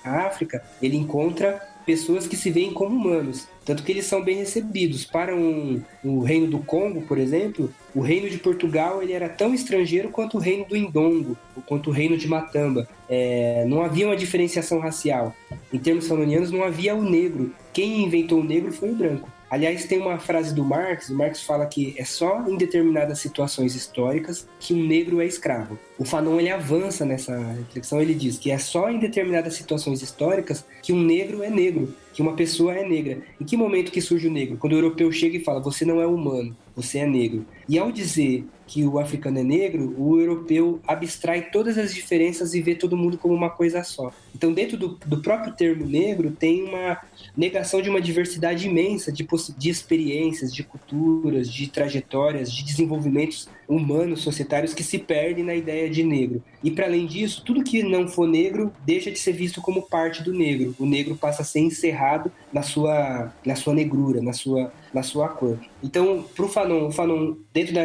[0.04, 3.48] a África, ele encontra pessoas que se veem como humanos.
[3.64, 5.04] Tanto que eles são bem recebidos.
[5.04, 9.52] Para um, o reino do Congo, por exemplo, o reino de Portugal ele era tão
[9.52, 11.36] estrangeiro quanto o reino do Indongo,
[11.66, 12.88] quanto o reino de Matamba.
[13.08, 15.34] É, não havia uma diferenciação racial.
[15.72, 17.52] Em termos fanonianos, não havia o negro.
[17.72, 19.28] Quem inventou o negro foi o branco.
[19.50, 23.74] Aliás, tem uma frase do Marx, o Marx fala que é só em determinadas situações
[23.74, 25.76] históricas que um negro é escravo.
[25.98, 30.64] O Fanon ele avança nessa reflexão, ele diz que é só em determinadas situações históricas
[30.80, 33.18] que um negro é negro, que uma pessoa é negra.
[33.40, 34.56] Em que momento que surge o negro?
[34.56, 37.44] Quando o europeu chega e fala, você não é humano, você é negro.
[37.68, 42.62] E ao dizer que o africano é negro, o europeu abstrai todas as diferenças e
[42.62, 44.12] vê todo mundo como uma coisa só.
[44.32, 46.96] Então, dentro do, do próprio termo negro, tem uma
[47.36, 49.26] negação de uma diversidade imensa de,
[49.58, 55.90] de experiências, de culturas, de trajetórias, de desenvolvimentos humanos, societários que se perdem na ideia
[55.90, 56.40] de negro.
[56.62, 60.22] E para além disso, tudo que não for negro deixa de ser visto como parte
[60.22, 60.74] do negro.
[60.78, 65.28] O negro passa a ser encerrado na sua, na sua negrura, na sua, na sua
[65.28, 65.58] cor.
[65.82, 67.82] Então, para o Fanon, Fanon, dentro da,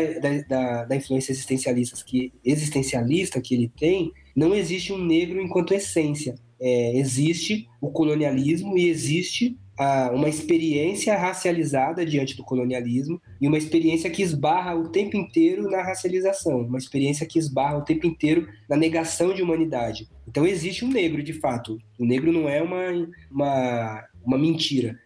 [0.48, 6.36] da, da influência existencialista que, existencialista que ele tem, não existe um negro enquanto essência.
[6.60, 9.58] É, existe o colonialismo e existe
[10.14, 15.82] uma experiência racializada diante do colonialismo e uma experiência que esbarra o tempo inteiro na
[15.82, 20.08] racialização, uma experiência que esbarra o tempo inteiro na negação de humanidade.
[20.28, 21.78] Então existe um negro, de fato.
[22.00, 22.84] O negro não é uma,
[23.30, 24.98] uma, uma mentira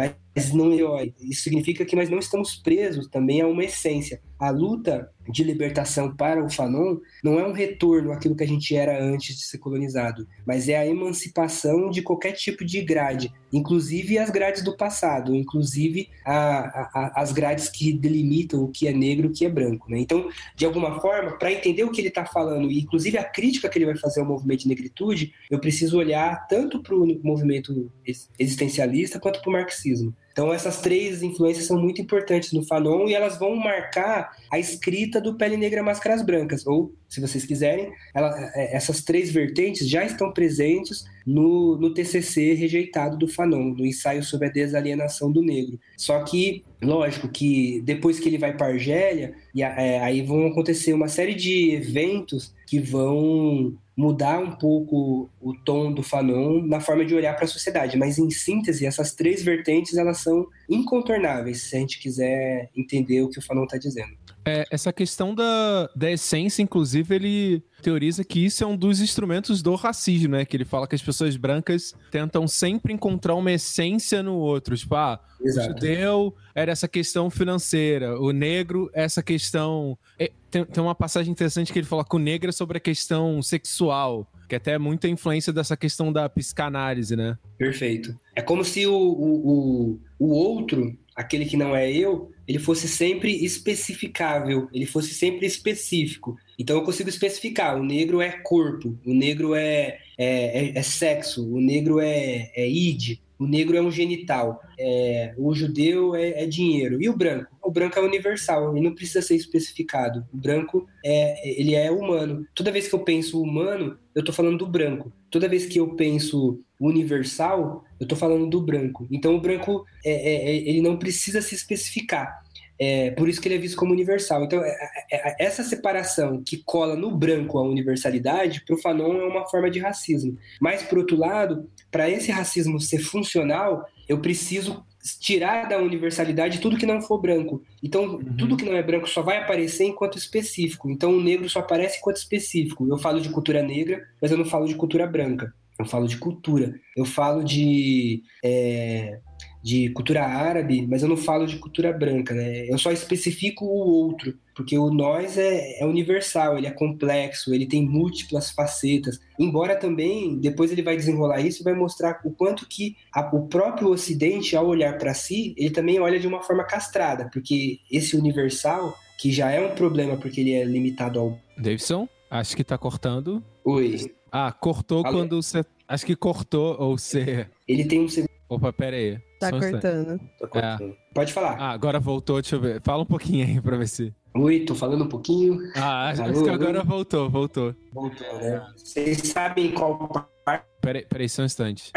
[0.00, 0.14] mas
[0.48, 1.12] não herói.
[1.20, 4.20] Isso significa que nós não estamos presos também a uma essência.
[4.38, 8.74] A luta de libertação para o Fanon não é um retorno àquilo que a gente
[8.74, 14.18] era antes de ser colonizado, mas é a emancipação de qualquer tipo de grade, inclusive
[14.18, 19.26] as grades do passado, inclusive a, a, as grades que delimitam o que é negro
[19.26, 19.90] e o que é branco.
[19.90, 19.98] Né?
[20.00, 23.68] Então, de alguma forma, para entender o que ele está falando, e inclusive a crítica
[23.68, 27.92] que ele vai fazer ao movimento de negritude, eu preciso olhar tanto para o movimento
[28.38, 30.14] existencialista quanto para o marxismo.
[30.32, 35.20] Então essas três influências são muito importantes no Fanon e elas vão marcar a escrita
[35.20, 40.04] do Pele Negra Máscaras Brancas, ou, se vocês quiserem, ela, é, essas três vertentes já
[40.04, 45.78] estão presentes no, no TCC rejeitado do Fanon, no ensaio sobre a desalienação do negro.
[45.96, 50.92] Só que, lógico que depois que ele vai para Argélia, e, é, aí vão acontecer
[50.92, 57.04] uma série de eventos que vão mudar um pouco o tom do Fanon na forma
[57.04, 57.98] de olhar para a sociedade.
[57.98, 63.28] Mas, em síntese, essas três vertentes elas são incontornáveis se a gente quiser entender o
[63.28, 64.16] que o Fanon está dizendo.
[64.44, 69.62] É, essa questão da, da essência, inclusive, ele teoriza que isso é um dos instrumentos
[69.62, 70.44] do racismo, né?
[70.44, 74.76] Que ele fala que as pessoas brancas tentam sempre encontrar uma essência no outro.
[74.76, 75.68] Tipo, ah, Exato.
[75.68, 79.98] o judeu era essa questão financeira, o negro essa questão...
[80.18, 82.80] É, tem, tem uma passagem interessante que ele fala que o negro é sobre a
[82.80, 84.26] questão sexual.
[84.48, 87.38] Que até é muita influência dessa questão da psicanálise, né?
[87.56, 88.18] Perfeito.
[88.34, 92.88] É como se o, o, o, o outro, aquele que não é eu, ele fosse
[92.88, 96.36] sempre especificável, ele fosse sempre específico.
[96.58, 101.46] Então eu consigo especificar: o negro é corpo, o negro é, é, é, é sexo,
[101.46, 106.46] o negro é, é id, o negro é um genital, é, o judeu é, é,
[106.46, 107.02] dinheiro.
[107.02, 107.46] E o branco?
[107.62, 110.26] O branco é universal, ele não precisa ser especificado.
[110.30, 112.46] O branco é, ele é humano.
[112.54, 115.10] Toda vez que eu penso humano, eu estou falando do branco.
[115.30, 119.08] Toda vez que eu penso universal, eu estou falando do branco.
[119.10, 122.42] Então o branco é, é, é, ele não precisa se especificar.
[122.82, 124.42] É, por isso que ele é visto como universal.
[124.42, 129.46] Então, é, essa separação que cola no branco a universalidade, para o Fanon é uma
[129.46, 130.38] forma de racismo.
[130.58, 134.84] Mas, por outro lado, para esse racismo ser funcional, eu preciso
[135.18, 137.62] tirar da universalidade tudo que não for branco.
[137.82, 138.36] Então, uhum.
[138.36, 140.90] tudo que não é branco só vai aparecer enquanto específico.
[140.90, 142.86] Então, o negro só aparece enquanto específico.
[142.86, 145.54] Eu falo de cultura negra, mas eu não falo de cultura branca.
[145.78, 146.78] Eu falo de cultura.
[146.94, 149.18] Eu falo de é,
[149.62, 152.66] de cultura árabe, mas eu não falo de cultura branca, né?
[152.66, 157.66] Eu só especifico o outro, porque o nós é, é universal, ele é complexo, ele
[157.66, 159.20] tem múltiplas facetas.
[159.38, 163.46] Embora também, depois ele vai desenrolar isso e vai mostrar o quanto que a, o
[163.48, 168.16] próprio Ocidente, ao olhar para si, ele também olha de uma forma castrada, porque esse
[168.16, 171.38] universal, que já é um problema porque ele é limitado ao...
[171.58, 173.42] Davidson, acho que tá cortando.
[173.64, 174.10] Oi.
[174.32, 175.64] Ah, cortou quando você...
[175.86, 177.48] Acho que cortou ou você...
[177.66, 178.06] Ele tem um...
[178.48, 179.18] Opa, pera aí.
[179.40, 180.20] Tá cortando.
[180.38, 180.90] Tá cortando.
[180.90, 180.96] É.
[181.14, 181.56] Pode falar.
[181.58, 182.82] Ah, agora voltou, deixa eu ver.
[182.82, 184.14] Fala um pouquinho aí pra ver se.
[184.34, 185.58] Oi, tô falando um pouquinho.
[185.74, 187.74] Ah, acho Alô, que agora voltou, voltou.
[187.90, 188.62] Voltou, né?
[188.76, 189.96] Vocês sabem qual
[190.44, 190.66] parte.
[190.82, 191.90] Peraí, peraí, só um instante.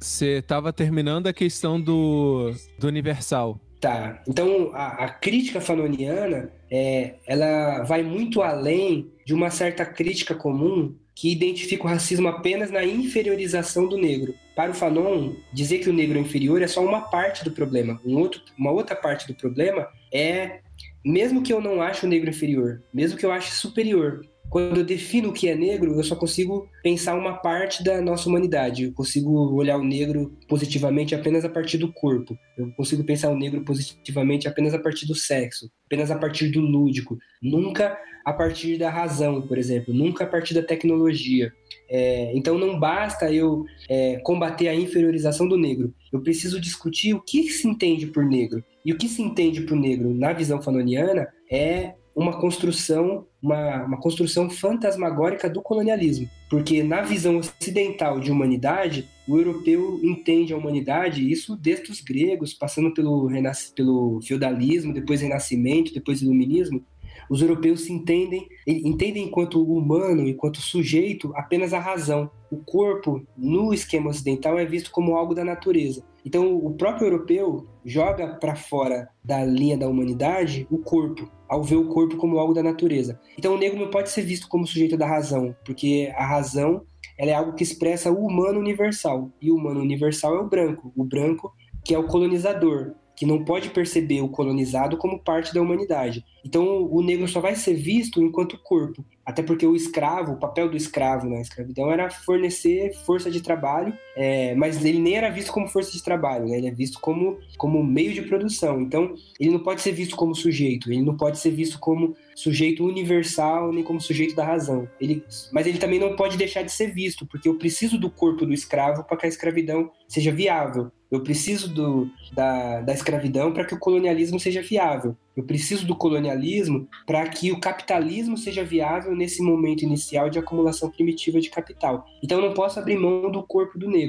[0.00, 3.60] Você tava terminando a questão do, do Universal.
[3.80, 4.20] Tá.
[4.26, 10.96] Então, a, a, crítica fanoniana, é, ela vai muito além de uma certa crítica comum
[11.14, 14.34] que identifica o racismo apenas na inferiorização do negro.
[14.58, 18.00] Para o Fanon, dizer que o negro é inferior é só uma parte do problema.
[18.04, 20.58] Um outro, uma outra parte do problema é,
[21.04, 24.84] mesmo que eu não ache o negro inferior, mesmo que eu ache superior, quando eu
[24.84, 28.82] defino o que é negro, eu só consigo pensar uma parte da nossa humanidade.
[28.82, 32.36] Eu consigo olhar o negro positivamente apenas a partir do corpo.
[32.56, 36.60] Eu consigo pensar o negro positivamente apenas a partir do sexo, apenas a partir do
[36.60, 37.16] lúdico.
[37.40, 41.52] Nunca a partir da razão, por exemplo, nunca a partir da tecnologia.
[41.88, 45.94] É, então não basta eu é, combater a inferiorização do negro.
[46.12, 48.62] Eu preciso discutir o que se entende por negro.
[48.84, 54.00] E o que se entende por negro na visão fanoniana é uma construção, uma, uma
[54.00, 56.28] construção fantasmagórica do colonialismo.
[56.50, 62.52] Porque na visão ocidental de humanidade, o europeu entende a humanidade, isso desde os gregos,
[62.52, 63.30] passando pelo,
[63.76, 66.82] pelo feudalismo, depois renascimento, depois iluminismo,
[67.28, 72.30] os europeus se entendem, entendem enquanto humano, enquanto sujeito, apenas a razão.
[72.50, 76.02] O corpo, no esquema ocidental, é visto como algo da natureza.
[76.24, 81.76] Então, o próprio europeu joga para fora da linha da humanidade o corpo, ao ver
[81.76, 83.20] o corpo como algo da natureza.
[83.38, 86.82] Então, o negro não pode ser visto como sujeito da razão, porque a razão
[87.18, 89.30] ela é algo que expressa o humano universal.
[89.40, 91.52] E o humano universal é o branco, o branco
[91.84, 96.24] que é o colonizador, que não pode perceber o colonizado como parte da humanidade.
[96.44, 99.04] Então, o negro só vai ser visto enquanto corpo.
[99.26, 103.92] Até porque o escravo, o papel do escravo na escravidão era fornecer força de trabalho,
[104.20, 106.58] é, mas ele nem era visto como força de trabalho, né?
[106.58, 108.80] ele é visto como, como meio de produção.
[108.80, 112.84] Então, ele não pode ser visto como sujeito, ele não pode ser visto como sujeito
[112.84, 114.88] universal, nem como sujeito da razão.
[115.00, 118.44] Ele, mas ele também não pode deixar de ser visto, porque eu preciso do corpo
[118.44, 120.90] do escravo para que a escravidão seja viável.
[121.10, 125.16] Eu preciso do, da, da escravidão para que o colonialismo seja viável.
[125.34, 130.90] Eu preciso do colonialismo para que o capitalismo seja viável nesse momento inicial de acumulação
[130.90, 132.06] primitiva de capital.
[132.22, 134.07] Então eu não posso abrir mão do corpo do negro.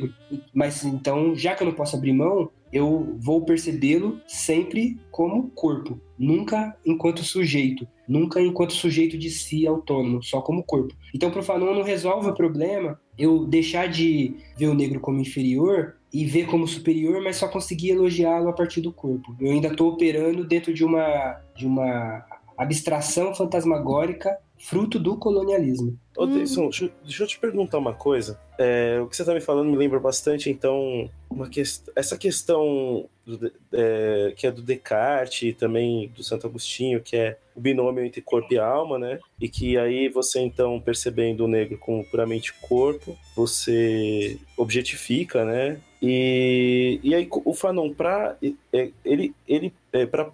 [0.54, 6.00] Mas então, já que eu não posso abrir mão, eu vou percebê-lo sempre como corpo,
[6.18, 10.94] nunca enquanto sujeito, nunca enquanto sujeito de si autônomo, só como corpo.
[11.14, 15.20] Então, para o Fanon não resolve o problema eu deixar de ver o negro como
[15.20, 19.36] inferior e ver como superior, mas só conseguir elogiá-lo a partir do corpo.
[19.40, 22.26] Eu ainda estou operando dentro de uma, de uma
[22.58, 25.98] abstração fantasmagórica fruto do colonialismo.
[26.18, 26.90] Ô, Deison, hum.
[27.04, 28.40] deixa eu te perguntar uma coisa.
[28.58, 31.64] É, o que você está me falando me lembra bastante, então, uma que...
[31.96, 37.38] essa questão do, é, que é do Descartes e também do Santo Agostinho, que é
[37.56, 39.20] o binômio entre corpo e alma, né?
[39.40, 45.80] E que aí você, então, percebendo o negro como puramente corpo, você objetifica, né?
[46.02, 48.38] E, e aí o Fanon, para
[48.74, 50.32] é, ele, ele é, para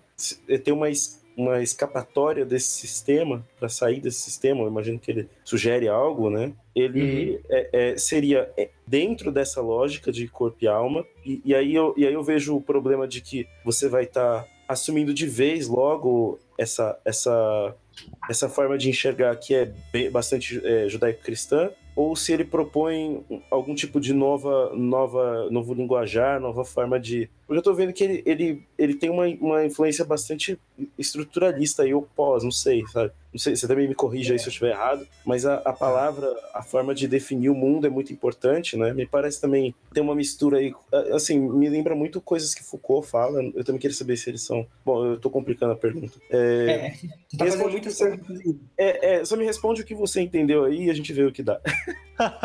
[0.63, 0.89] ter uma
[1.37, 6.53] uma escapatória desse sistema, para sair desse sistema, eu imagino que ele sugere algo, né?
[6.75, 11.73] Ele é, é, seria é, dentro dessa lógica de corpo e alma, e, e aí,
[11.75, 15.27] eu, e aí eu vejo o problema de que você vai estar tá assumindo de
[15.27, 17.75] vez logo essa, essa,
[18.29, 23.73] essa forma de enxergar que é bem, bastante é, judaico-cristã, ou se ele propõe algum
[23.73, 27.29] tipo de nova, nova, novo linguajar, nova forma de.
[27.45, 30.59] Porque eu tô vendo que ele, ele, ele tem uma, uma influência bastante
[30.97, 33.11] estruturalista aí, ou pós, não sei, sabe?
[33.31, 36.25] Não sei, você também me corrija aí se eu estiver errado, mas a, a palavra,
[36.53, 38.93] a forma de definir o mundo é muito importante, né?
[38.93, 40.73] Me parece também tem uma mistura aí,
[41.13, 43.43] assim, me lembra muito coisas que Foucault fala.
[43.53, 44.65] Eu também queria saber se eles são.
[44.85, 46.17] Bom, eu tô complicando a pergunta.
[46.29, 48.55] É, é você tá fazendo muitas perguntas.
[48.77, 51.31] É, é, só me responde o que você entendeu aí e a gente vê o
[51.31, 51.59] que dá.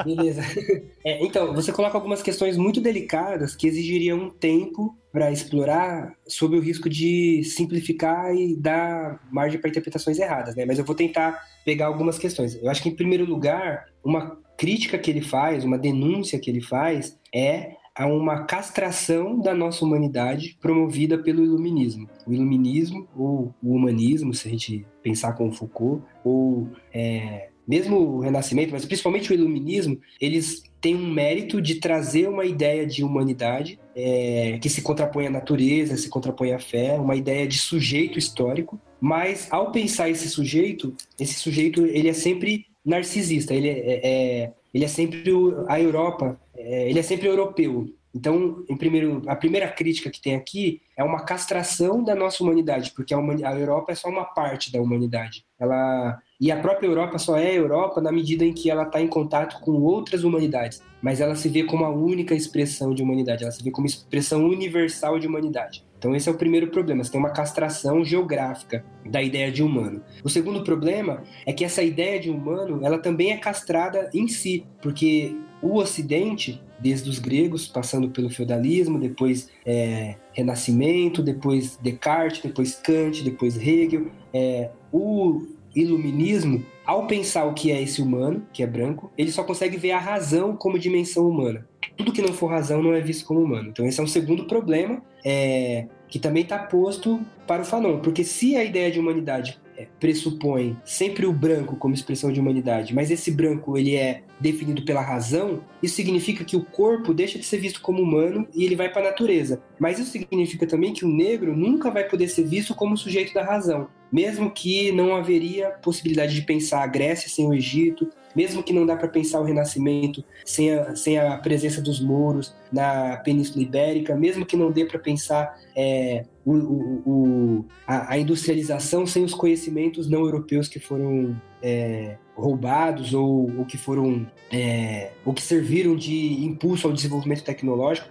[0.05, 0.43] Beleza.
[1.03, 6.57] É, então, você coloca algumas questões muito delicadas que exigiriam um tempo para explorar sob
[6.57, 10.65] o risco de simplificar e dar margem para interpretações erradas, né?
[10.65, 12.55] Mas eu vou tentar pegar algumas questões.
[12.55, 16.61] Eu acho que, em primeiro lugar, uma crítica que ele faz, uma denúncia que ele
[16.61, 22.09] faz, é a uma castração da nossa humanidade promovida pelo iluminismo.
[22.27, 28.19] O iluminismo, ou o humanismo, se a gente pensar com Foucault, ou é, mesmo o
[28.19, 33.79] Renascimento, mas principalmente o Iluminismo, eles têm um mérito de trazer uma ideia de humanidade
[33.95, 38.81] é, que se contrapõe à natureza, se contrapõe à fé, uma ideia de sujeito histórico.
[39.01, 44.53] Mas ao pensar esse sujeito, esse sujeito ele é sempre narcisista, ele é, é, é
[44.75, 45.23] ele é sempre
[45.69, 47.89] a Europa, é, ele é sempre europeu.
[48.15, 52.93] Então, em primeiro, a primeira crítica que tem aqui é uma castração da nossa humanidade,
[52.95, 55.45] porque a, a Europa é só uma parte da humanidade.
[55.59, 59.07] Ela e a própria Europa só é Europa na medida em que ela está em
[59.07, 60.83] contato com outras humanidades.
[61.03, 64.47] Mas ela se vê como a única expressão de humanidade, ela se vê como expressão
[64.47, 65.85] universal de humanidade.
[65.99, 70.03] Então esse é o primeiro problema, você tem uma castração geográfica da ideia de humano.
[70.25, 74.65] O segundo problema é que essa ideia de humano, ela também é castrada em si,
[74.81, 82.75] porque o Ocidente, desde os gregos, passando pelo feudalismo, depois é, Renascimento, depois Descartes, depois
[82.75, 85.43] Kant, depois Hegel, é, o
[85.75, 89.93] iluminismo, ao pensar o que é esse humano, que é branco, ele só consegue ver
[89.93, 91.67] a razão como dimensão humana.
[91.97, 93.69] Tudo que não for razão não é visto como humano.
[93.69, 98.25] Então esse é um segundo problema é, que também está posto para o Fanon, porque
[98.25, 99.61] se a ideia de humanidade
[99.99, 105.03] pressupõe sempre o branco como expressão de humanidade, mas esse branco ele é definido pela
[105.03, 108.91] razão, isso significa que o corpo deixa de ser visto como humano e ele vai
[108.91, 109.63] para a natureza.
[109.79, 113.45] Mas isso significa também que o negro nunca vai poder ser visto como sujeito da
[113.45, 118.73] razão, mesmo que não haveria possibilidade de pensar a Grécia sem o Egito, mesmo que
[118.73, 123.63] não dá para pensar o Renascimento sem a, sem a presença dos mouros na Península
[123.63, 129.35] Ibérica, mesmo que não dê para pensar é, o, o, a, a, industrialização sem os
[129.35, 135.95] conhecimentos não europeus que foram é, roubados ou, ou, que foram é, ou que serviram
[135.95, 138.09] de impulso ao desenvolvimento tecnológico,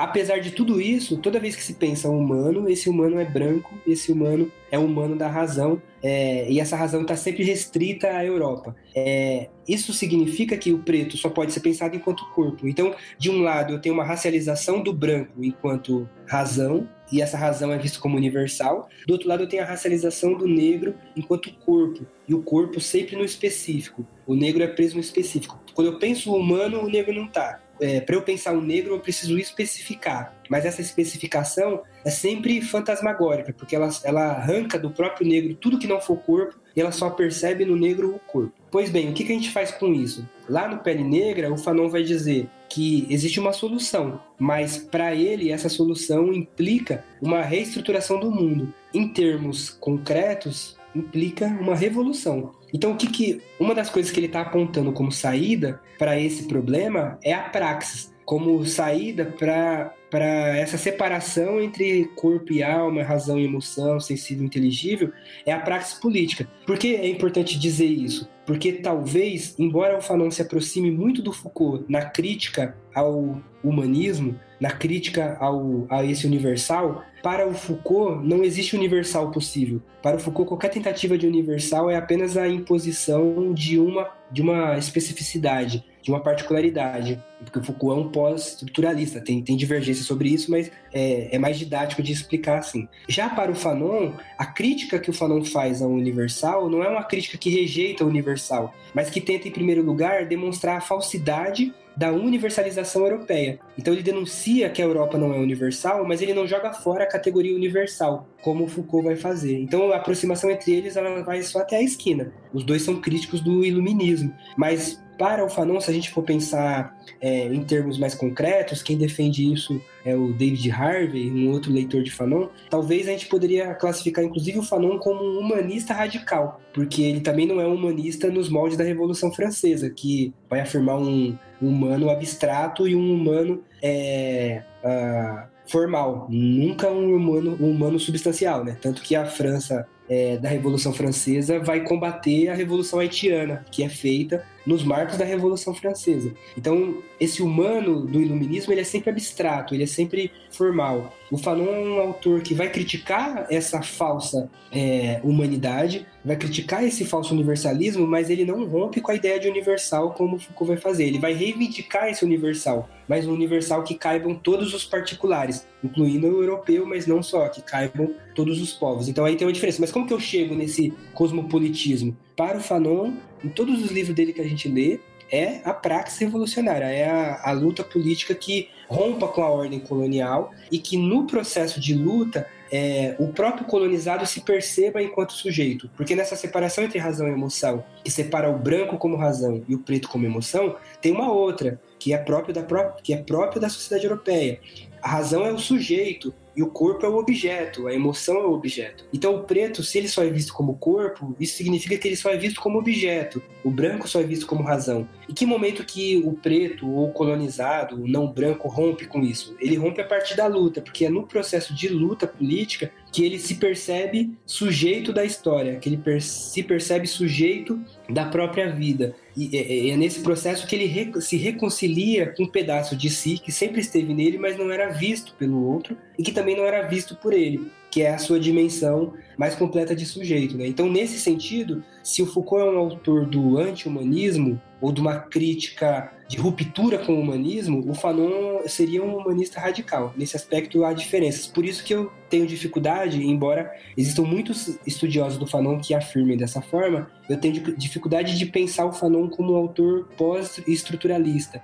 [0.00, 4.10] apesar de tudo isso, toda vez que se pensa humano, esse humano é branco, esse
[4.10, 8.74] humano é humano da razão, é, e essa razão está sempre restrita à Europa.
[8.96, 12.66] É, isso significa que o preto só pode ser pensado enquanto corpo.
[12.66, 17.70] Então, de um lado, eu tenho uma racialização do branco enquanto razão, e essa razão
[17.70, 18.88] é vista como universal.
[19.06, 23.16] Do outro lado, eu tenho a racialização do negro enquanto corpo, e o corpo sempre
[23.16, 24.06] no específico.
[24.26, 25.60] O negro é preso no específico.
[25.74, 29.00] Quando eu penso humano, o negro não está é, para eu pensar o negro, eu
[29.00, 30.34] preciso especificar.
[30.48, 35.86] Mas essa especificação é sempre fantasmagórica, porque ela, ela arranca do próprio negro tudo que
[35.86, 38.52] não for corpo e ela só percebe no negro o corpo.
[38.70, 40.28] Pois bem, o que, que a gente faz com isso?
[40.48, 45.50] Lá no Pele Negra, o Fanon vai dizer que existe uma solução, mas para ele
[45.50, 48.72] essa solução implica uma reestruturação do mundo.
[48.94, 52.52] Em termos concretos, implica uma revolução.
[52.72, 56.44] Então, o que, que uma das coisas que ele está apontando como saída para esse
[56.44, 63.38] problema é a praxis, como saída para para essa separação entre corpo e alma, razão
[63.38, 65.12] e emoção, sensível e inteligível,
[65.46, 66.48] é a praxis política.
[66.66, 68.28] Por que é importante dizer isso?
[68.44, 74.72] Porque talvez, embora o Fanon se aproxime muito do Foucault na crítica ao humanismo, na
[74.72, 79.82] crítica ao, a esse universal, para o Foucault não existe universal possível.
[80.02, 84.78] Para o Foucault, qualquer tentativa de universal é apenas a imposição de uma, de uma
[84.78, 85.84] especificidade.
[86.02, 90.70] de uma particularidade, porque o Foucault é um pós-estruturalista, tem, tem divergência sobre isso, mas
[90.94, 92.88] é, é, mais didático de explicar assim.
[93.06, 97.04] Já para o Fanon, a crítica que o Fanon faz ao universal não é uma
[97.04, 101.70] crítica que rejeita o universal, mas que tenta, em primeiro lugar, demonstrar a falsidade
[102.00, 103.60] da universalização europeia.
[103.76, 107.06] Então ele denuncia que a Europa não é universal, mas ele não joga fora a
[107.06, 109.58] categoria universal, como Foucault vai fazer.
[109.58, 112.32] Então a aproximação entre eles ela vai só até a esquina.
[112.54, 116.98] Os dois são críticos do iluminismo, mas para o Fanon, se a gente for pensar
[117.20, 122.02] é, em termos mais concretos, quem defende isso é o David Harvey, um outro leitor
[122.02, 122.48] de Fanon.
[122.70, 127.46] Talvez a gente poderia classificar, inclusive, o Fanon como um humanista radical, porque ele também
[127.46, 132.86] não é um humanista nos moldes da Revolução Francesa, que vai afirmar um humano abstrato
[132.88, 138.76] e um humano é, uh, formal, nunca um humano, um humano substancial, né?
[138.80, 143.88] Tanto que a França é, da Revolução Francesa vai combater a Revolução Haitiana, que é
[143.88, 146.32] feita nos marcos da Revolução Francesa.
[146.56, 151.12] Então, esse humano do iluminismo ele é sempre abstrato, ele é sempre formal.
[151.30, 157.04] O Fanon é um autor que vai criticar essa falsa é, humanidade, vai criticar esse
[157.04, 161.04] falso universalismo, mas ele não rompe com a ideia de universal como Foucault vai fazer.
[161.04, 166.42] Ele vai reivindicar esse universal, mas um universal que caibam todos os particulares, incluindo o
[166.42, 169.08] europeu, mas não só, que caibam todos os povos.
[169.08, 169.80] Então aí tem uma diferença.
[169.80, 172.16] Mas como que eu chego nesse cosmopolitismo?
[172.36, 173.12] Para o Fanon,
[173.44, 177.50] em todos os livros dele que a gente lê, é a praxe revolucionária, é a,
[177.50, 182.46] a luta política que rompa com a ordem colonial e que no processo de luta
[182.72, 185.90] é, o próprio colonizado se perceba enquanto sujeito.
[185.96, 189.78] Porque nessa separação entre razão e emoção, que separa o branco como razão e o
[189.78, 192.62] preto como emoção, tem uma outra, que é própria da,
[193.02, 194.60] que é própria da sociedade europeia.
[195.02, 198.52] A razão é o sujeito e o corpo é o objeto, a emoção é o
[198.52, 199.06] objeto.
[199.14, 202.28] Então o preto, se ele só é visto como corpo, isso significa que ele só
[202.28, 203.42] é visto como objeto.
[203.64, 205.08] O branco só é visto como razão.
[205.26, 209.56] E que momento que o preto ou colonizado, o não branco rompe com isso?
[209.58, 213.38] Ele rompe a partir da luta, porque é no processo de luta política que ele
[213.38, 219.14] se percebe sujeito da história, que ele per se percebe sujeito da própria vida.
[219.36, 223.38] E é, é nesse processo que ele re se reconcilia com um pedaço de si
[223.38, 226.86] que sempre esteve nele, mas não era visto pelo outro e que também não era
[226.86, 230.56] visto por ele, que é a sua dimensão mais completa de sujeito.
[230.56, 230.66] Né?
[230.66, 236.12] Então, nesse sentido, se o Foucault é um autor do anti-humanismo ou de uma crítica
[236.30, 240.14] de ruptura com o humanismo, o Fanon seria um humanista radical.
[240.16, 241.48] Nesse aspecto há diferenças.
[241.48, 246.60] Por isso que eu tenho dificuldade, embora existam muitos estudiosos do Fanon que afirmem dessa
[246.62, 251.60] forma, eu tenho dificuldade de pensar o Fanon como um autor pós-estruturalista.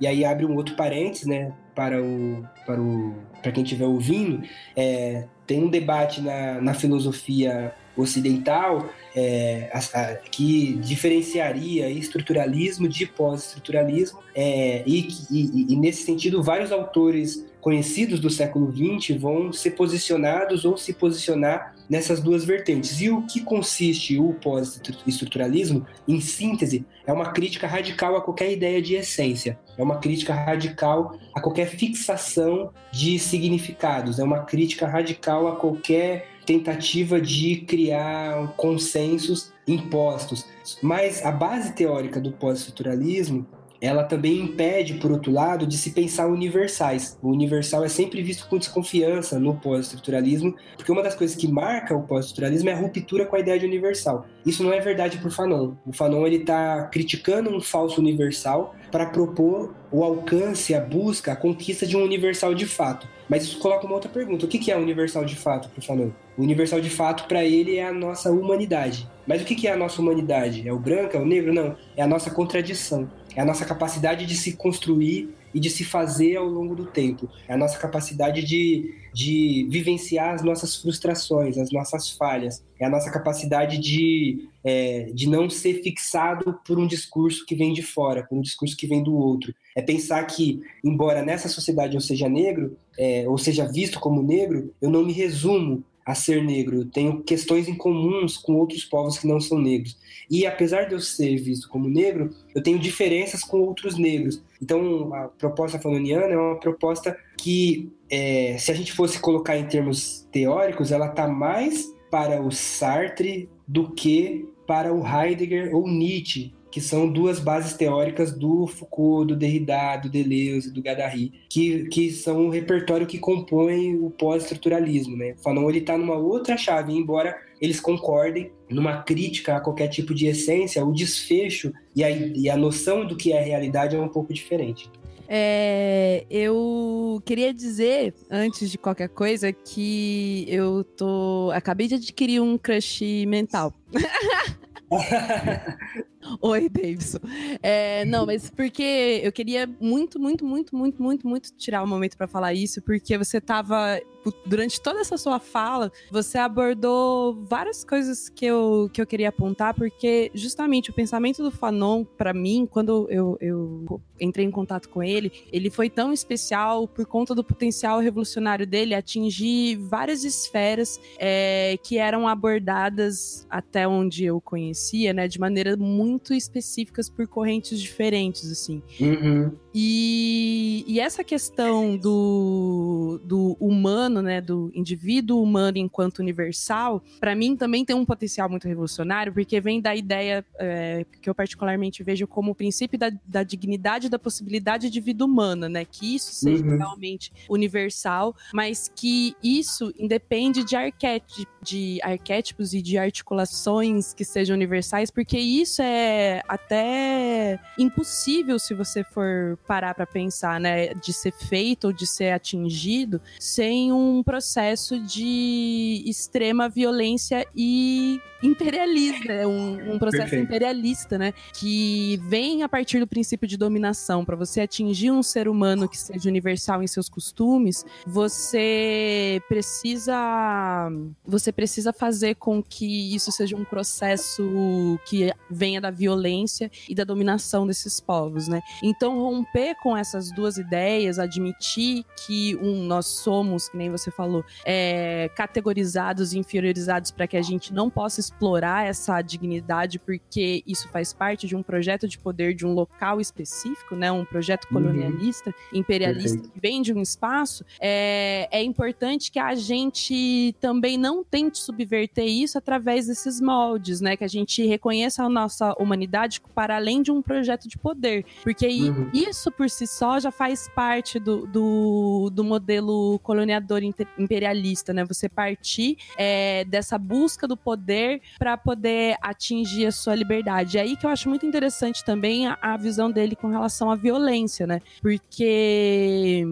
[0.00, 4.42] E aí abre um outro parênteses, né, para o para o para quem estiver ouvindo,
[4.74, 13.06] é, tem um debate na, na filosofia ocidental é, a, a, que diferenciaria estruturalismo de
[13.06, 19.72] pós-estruturalismo é, e, e, e, nesse sentido vários autores conhecidos do século XX vão ser
[19.72, 23.00] posicionados ou se posicionar nessas duas vertentes.
[23.00, 28.80] E o que consiste o pós-estruturalismo, em síntese, é uma crítica radical a qualquer ideia
[28.80, 35.48] de essência, é uma crítica radical a qualquer fixação de significados, é uma crítica radical
[35.48, 40.46] a qualquer tentativa de criar consensos impostos.
[40.80, 43.46] Mas a base teórica do pós-estruturalismo
[43.80, 47.16] ela também impede, por outro lado, de se pensar universais.
[47.22, 51.96] O universal é sempre visto com desconfiança no pós-estruturalismo, porque uma das coisas que marca
[51.96, 54.26] o pós-estruturalismo é a ruptura com a ideia de universal.
[54.44, 55.74] Isso não é verdade para o Fanon.
[55.86, 61.36] O Fanon ele está criticando um falso universal para propor o alcance, a busca, a
[61.36, 63.06] conquista de um universal de fato.
[63.28, 66.10] Mas isso coloca uma outra pergunta: o que é universal de fato para o Fanon?
[66.36, 69.08] O universal de fato para ele é a nossa humanidade.
[69.26, 70.66] Mas o que é a nossa humanidade?
[70.66, 71.16] É o branco?
[71.16, 71.52] É o negro?
[71.52, 71.76] Não.
[71.96, 73.08] É a nossa contradição.
[73.34, 77.28] É a nossa capacidade de se construir e de se fazer ao longo do tempo.
[77.46, 82.62] É a nossa capacidade de, de vivenciar as nossas frustrações, as nossas falhas.
[82.78, 87.72] É a nossa capacidade de, é, de não ser fixado por um discurso que vem
[87.72, 89.54] de fora, por um discurso que vem do outro.
[89.76, 94.74] É pensar que, embora nessa sociedade eu seja negro, é, ou seja visto como negro,
[94.80, 96.78] eu não me resumo a ser negro.
[96.78, 99.94] Eu tenho questões em comuns com outros povos que não são negros.
[100.30, 104.42] E apesar de eu ser visto como negro, eu tenho diferenças com outros negros.
[104.60, 109.66] Então, a proposta fanoniana é uma proposta que, é, se a gente fosse colocar em
[109.66, 116.52] termos teóricos, ela está mais para o Sartre do que para o Heidegger ou Nietzsche,
[116.70, 122.10] que são duas bases teóricas do Foucault, do Derrida, do Deleuze, do Guattari, que, que
[122.10, 125.34] são o repertório que compõe o pós-estruturalismo, né?
[125.42, 130.26] Fanon ele está numa outra chave, embora eles concordem numa crítica a qualquer tipo de
[130.26, 134.08] essência, o desfecho e a, e a noção do que é a realidade é um
[134.08, 134.90] pouco diferente.
[135.30, 141.50] É, eu queria dizer, antes de qualquer coisa, que eu tô.
[141.52, 143.74] Acabei de adquirir um crush mental.
[146.40, 147.18] Oi, Davidson.
[147.62, 152.16] É, não, mas porque eu queria muito, muito, muito, muito, muito, muito tirar um momento
[152.16, 154.00] para falar isso, porque você tava
[154.44, 159.72] durante toda essa sua fala, você abordou várias coisas que eu, que eu queria apontar,
[159.72, 165.02] porque justamente o pensamento do Fanon, para mim, quando eu, eu entrei em contato com
[165.02, 171.78] ele, ele foi tão especial por conta do potencial revolucionário dele atingir várias esferas é,
[171.82, 178.50] que eram abordadas até onde eu conhecia, né, de maneira muito específicas por correntes diferentes,
[178.50, 178.82] assim.
[179.00, 179.52] Uhum.
[179.74, 187.54] E, e, essa questão do, do humano, né, do indivíduo humano enquanto universal, para mim
[187.54, 192.26] também tem um potencial muito revolucionário, porque vem da ideia é, que eu particularmente vejo
[192.26, 196.64] como o princípio da, da, dignidade da possibilidade de vida humana, né, que isso seja
[196.64, 196.76] uhum.
[196.76, 204.56] realmente universal, mas que isso independe de, arquétipos, de arquétipos e de articulações que sejam
[204.56, 211.32] universais, porque isso é até impossível se você for parar para pensar, né, de ser
[211.32, 219.94] feito ou de ser atingido sem um processo de extrema violência e imperialista, né, um,
[219.94, 220.44] um processo Perfeito.
[220.44, 224.24] imperialista, né, que vem a partir do princípio de dominação.
[224.24, 230.90] Para você atingir um ser humano que seja universal em seus costumes, você precisa
[231.26, 237.04] você precisa fazer com que isso seja um processo que venha da violência e da
[237.04, 238.60] dominação desses povos, né?
[238.82, 244.10] Então romper romper com essas duas ideias, admitir que um, nós somos, que nem você
[244.10, 250.62] falou, é, categorizados e inferiorizados para que a gente não possa explorar essa dignidade, porque
[250.66, 254.12] isso faz parte de um projeto de poder de um local específico, né?
[254.12, 254.82] Um projeto uhum.
[254.82, 255.78] colonialista, uhum.
[255.78, 256.52] imperialista Perfeito.
[256.52, 257.64] que vem de um espaço.
[257.80, 264.16] É, é importante que a gente também não tente subverter isso através desses moldes, né?
[264.16, 268.66] Que a gente reconheça a nossa humanidade para além de um projeto de poder, porque
[268.66, 269.10] uhum.
[269.12, 273.80] isso isso por si só já faz parte do, do, do modelo coloniador
[274.18, 275.04] imperialista, né?
[275.04, 280.78] Você partir é, dessa busca do poder para poder atingir a sua liberdade.
[280.78, 283.96] É aí que eu acho muito interessante também a, a visão dele com relação à
[283.96, 284.80] violência, né?
[285.00, 286.44] Porque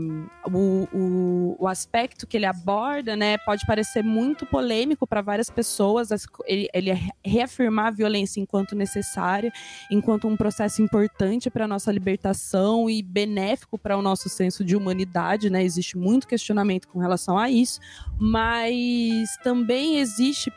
[0.46, 6.08] o, o, o, aspecto que ele aborda, né, pode parecer muito polêmico para várias pessoas.
[6.46, 9.52] Ele, ele é reafirmar a violência enquanto necessária,
[9.90, 15.50] enquanto um processo importante para nossa libertação e benéfico para o nosso senso de humanidade,
[15.50, 15.64] né?
[15.64, 17.80] Existe muito questionamento com relação a isso,
[18.18, 20.52] mas também existe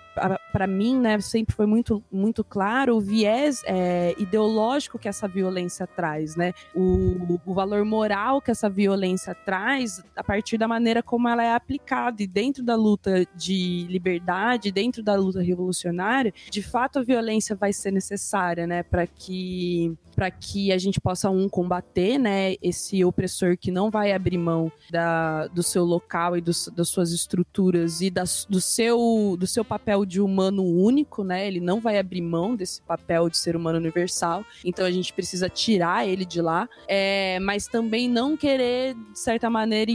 [0.51, 5.85] para mim, né, sempre foi muito, muito claro o viés é, ideológico que essa violência
[5.87, 6.53] traz, né?
[6.75, 11.53] O, o valor moral que essa violência traz a partir da maneira como ela é
[11.53, 12.21] aplicada.
[12.21, 17.73] E dentro da luta de liberdade, dentro da luta revolucionária, de fato a violência vai
[17.73, 23.57] ser necessária, né, para que para que a gente possa um combater, né, esse opressor
[23.57, 28.09] que não vai abrir mão da, do seu local e dos, das suas estruturas e
[28.09, 31.47] das, do seu do seu papel de humano único, né?
[31.47, 34.43] Ele não vai abrir mão desse papel de ser humano universal.
[34.65, 39.49] Então a gente precisa tirar ele de lá, é, mas também não querer, de certa
[39.49, 39.91] maneira,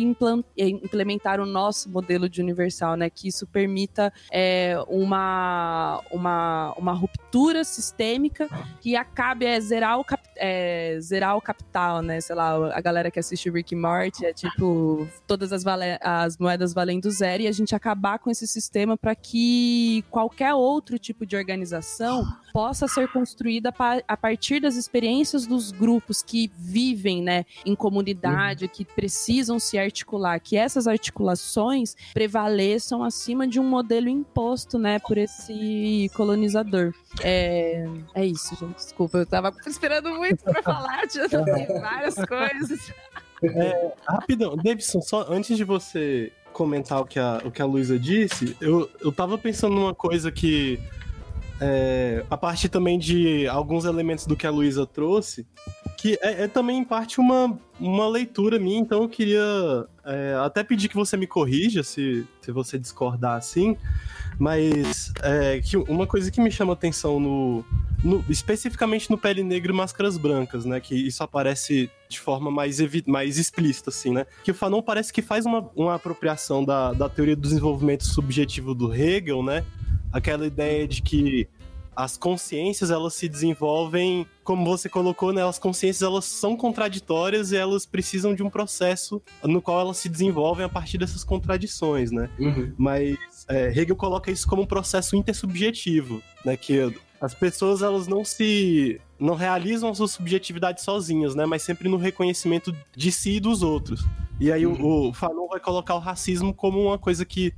[0.57, 3.11] implementar o nosso modelo de universal, né?
[3.11, 8.49] Que isso permita é, uma, uma, uma ruptura sistêmica
[8.81, 12.21] que acabe é, zerar o, cap, é, zerar o capital, né?
[12.21, 15.65] Sei lá, a galera que assiste Rick e Morty é tipo todas as,
[16.01, 20.99] as moedas valendo zero e a gente acabar com esse sistema para que qualquer outro
[20.99, 23.75] tipo de organização possa ser construída
[24.07, 28.71] a partir das experiências dos grupos que vivem né, em comunidade, uhum.
[28.71, 35.19] que precisam se articular, que essas articulações prevaleçam acima de um modelo imposto né, por
[35.19, 36.95] esse colonizador.
[37.23, 38.77] É, é isso, gente.
[38.77, 41.27] Desculpa, eu tava esperando muito para falar, tinha
[41.81, 42.93] várias coisas.
[43.43, 47.99] É, rapidão, Davidson, só antes de você comentar o que a, o que a Luísa
[47.99, 50.81] disse, eu, eu tava pensando numa coisa que.
[51.61, 55.47] É, a partir também de alguns elementos do que a Luísa trouxe,
[55.97, 60.65] que é, é, também em parte uma, uma leitura minha, então eu queria é, até
[60.65, 63.77] pedir que você me corrija se, se você discordar assim,
[64.39, 67.65] mas é, que uma coisa que me chama atenção no,
[68.03, 70.81] no, especificamente no Pele Negra e Máscaras Brancas, né?
[70.81, 74.27] Que isso aparece de forma mais, mais explícita, assim, né?
[74.43, 78.75] Que o Fanon parece que faz uma, uma apropriação da, da teoria do desenvolvimento subjetivo
[78.75, 79.65] do Hegel, né?
[80.15, 81.49] aquela ideia de que
[81.97, 85.47] as consciências elas se desenvolvem, como você colocou, né?
[85.47, 90.09] As consciências elas são contraditórias e elas precisam de um processo no qual elas se
[90.09, 92.29] desenvolvem a partir dessas contradições, né?
[92.39, 92.73] Uhum.
[92.77, 93.19] Mas
[93.49, 96.57] é, Hegel coloca isso como um processo intersubjetivo, né?
[96.57, 101.47] Que as pessoas elas não se não realizam a sua subjetividade sozinhas, né?
[101.47, 104.05] Mas sempre no reconhecimento de si e dos outros.
[104.41, 107.53] E aí o, o Fanon vai colocar o racismo como uma coisa que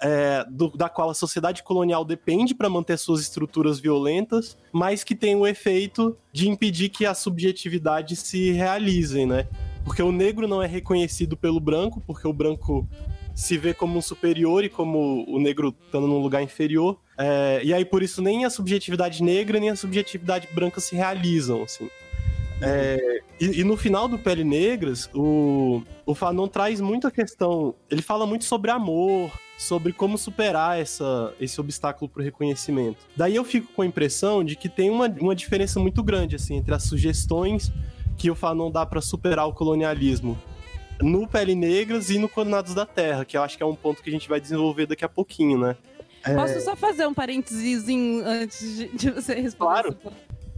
[0.00, 5.14] é, do- da qual a sociedade colonial depende para manter suas estruturas violentas, mas que
[5.14, 9.48] tem o efeito de impedir que as subjetividades se realizem, né?
[9.84, 12.86] Porque o negro não é reconhecido pelo branco, porque o branco
[13.38, 16.98] se vê como um superior e como o negro estando num lugar inferior.
[17.16, 21.62] É, e aí, por isso, nem a subjetividade negra nem a subjetividade branca se realizam,
[21.62, 21.88] assim.
[22.60, 27.76] É, e, e no final do Pele Negras, o, o Fanon traz muita questão.
[27.88, 33.06] Ele fala muito sobre amor, sobre como superar essa, esse obstáculo para o reconhecimento.
[33.16, 36.56] Daí eu fico com a impressão de que tem uma, uma diferença muito grande assim
[36.56, 37.72] entre as sugestões
[38.16, 40.36] que o Fanon dá para superar o colonialismo
[41.00, 44.02] no Pele Negras e no Condenados da Terra, que eu acho que é um ponto
[44.02, 45.76] que a gente vai desenvolver daqui a pouquinho, né?
[46.34, 47.86] Posso só fazer um parênteses
[48.24, 49.82] antes de, de você responder?
[49.82, 49.96] Claro.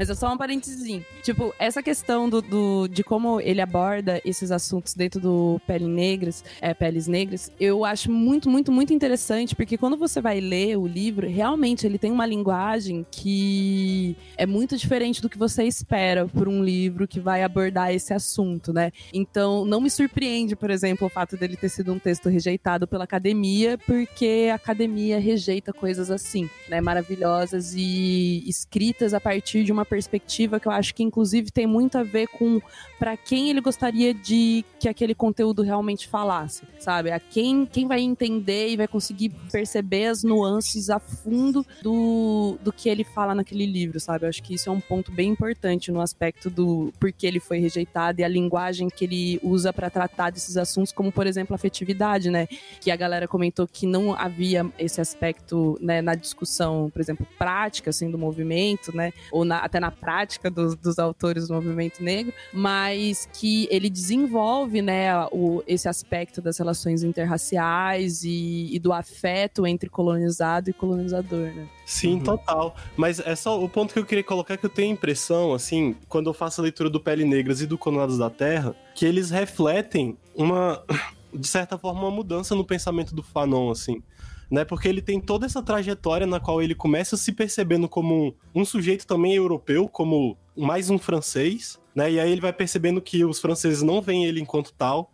[0.01, 0.81] Mas é só um parênteses.
[1.23, 6.43] Tipo, essa questão do, do- de como ele aborda esses assuntos dentro do Pele Negras,
[6.59, 10.87] é, Peles Negras, eu acho muito, muito, muito interessante, porque quando você vai ler o
[10.87, 16.49] livro, realmente ele tem uma linguagem que é muito diferente do que você espera por
[16.49, 18.91] um livro que vai abordar esse assunto, né?
[19.13, 23.05] Então, não me surpreende, por exemplo, o fato dele ter sido um texto rejeitado pela
[23.05, 26.81] academia, porque a academia rejeita coisas assim, né?
[26.81, 31.99] Maravilhosas e escritas a partir de uma perspectiva que eu acho que, inclusive, tem muito
[31.99, 32.61] a ver com
[32.99, 37.11] para quem ele gostaria de que aquele conteúdo realmente falasse, sabe?
[37.11, 42.71] A quem, quem vai entender e vai conseguir perceber as nuances a fundo do, do
[42.73, 44.25] que ele fala naquele livro, sabe?
[44.25, 47.59] Eu acho que isso é um ponto bem importante no aspecto do porquê ele foi
[47.59, 52.31] rejeitado e a linguagem que ele usa para tratar desses assuntos, como, por exemplo, afetividade,
[52.31, 52.47] né?
[52.81, 57.89] Que a galera comentou que não havia esse aspecto né, na discussão, por exemplo, prática,
[57.91, 59.13] assim, do movimento, né?
[59.33, 64.83] Ou na- até na prática dos, dos autores do movimento negro, mas que ele desenvolve,
[64.83, 71.55] né, o, esse aspecto das relações interraciais e, e do afeto entre colonizado e colonizador,
[71.55, 71.69] né?
[71.87, 72.75] Sim, total.
[72.97, 75.55] Mas é só o ponto que eu queria colocar é que eu tenho a impressão,
[75.55, 79.05] assim, quando eu faço a leitura do Pele Negras e do Condenados da Terra, que
[79.05, 80.83] eles refletem uma,
[81.33, 84.03] de certa forma, uma mudança no pensamento do Fanon, assim.
[84.51, 88.35] Né, porque ele tem toda essa trajetória na qual ele começa se percebendo como um,
[88.63, 92.11] um sujeito também europeu, como mais um francês, né?
[92.11, 95.13] E aí ele vai percebendo que os franceses não veem ele enquanto tal,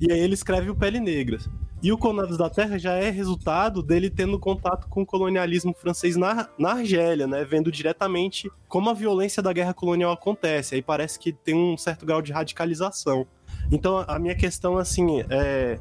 [0.00, 1.48] e aí ele escreve o Pele Negras.
[1.82, 6.16] E o Condenados da Terra já é resultado dele tendo contato com o colonialismo francês
[6.16, 7.44] na, na Argélia, né?
[7.44, 10.74] Vendo diretamente como a violência da guerra colonial acontece.
[10.74, 13.26] Aí parece que tem um certo grau de radicalização.
[13.70, 15.78] Então a minha questão, assim, é.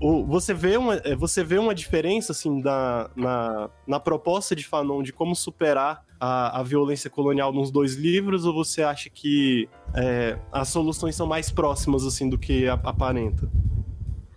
[0.00, 4.64] O- você, vê uma, é, você vê uma diferença, assim, da, na, na proposta de
[4.64, 9.68] Fanon de como superar a, a violência colonial nos dois livros, ou você acha que
[9.94, 13.48] é, as soluções são mais próximas, assim, do que aparenta?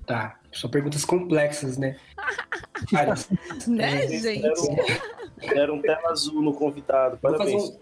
[0.06, 0.36] Tá.
[0.52, 1.96] Só perguntas complexas, né?
[2.92, 3.30] Várias.
[3.68, 4.42] Né, É, gente?
[4.42, 4.76] Deram,
[5.54, 7.18] deram tela azul no convidado.
[7.18, 7.64] Parabéns.
[7.64, 7.78] um-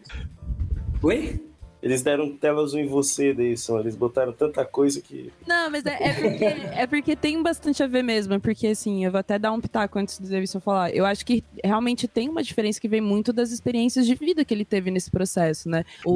[1.04, 1.47] Oi?
[1.88, 3.80] Eles deram tela azul em você, Deison.
[3.80, 5.32] Eles botaram tanta coisa que.
[5.48, 8.34] Não, mas é, é porque, é porque tem bastante a ver mesmo.
[8.34, 10.94] é Porque, assim, eu vou até dar um pitaco antes do Davidson falar.
[10.94, 14.54] Eu acho que realmente tem uma diferença que vem muito das experiências de vida que
[14.54, 15.86] ele teve nesse processo, né?
[16.06, 16.12] O,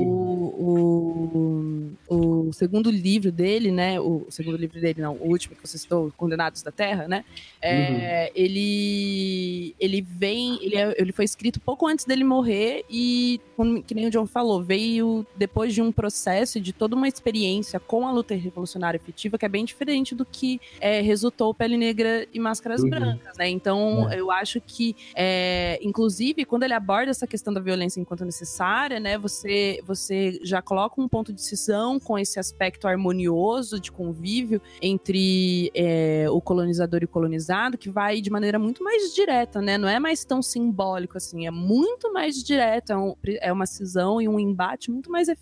[2.09, 3.99] o, o segundo livro dele, né?
[3.99, 7.23] O segundo livro dele, não, o último que você citou, Condenados da Terra, né?
[7.61, 13.81] É, ele, ele vem, ele, é- ele foi escrito pouco antes dele morrer e, como-
[13.83, 17.79] que nem o John falou, veio depois de um processo e de toda uma experiência
[17.79, 22.27] com a luta revolucionária efetiva que é bem diferente do que é, resultou Pele Negra
[22.33, 22.89] e Máscaras Uhum.
[22.89, 23.49] Brancas, né?
[23.49, 28.99] Então, eu acho que, é, inclusive, quando ele aborda essa questão da violência enquanto necessária,
[28.99, 29.17] né?
[29.17, 35.71] Você, você já coloca um ponto de cisão com esse aspecto harmonioso de convívio entre
[35.73, 39.77] é, o colonizador e o colonizado, que vai de maneira muito mais direta, né?
[39.77, 44.21] Não é mais tão simbólico assim, é muito mais direto, é, um- é uma cisão
[44.21, 45.40] e um embate muito mais efetivo,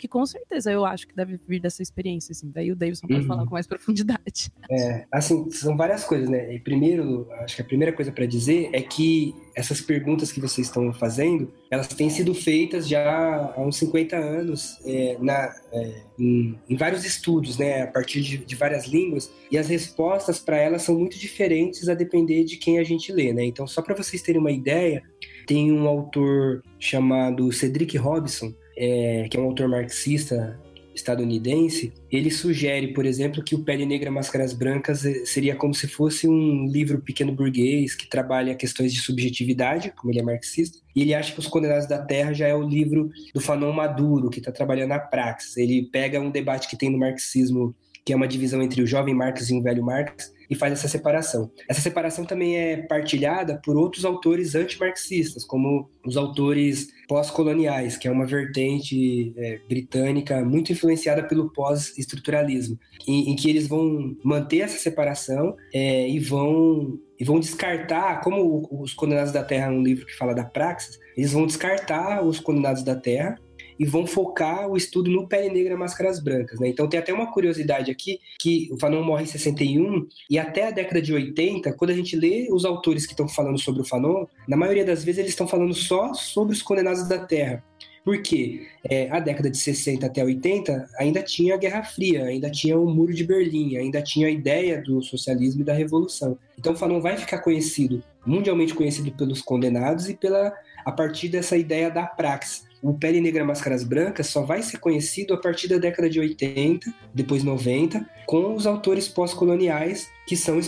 [0.00, 2.50] que com certeza eu acho que deve vir dessa experiência, assim.
[2.50, 3.26] Daí o Davidson pode Uhum.
[3.26, 4.50] falar com mais profundidade.
[4.70, 6.54] É, assim, são várias coisas, né?
[6.54, 10.66] E primeiro, acho que a primeira coisa pra dizer é que essas perguntas que vocês
[10.66, 16.58] estão fazendo, elas têm sido feitas já há uns 50 anos é, na, é, em,
[16.68, 20.82] em, vários estudos, né, a partir de, de várias línguas, e as respostas para elas
[20.82, 23.44] são muito diferentes a depender de quem a gente lê, né?
[23.44, 25.02] Então, só para vocês terem uma ideia,
[25.46, 30.58] tem um autor chamado Cedric Robson, é, que é um autor marxista
[30.94, 35.88] estadunidense, ele sugere, por exemplo, que o Pele Negra Máscaras Brancas eh, seria como se
[35.88, 41.02] fosse um livro pequeno burguês que trabalha questões de subjetividade, como ele é marxista, e
[41.02, 44.38] ele acha que Os Condenados da Terra já é o livro do Fanon Maduro, que
[44.38, 45.56] está trabalhando a praxis.
[45.56, 47.74] Ele pega um debate que tem no marxismo,
[48.04, 50.88] que é uma divisão entre o jovem Marx e o velho Marx, e faz essa
[50.88, 51.50] separação.
[51.68, 58.10] Essa separação também é partilhada por outros autores antimarxistas, como os autores pós-coloniais, que é
[58.10, 64.78] uma vertente é, britânica muito influenciada pelo pós-estruturalismo, em, em, que eles vão manter essa
[64.78, 70.04] separação é, e vão e vão descartar, como os Condenados da Terra é um livro
[70.04, 73.38] que fala da praxis, eles vão descartar os Condenados da Terra
[73.78, 76.58] e vão focar o estudo no Pele Negra Máscaras Brancas.
[76.60, 76.68] Né?
[76.68, 80.70] Então tem até uma curiosidade aqui, que o Fanon morre em 61, e até a
[80.70, 84.26] década de 80, quando a gente lê os autores que estão falando sobre o Fanon,
[84.48, 87.62] na maioria das vezes eles estão falando só sobre os condenados da Terra.
[88.04, 92.78] Porque é, a década de 60 até 80 ainda tinha a Guerra Fria, ainda tinha
[92.78, 96.36] o Muro de Berlim, ainda tinha a ideia do socialismo e da revolução.
[96.58, 100.52] Então o Fanon vai ficar conhecido, mundialmente conhecido pelos condenados e pela
[100.84, 105.32] a partir dessa ideia da praxis o Pele Negra Máscaras Brancas só vai ser conhecido
[105.32, 110.60] a partir da década de 80, depois 90, com os autores pós-coloniais que são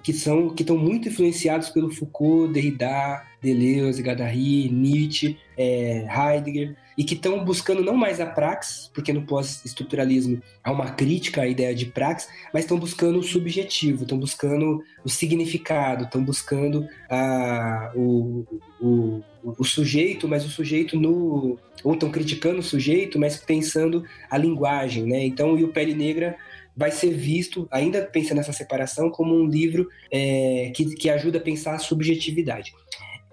[0.00, 7.04] que são que estão muito influenciados pelo Foucault, Derrida, Deleuze, Guattari, Nietzsche, é, Heidegger e
[7.04, 11.74] que estão buscando não mais a praxis, porque no pós-estruturalismo há uma crítica à ideia
[11.74, 18.44] de praxis, mas estão buscando o subjetivo, estão buscando o significado, estão buscando a, o,
[18.80, 21.58] o, o sujeito, mas o sujeito no.
[21.84, 25.24] ou estão criticando o sujeito, mas pensando a linguagem, né?
[25.24, 26.36] Então, e o Pele Negra
[26.74, 31.40] vai ser visto, ainda pensando nessa separação, como um livro é, que, que ajuda a
[31.40, 32.74] pensar a subjetividade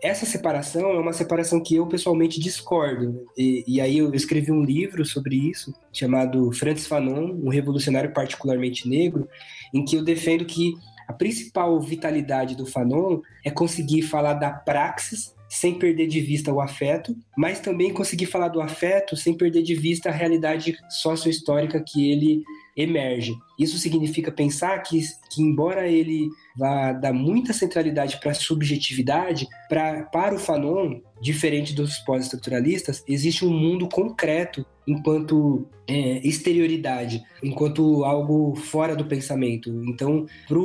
[0.03, 3.25] essa separação é uma separação que eu pessoalmente discordo.
[3.37, 8.87] E, e, aí eu escrevi um livro sobre isso, chamado Francis Fanon, um revolucionário particularmente
[8.87, 9.29] negro,
[9.73, 10.73] em que eu defendo que
[11.07, 16.59] a principal vitalidade do Fanon é conseguir falar da praxis sem perder de vista o
[16.59, 22.11] afeto, mas também conseguir falar do afeto sem perder de vista a realidade sociohistórica que
[22.11, 22.43] ele
[22.75, 23.33] emerge.
[23.59, 24.99] Isso significa pensar que,
[25.33, 31.73] que embora ele vá dar muita centralidade para a subjetividade, pra, para o Fanon, diferente
[31.73, 39.69] dos pós-estruturalistas, existe um mundo concreto enquanto é, exterioridade, enquanto algo fora do pensamento.
[39.87, 40.57] Então, para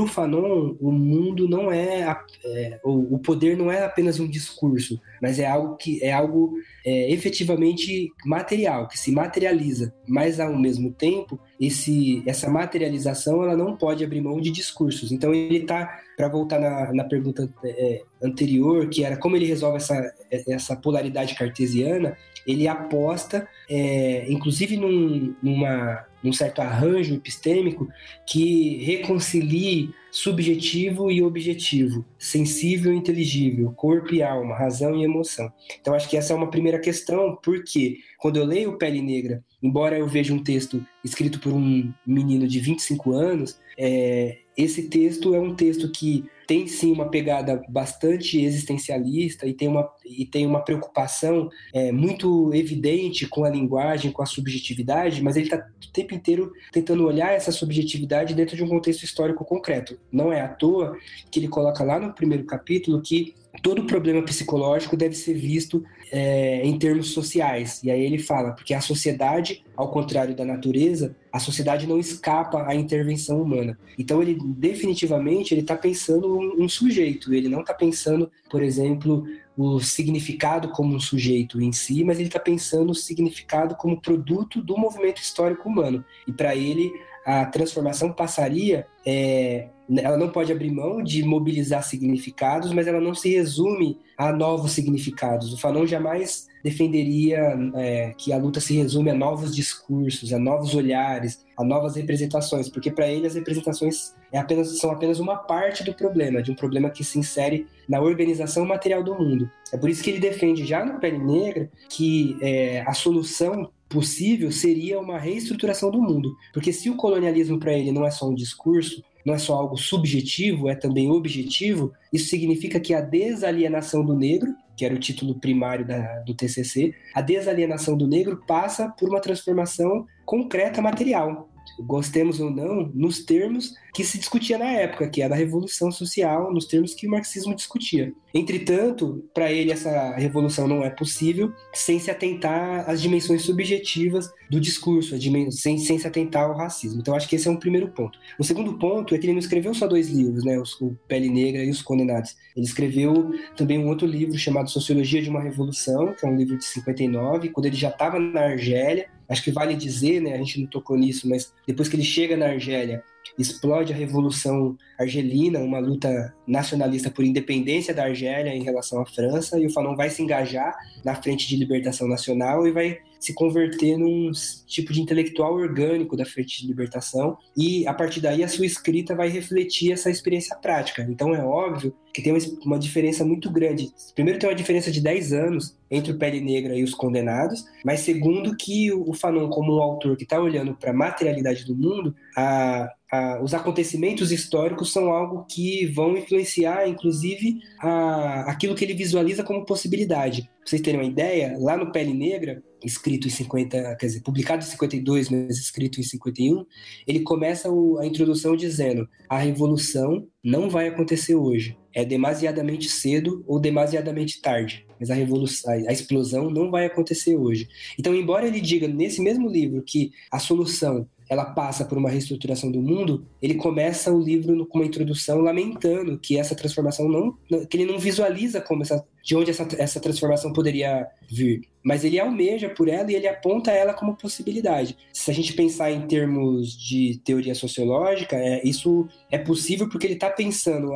[0.00, 2.00] o Fanon, o mundo não é,
[2.44, 6.54] é o, o, poder não é apenas um discurso, mas é algo que é algo
[6.84, 9.94] é, efetivamente material, que se materializa.
[10.06, 15.12] Mas ao mesmo tempo, esse, essa materialização ela não pode abrir mão de discursos.
[15.12, 19.76] Então ele está para voltar na, na pergunta é, anterior, que era como ele resolve
[19.76, 22.16] essa, essa polaridade cartesiana,
[22.46, 27.88] ele aposta, é, inclusive num, numa, num certo arranjo epistêmico,
[28.26, 35.52] que reconcilie subjetivo e objetivo, sensível e inteligível, corpo e alma, razão e emoção.
[35.80, 39.98] Então acho que essa é uma primeira questão, porque quando eu leio Pele Negra, embora
[39.98, 45.40] eu veja um texto escrito por um menino de 25 anos, é, esse texto é
[45.40, 50.60] um texto que tem sim uma pegada bastante existencialista e tem uma, e tem uma
[50.60, 56.14] preocupação é, muito evidente com a linguagem, com a subjetividade, mas ele está o tempo
[56.14, 59.98] inteiro tentando olhar essa subjetividade dentro de um contexto histórico concreto.
[60.10, 60.96] Não é à toa
[61.30, 66.62] que ele coloca lá no primeiro capítulo que todo problema psicológico deve ser visto é,
[66.64, 67.82] em termos sociais.
[67.82, 72.66] E aí ele fala, porque a sociedade, ao contrário da natureza, a sociedade não escapa
[72.66, 73.78] à intervenção humana.
[73.98, 77.34] Então ele definitivamente ele está pensando um, um, sujeito.
[77.34, 82.28] Ele não está pensando, por exemplo, o significado como um sujeito em si, mas ele
[82.28, 86.04] está pensando o significado como produto do movimento histórico humano.
[86.26, 86.92] E para ele
[87.26, 93.14] a transformação passaria é, ela não pode abrir mão de mobilizar significados, mas ela não
[93.14, 95.52] se resume a novos significados.
[95.52, 100.74] O Fanon jamais defenderia é, que a luta se resume a novos discursos, a novos
[100.74, 105.84] olhares, a novas representações, porque para ele as representações é apenas, são apenas uma parte
[105.84, 109.50] do problema, de um problema que se insere na organização material do mundo.
[109.72, 114.50] É por isso que ele defende já no Pele Negra que é, a solução possível
[114.50, 118.34] seria uma reestruturação do mundo, porque se o colonialismo para ele não é só um
[118.34, 124.14] discurso, não é só algo subjetivo, é também objetivo, isso significa que a desalienação do
[124.14, 129.08] negro, que era o título primário da, do TCC, a desalienação do negro passa por
[129.08, 135.22] uma transformação concreta material gostemos ou não, nos termos que se discutia na época, que
[135.22, 138.12] era a revolução social, nos termos que o marxismo discutia.
[138.34, 144.60] Entretanto, para ele essa revolução não é possível sem se atentar às dimensões subjetivas do
[144.60, 145.16] discurso,
[145.50, 147.00] sem, sem se atentar ao racismo.
[147.00, 148.18] Então acho que esse é um primeiro ponto.
[148.38, 151.64] O segundo ponto é que ele não escreveu só dois livros, né, o Pele Negra
[151.64, 152.36] e os Condenados.
[152.54, 156.58] Ele escreveu também um outro livro chamado Sociologia de uma Revolução, que é um livro
[156.58, 160.60] de 59, quando ele já estava na Argélia, Acho que vale dizer, né, a gente
[160.60, 163.02] não tocou nisso, mas depois que ele chega na Argélia,
[163.38, 169.58] explode a Revolução Argelina, uma luta nacionalista por independência da Argélia em relação à França,
[169.58, 170.74] e o Fanon vai se engajar
[171.04, 174.30] na frente de libertação nacional e vai se converter num
[174.68, 179.16] tipo de intelectual orgânico da frente de libertação e a partir daí a sua escrita
[179.16, 181.04] vai refletir essa experiência prática.
[181.10, 182.32] Então é óbvio que tem
[182.64, 183.90] uma diferença muito grande.
[184.14, 188.00] Primeiro tem uma diferença de 10 anos entre o Pele Negra e os Condenados, mas
[188.00, 192.14] segundo que o Fanon como um autor que está olhando para a materialidade do mundo,
[192.36, 198.94] a, a, os acontecimentos históricos são algo que vão influenciar, inclusive, a, aquilo que ele
[198.94, 200.42] visualiza como possibilidade.
[200.42, 204.64] Pra vocês terem uma ideia, lá no Pele Negra, escrito em 50, quer dizer, publicado
[204.64, 206.64] em 52, mas escrito em 51,
[207.06, 211.76] ele começa o, a introdução dizendo: a revolução não vai acontecer hoje.
[211.92, 214.86] É demasiadamente cedo ou demasiadamente tarde.
[215.00, 217.68] Mas a revolução, a explosão não vai acontecer hoje.
[217.98, 222.70] Então, embora ele diga nesse mesmo livro que a solução ela passa por uma reestruturação
[222.70, 227.36] do mundo, ele começa o livro com uma introdução lamentando que essa transformação não,
[227.66, 232.18] que ele não visualiza como essa, de onde essa, essa transformação poderia vir, mas ele
[232.18, 234.96] almeja por ela e ele aponta ela como possibilidade.
[235.12, 240.14] Se a gente pensar em termos de teoria sociológica, é, isso é possível porque ele
[240.14, 240.92] está pensando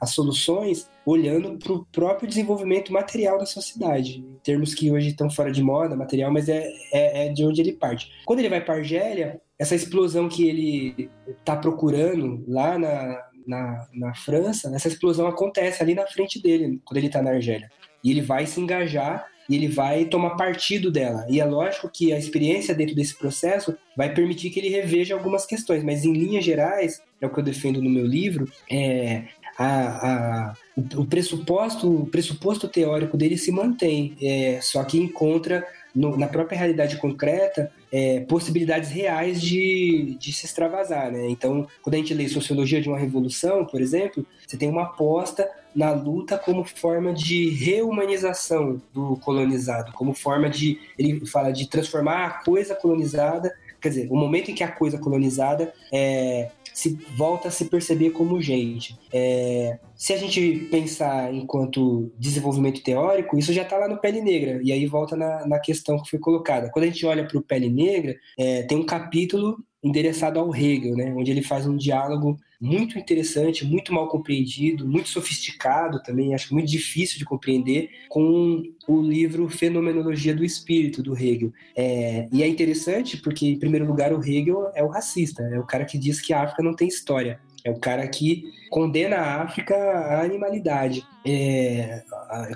[0.00, 5.52] as soluções olhando para o próprio desenvolvimento material da sociedade, termos que hoje estão fora
[5.52, 8.10] de moda, material, mas é, é, é de onde ele parte.
[8.24, 14.14] Quando ele vai para Argélia, essa explosão que ele está procurando lá na, na, na,
[14.14, 17.70] França, essa explosão acontece ali na frente dele, quando ele está na Argélia.
[18.02, 21.26] E ele vai se engajar e ele vai tomar partido dela.
[21.28, 25.46] E é lógico que a experiência dentro desse processo vai permitir que ele reveja algumas
[25.46, 29.24] questões, mas em linhas gerais, é o que eu defendo no meu livro, é,
[29.58, 30.54] a, a,
[30.96, 36.58] o, pressuposto, o pressuposto teórico dele se mantém, é, só que encontra no, na própria
[36.58, 41.12] realidade concreta é, possibilidades reais de, de se extravasar.
[41.12, 41.28] Né?
[41.28, 45.48] Então, quando a gente lê Sociologia de uma Revolução, por exemplo, você tem uma aposta
[45.72, 50.80] na luta como forma de reumanização do colonizado, como forma de.
[50.98, 53.54] Ele fala de transformar a coisa colonizada
[53.84, 58.10] quer dizer, o momento em que a coisa colonizada é, se volta a se perceber
[58.10, 58.98] como gente.
[59.12, 64.58] É, se a gente pensar enquanto desenvolvimento teórico, isso já está lá no Pele Negra,
[64.62, 66.70] e aí volta na, na questão que foi colocada.
[66.70, 70.96] Quando a gente olha para o Pele Negra, é, tem um capítulo endereçado ao Hegel,
[70.96, 76.54] né, onde ele faz um diálogo muito interessante, muito mal compreendido, muito sofisticado também, acho
[76.54, 81.52] muito difícil de compreender, com o livro Fenomenologia do Espírito, do Hegel.
[81.76, 85.66] É, e é interessante porque, em primeiro lugar, o Hegel é o racista, é o
[85.66, 87.38] cara que diz que a África não tem história.
[87.64, 91.02] É o cara que condena a África à animalidade.
[91.24, 92.02] É,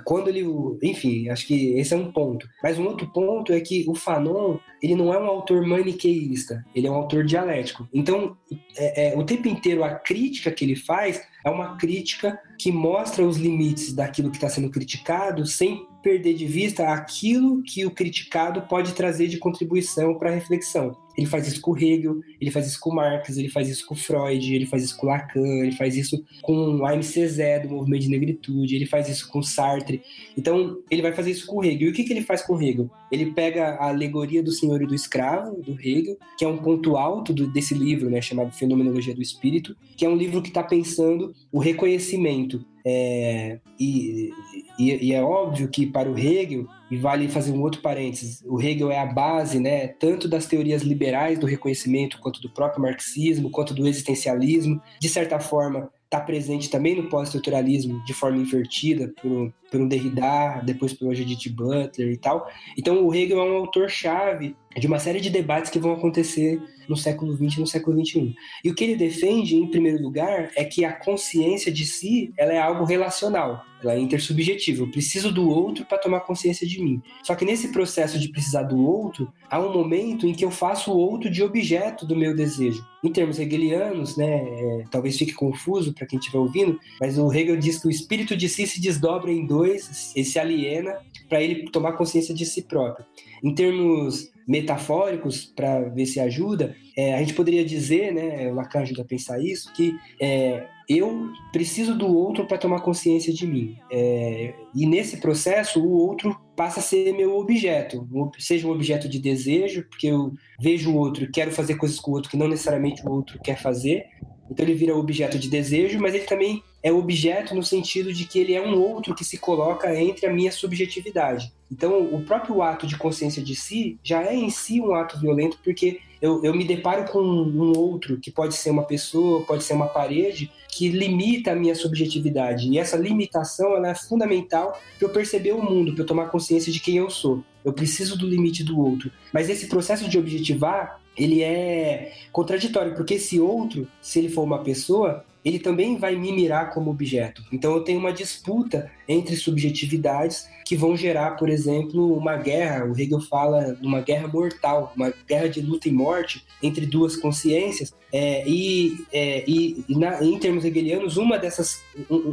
[0.04, 0.44] quando ele.
[0.82, 2.46] Enfim, acho que esse é um ponto.
[2.62, 6.86] Mas um outro ponto é que o Fanon, ele não é um autor maniqueísta, ele
[6.86, 7.88] é um autor dialético.
[7.94, 8.36] Então,
[8.76, 13.24] é, é, o tempo inteiro, a crítica que ele faz é uma crítica que mostra
[13.24, 18.62] os limites daquilo que está sendo criticado sem perder de vista aquilo que o criticado
[18.62, 20.96] pode trazer de contribuição para a reflexão.
[21.18, 24.54] Ele faz isso com Hegel, ele faz isso com Marx, ele faz isso com Freud,
[24.54, 28.86] ele faz isso com Lacan, ele faz isso com Césaire, do movimento de negritude, ele
[28.86, 30.00] faz isso com Sartre.
[30.36, 31.88] Então, ele vai fazer isso com Hegel.
[31.88, 32.88] E o que, que ele faz com Hegel?
[33.10, 36.96] Ele pega a alegoria do senhor e do escravo, do Hegel, que é um ponto
[36.96, 40.62] alto do, desse livro, né, chamado Fenomenologia do Espírito, que é um livro que está
[40.62, 44.30] pensando o reconhecimento é, e,
[44.78, 48.60] e, e, é óbvio que para o Hegel, e vale fazer um outro parênteses, o
[48.60, 53.50] Hegel é a base né, tanto das teorias liberais do reconhecimento, quanto do próprio marxismo,
[53.50, 54.80] quanto do existencialismo.
[55.00, 60.92] De certa forma, está presente também no pós-estruturalismo de forma invertida por, um Derrida, depois
[60.92, 62.48] pelo Judith Butler e tal.
[62.76, 66.96] Então o Hegel é um autor-chave de uma série de debates que vão acontecer no
[66.96, 68.34] século XX e no século XXI.
[68.64, 72.52] E o que ele defende, em primeiro lugar, é que a consciência de si ela
[72.52, 74.82] é algo relacional, ela é intersubjetiva.
[74.82, 77.02] Eu preciso do outro para tomar consciência de mim.
[77.22, 80.90] Só que nesse processo de precisar do outro, há um momento em que eu faço
[80.90, 82.84] o outro de objeto do meu desejo.
[83.04, 87.56] Em termos hegelianos, né, é, talvez fique confuso para quem estiver ouvindo, mas o Hegel
[87.56, 90.96] diz que o espírito de si se desdobra em dois, e se aliena
[91.28, 93.04] para ele tomar consciência de si próprio.
[93.42, 98.80] Em termos metafóricos, para ver se ajuda, é, a gente poderia dizer, né, o Lacan
[98.80, 103.76] ajuda a pensar isso, que é, eu preciso do outro para tomar consciência de mim.
[103.92, 108.08] É, e nesse processo, o outro passa a ser meu objeto,
[108.38, 112.10] seja um objeto de desejo, porque eu vejo o outro e quero fazer coisas com
[112.10, 114.06] o outro que não necessariamente o outro quer fazer,
[114.50, 118.38] então ele vira objeto de desejo, mas ele também é objeto no sentido de que
[118.38, 121.52] ele é um outro que se coloca entre a minha subjetividade.
[121.70, 125.58] Então, o próprio ato de consciência de si já é em si um ato violento,
[125.62, 129.74] porque eu, eu me deparo com um outro, que pode ser uma pessoa, pode ser
[129.74, 132.68] uma parede, que limita a minha subjetividade.
[132.70, 136.72] E essa limitação ela é fundamental para eu perceber o mundo, para eu tomar consciência
[136.72, 137.44] de quem eu sou.
[137.62, 139.12] Eu preciso do limite do outro.
[139.32, 144.60] Mas esse processo de objetivar, ele é contraditório, porque esse outro, se ele for uma
[144.60, 147.42] pessoa, ele também vai me mirar como objeto.
[147.50, 152.84] Então eu tenho uma disputa entre subjetividades que vão gerar, por exemplo, uma guerra.
[152.84, 157.16] O Hegel fala de uma guerra mortal, uma guerra de luta e morte entre duas
[157.16, 157.94] consciências.
[158.12, 161.82] É, e, é, e, na, em termos hegelianos, uma dessas,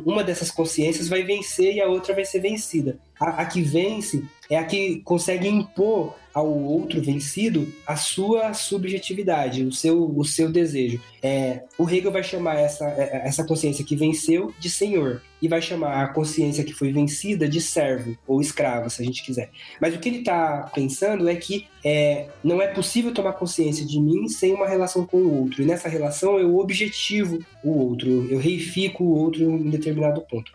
[0.05, 2.97] uma dessas consciências vai vencer e a outra vai ser vencida.
[3.19, 9.63] A, a que vence é a que consegue impor ao outro vencido a sua subjetividade,
[9.63, 10.99] o seu, o seu desejo.
[11.23, 15.61] É, o Hegel vai chamar essa, é, essa consciência que venceu de senhor e vai
[15.61, 19.49] chamar a consciência que foi vencida de servo ou escravo, se a gente quiser.
[19.79, 23.97] Mas o que ele está pensando é que é, não é possível tomar consciência de
[23.97, 25.61] mim sem uma relação com o outro.
[25.61, 30.51] E nessa relação eu objetivo o outro, eu reifico o outro em determinado ponto.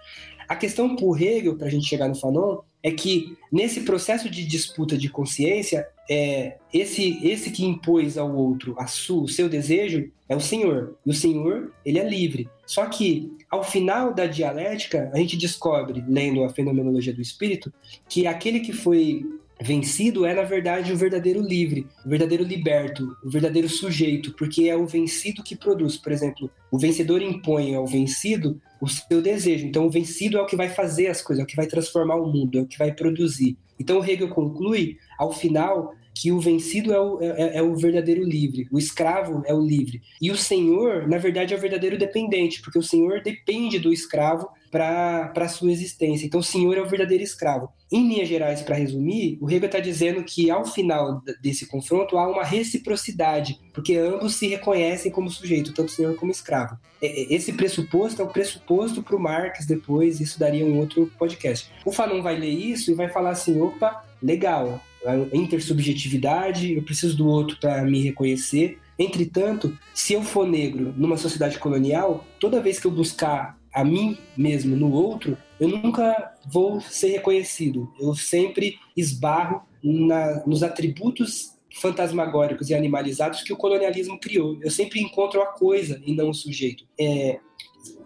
[0.50, 4.44] A questão por Hegel, para a gente chegar no Fanon, é que nesse processo de
[4.44, 10.10] disputa de consciência, é, esse, esse que impôs ao outro a su, o seu desejo
[10.28, 10.96] é o Senhor.
[11.06, 12.48] E o Senhor, ele é livre.
[12.66, 17.72] Só que, ao final da dialética, a gente descobre, lendo a fenomenologia do espírito,
[18.08, 19.24] que aquele que foi
[19.60, 24.76] vencido é, na verdade, o verdadeiro livre, o verdadeiro liberto, o verdadeiro sujeito, porque é
[24.76, 25.96] o vencido que produz.
[25.96, 29.66] Por exemplo, o vencedor impõe ao vencido o seu desejo.
[29.66, 32.16] Então, o vencido é o que vai fazer as coisas, é o que vai transformar
[32.16, 33.56] o mundo, é o que vai produzir.
[33.78, 38.68] Então, Hegel conclui, ao final, que o vencido é o, é, é, o verdadeiro livre,
[38.70, 40.02] o escravo é o livre.
[40.20, 44.48] E o senhor, na verdade, é o verdadeiro dependente, porque o senhor depende do escravo
[44.70, 46.26] para a sua existência.
[46.26, 47.68] Então, o senhor é o verdadeiro escravo.
[47.90, 52.28] Em linhas gerais, para resumir, o Hegel está dizendo que ao final desse confronto há
[52.28, 56.78] uma reciprocidade, porque ambos se reconhecem como sujeito, tanto senhor como escravo.
[57.02, 61.70] Esse pressuposto é o pressuposto para o Marx depois, isso daria um outro podcast.
[61.84, 67.16] O Fanon vai ler isso e vai falar assim: opa, legal, a intersubjetividade, eu preciso
[67.16, 68.78] do outro para me reconhecer.
[68.98, 74.18] Entretanto, se eu for negro numa sociedade colonial, toda vez que eu buscar a mim
[74.36, 77.92] mesmo no outro, eu nunca vou ser reconhecido.
[78.00, 84.58] Eu sempre esbarro na, nos atributos fantasmagóricos e animalizados que o colonialismo criou.
[84.60, 86.84] Eu sempre encontro a coisa e não o sujeito.
[86.98, 87.38] É,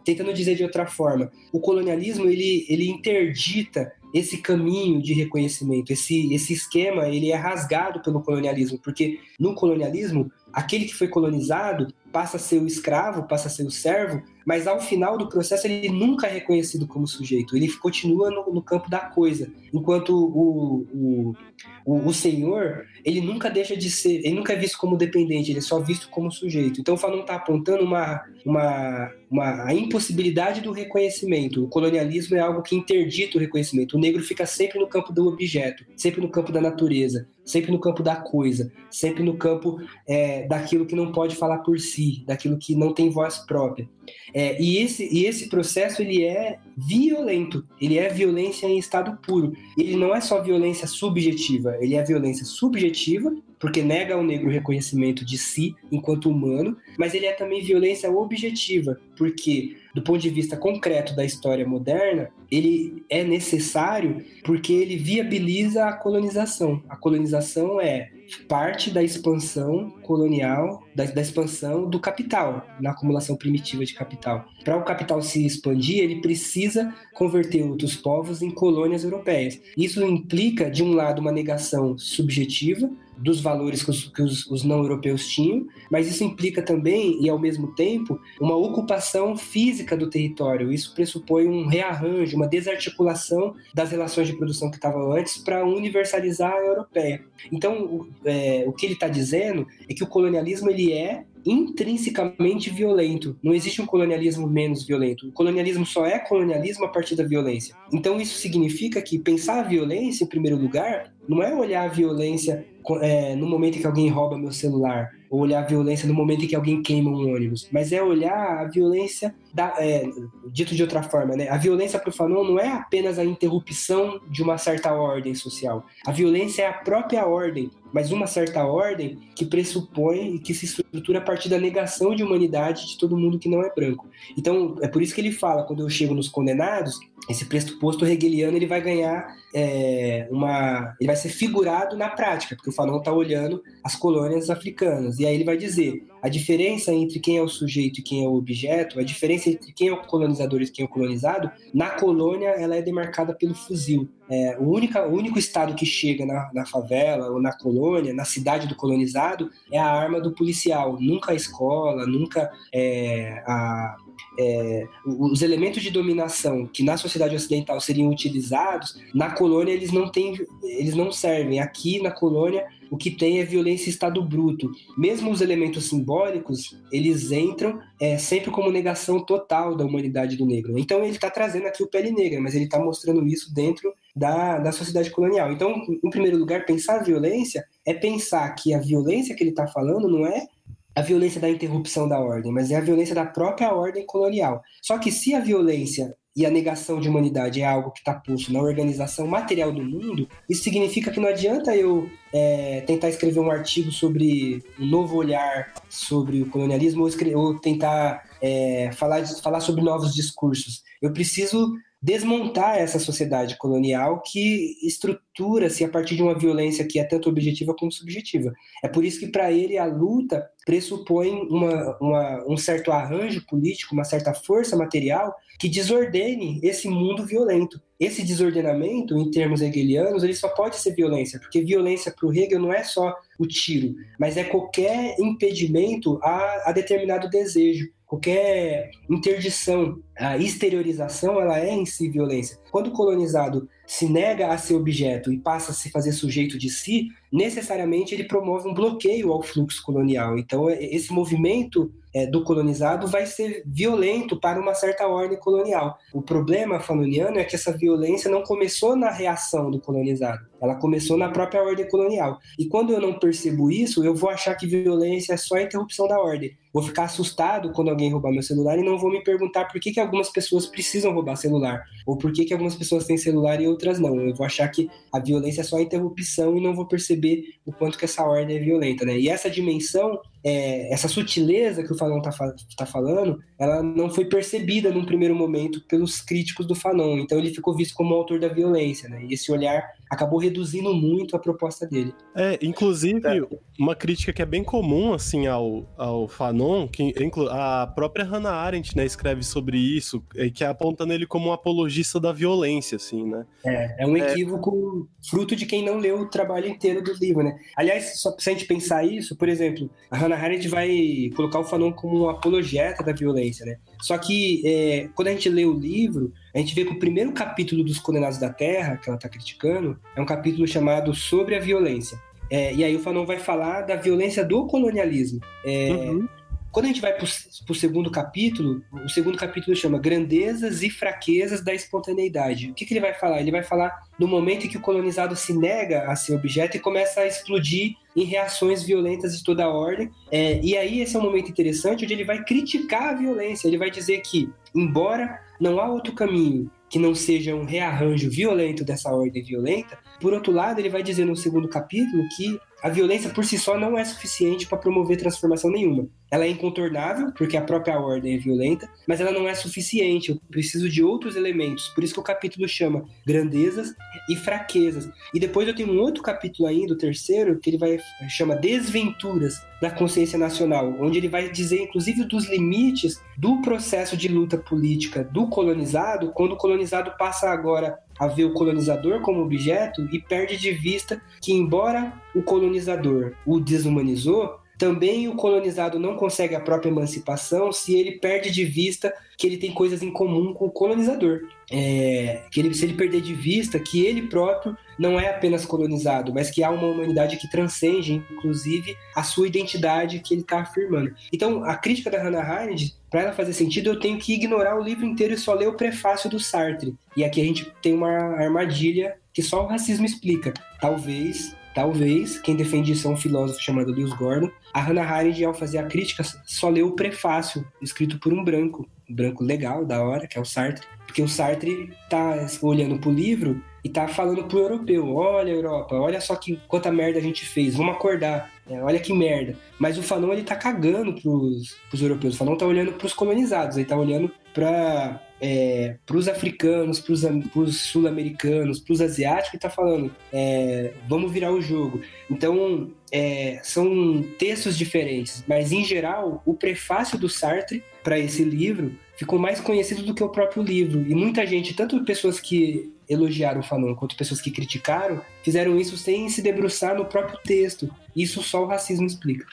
[0.04, 6.32] tentando dizer de outra forma, o colonialismo ele, ele interdita esse caminho de reconhecimento, esse,
[6.32, 12.36] esse esquema, ele é rasgado pelo colonialismo, porque no colonialismo, aquele que foi colonizado passa
[12.36, 15.88] a ser o escravo, passa a ser o servo, mas ao final do processo ele
[15.88, 21.36] nunca é reconhecido como sujeito, ele continua no, no campo da coisa, enquanto o, o,
[21.84, 25.58] o, o, senhor, ele nunca deixa de ser, ele nunca é visto como dependente, ele
[25.58, 26.80] é só visto como sujeito.
[26.80, 32.40] Então o Fanon está apontando uma, uma, uma, a impossibilidade do reconhecimento, o colonialismo é
[32.40, 36.28] algo que interdita o reconhecimento, o negro fica sempre no campo do objeto, sempre no
[36.28, 41.12] campo da natureza, sempre no campo da coisa, sempre no campo é, daquilo que não
[41.12, 43.88] pode falar por si, daquilo que não tem voz própria.
[44.32, 49.52] É, e, esse, e esse processo ele é violento, ele é violência em estado puro.
[49.78, 53.34] Ele não é só violência subjetiva, ele é violência subjetiva
[53.64, 58.10] porque nega ao negro o reconhecimento de si enquanto humano, mas ele é também violência
[58.10, 64.98] objetiva, porque do ponto de vista concreto da história moderna, ele é necessário porque ele
[64.98, 66.82] viabiliza a colonização.
[66.90, 68.10] A colonização é
[68.46, 74.44] parte da expansão colonial, da, da expansão do capital, na acumulação primitiva de capital.
[74.62, 79.60] Para o capital se expandir, ele precisa converter outros povos em colônias europeias.
[79.76, 84.64] Isso implica, de um lado, uma negação subjetiva dos valores que os, que os, os
[84.64, 90.10] não europeus tinham, mas isso implica também, e ao mesmo tempo, uma ocupação física do
[90.10, 90.72] território.
[90.72, 96.52] Isso pressupõe um rearranjo, uma desarticulação das relações de produção que estavam antes para universalizar
[96.52, 97.24] a europeia.
[97.52, 103.36] Então, é, o que ele está dizendo é que o colonialismo ele é intrinsecamente violento.
[103.42, 105.28] Não existe um colonialismo menos violento.
[105.28, 107.74] O colonialismo só é colonialismo a partir da violência.
[107.92, 112.66] Então isso significa que pensar a violência, em primeiro lugar, não é olhar a violência
[113.01, 116.44] é, no momento em que alguém rouba meu celular, ou olhar a violência no momento
[116.44, 120.09] em que alguém queima um ônibus, mas é olhar a violência, da, é,
[120.52, 121.48] dito de outra forma, né?
[121.48, 125.86] A violência para o Fanon não é apenas a interrupção de uma certa ordem social.
[126.06, 130.64] A violência é a própria ordem mas uma certa ordem que pressupõe e que se
[130.64, 134.09] estrutura a partir da negação de humanidade de todo mundo que não é branco.
[134.36, 136.98] Então, é por isso que ele fala, quando eu chego nos condenados,
[137.28, 140.94] esse pressuposto hegeliano ele vai ganhar é, uma.
[141.01, 145.18] ele vai ser figurado na prática, porque o Fanon está olhando as colônias africanas.
[145.18, 148.28] E aí ele vai dizer: a diferença entre quem é o sujeito e quem é
[148.28, 151.90] o objeto, a diferença entre quem é o colonizador e quem é o colonizado, na
[151.90, 154.09] colônia ela é demarcada pelo fuzil.
[154.28, 158.24] É, o, único, o único estado que chega na, na favela ou na colônia, na
[158.24, 160.98] cidade do colonizado, é a arma do policial.
[161.01, 163.96] Nunca a escola, nunca é, a,
[164.39, 170.11] é, os elementos de dominação que na sociedade ocidental seriam utilizados, na colônia eles não
[170.11, 171.61] têm, eles não servem.
[171.61, 174.70] Aqui na colônia o que tem é violência em estado bruto.
[174.97, 180.78] Mesmo os elementos simbólicos, eles entram é, sempre como negação total da humanidade do negro.
[180.78, 184.59] Então ele está trazendo aqui o pele negra, mas ele está mostrando isso dentro da,
[184.59, 185.51] da sociedade colonial.
[185.51, 189.66] Então, em primeiro lugar, pensar a violência é pensar que a violência que ele está
[189.66, 190.47] falando não é
[190.94, 194.62] a violência da interrupção da ordem, mas é a violência da própria ordem colonial.
[194.82, 198.52] Só que se a violência e a negação de humanidade é algo que está posto
[198.52, 203.50] na organização material do mundo, isso significa que não adianta eu é, tentar escrever um
[203.50, 209.82] artigo sobre um novo olhar sobre o colonialismo ou, ou tentar é, falar, falar sobre
[209.82, 210.82] novos discursos.
[211.00, 211.72] Eu preciso
[212.05, 217.74] desmontar essa sociedade colonial que estrutura-se a partir de uma violência que é tanto objetiva
[217.74, 218.52] como subjetiva.
[218.82, 223.94] É por isso que, para ele, a luta pressupõe uma, uma, um certo arranjo político,
[223.94, 227.81] uma certa força material que desordene esse mundo violento.
[227.98, 232.60] Esse desordenamento, em termos hegelianos, ele só pode ser violência, porque violência para o Hegel
[232.60, 240.00] não é só o tiro, mas é qualquer impedimento a, a determinado desejo qualquer interdição,
[240.16, 242.58] a exteriorização, ela é em si violência.
[242.74, 246.68] Quando o colonizado se nega a ser objeto e passa a se fazer sujeito de
[246.68, 250.36] si, necessariamente ele promove um bloqueio ao fluxo colonial.
[250.36, 255.98] Então, é, esse movimento é, do colonizado vai ser violento para uma certa ordem colonial.
[256.12, 261.16] O problema fanoniano é que essa violência não começou na reação do colonizado, ela começou
[261.16, 262.38] na própria ordem colonial.
[262.56, 266.06] E quando eu não percebo isso, eu vou achar que violência é só a interrupção
[266.06, 266.56] da ordem.
[266.72, 269.92] Vou ficar assustado quando alguém roubar meu celular e não vou me perguntar por que,
[269.92, 273.68] que algumas pessoas precisam roubar celular, ou por que, que algumas pessoas têm celular e
[273.68, 274.18] outras não.
[274.20, 277.72] Eu vou achar que a violência é só a interrupção e não vou perceber o
[277.72, 279.18] quanto que essa ordem é violenta, né?
[279.18, 282.30] E essa dimensão, é, essa sutileza que o Fanon está
[282.76, 287.18] tá falando, ela não foi percebida num primeiro momento pelos críticos do Fanon.
[287.18, 289.24] Então ele ficou visto como autor da violência, né?
[289.28, 289.84] E esse olhar
[290.14, 292.14] acabou reduzindo muito a proposta dele.
[292.34, 293.40] É, inclusive, é.
[293.78, 297.14] uma crítica que é bem comum, assim, ao, ao Fanon, que
[297.50, 300.22] a própria Hannah Arendt, né, escreve sobre isso,
[300.54, 303.44] que é apontando ele como um apologista da violência, assim, né?
[303.64, 304.20] É, é um é.
[304.20, 305.28] equívoco é...
[305.28, 307.58] fruto de quem não leu o trabalho inteiro do livro, né?
[307.76, 311.92] Aliás, só pra gente pensar isso, por exemplo, a Hannah Arendt vai colocar o Fanon
[311.92, 313.76] como um apologeta da violência, né?
[314.05, 317.32] Só que é, quando a gente lê o livro, a gente vê que o primeiro
[317.32, 321.59] capítulo dos Condenados da Terra, que ela está criticando, é um capítulo chamado Sobre a
[321.59, 322.20] Violência.
[322.51, 325.40] É, e aí o Fanon vai falar da violência do colonialismo.
[325.64, 326.28] É, uhum.
[326.74, 331.62] Quando a gente vai para o segundo capítulo, o segundo capítulo chama Grandezas e Fraquezas
[331.62, 332.68] da Espontaneidade.
[332.68, 333.40] O que, que ele vai falar?
[333.40, 336.80] Ele vai falar no momento em que o colonizado se nega a ser objeto e
[336.80, 340.10] começa a explodir em reações violentas de toda a ordem.
[340.32, 343.68] É, e aí esse é um momento interessante onde ele vai criticar a violência.
[343.68, 348.84] Ele vai dizer que, embora não há outro caminho que não seja um rearranjo violento
[348.84, 353.31] dessa ordem violenta, por outro lado, ele vai dizer no segundo capítulo que a violência
[353.31, 356.06] por si só não é suficiente para promover transformação nenhuma.
[356.31, 360.32] Ela é incontornável, porque a própria ordem é violenta, mas ela não é suficiente.
[360.32, 361.89] Eu preciso de outros elementos.
[361.94, 363.94] Por isso que o capítulo chama grandezas
[364.28, 365.09] e fraquezas.
[365.32, 367.98] E depois eu tenho um outro capítulo ainda, o terceiro, que ele vai
[368.28, 374.28] chama Desventuras da Consciência Nacional, onde ele vai dizer, inclusive, dos limites do processo de
[374.28, 380.08] luta política do colonizado, quando o colonizado passa agora a ver o colonizador como objeto
[380.12, 386.55] e perde de vista que, embora o colonizador o desumanizou, também o colonizado não consegue
[386.55, 390.66] a própria emancipação se ele perde de vista que ele tem coisas em comum com
[390.66, 391.40] o colonizador.
[391.73, 396.35] É, que ele, se ele perder de vista que ele próprio não é apenas colonizado,
[396.35, 401.15] mas que há uma humanidade que transcende, inclusive, a sua identidade que ele está afirmando.
[401.32, 404.85] Então, a crítica da Hannah Arendt, para ela fazer sentido, eu tenho que ignorar o
[404.85, 406.94] livro inteiro e só ler o prefácio do Sartre.
[407.16, 410.52] E aqui a gente tem uma armadilha que só o racismo explica.
[410.78, 414.48] Talvez Talvez, quem defende isso é um filósofo chamado Lewis Gordon.
[414.72, 418.88] A Hannah Arendt, ao fazer a crítica, só leu o prefácio, escrito por um branco.
[419.10, 420.86] Um branco legal, da hora, que é o Sartre.
[421.05, 426.20] Porque o Sartre tá olhando pro livro e tá falando pro europeu: olha, Europa, olha
[426.20, 429.56] só que quanta merda a gente fez, vamos acordar, é, olha que merda.
[429.78, 433.76] Mas o Fanon ele tá cagando pros, pros europeus, o Fanon tá olhando pros colonizados,
[433.76, 439.70] ele tá olhando para é, os africanos, para os sul-americanos, para os asiáticos, e está
[439.70, 442.01] falando, é, vamos virar o jogo.
[442.31, 448.97] Então, é, são textos diferentes, mas em geral, o prefácio do Sartre para esse livro
[449.16, 451.05] ficou mais conhecido do que o próprio livro.
[451.09, 455.97] E muita gente, tanto pessoas que elogiaram o Fanon quanto pessoas que criticaram, fizeram isso
[455.97, 457.89] sem se debruçar no próprio texto.
[458.16, 459.47] Isso só o racismo explica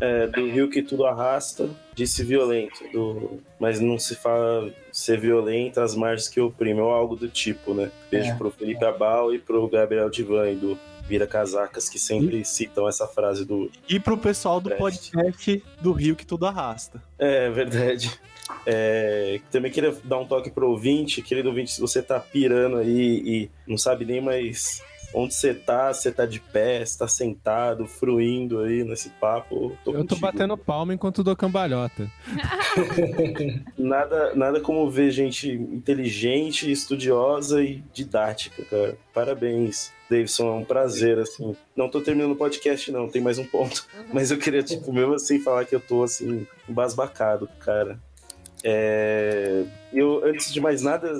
[0.00, 5.82] é, do rio que tudo arrasta, disse violento, do, mas não se fala ser violenta
[5.82, 7.90] às margens que oprimem, ou algo do tipo, né?
[8.10, 8.88] Beijo é, pro Felipe é.
[8.88, 12.44] Abal e pro Gabriel Divan e do Vira Casacas, que sempre e...
[12.46, 13.70] citam essa frase do.
[13.86, 17.02] E pro pessoal do podcast do Rio que tudo arrasta.
[17.18, 18.10] É, verdade.
[18.64, 23.22] É, também queria dar um toque pro ouvinte, querido ouvinte, se você tá pirando aí
[23.22, 24.82] e não sabe nem mais
[25.16, 29.74] onde você tá, você tá de pé, você tá sentado, fruindo aí nesse papo.
[29.82, 32.10] Tô eu tô batendo palma enquanto dou cambalhota.
[33.78, 38.98] nada, nada como ver gente inteligente, estudiosa e didática, cara.
[39.14, 39.90] Parabéns.
[40.08, 41.56] Davidson, é um prazer, assim.
[41.74, 43.86] Não tô terminando o podcast, não, tem mais um ponto.
[44.12, 47.98] Mas eu queria, tipo, mesmo assim, falar que eu tô, assim, embasbacado, cara.
[48.62, 49.64] É...
[49.92, 51.10] Eu, antes de mais nada,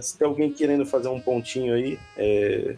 [0.00, 2.76] se tem alguém querendo fazer um pontinho aí, é,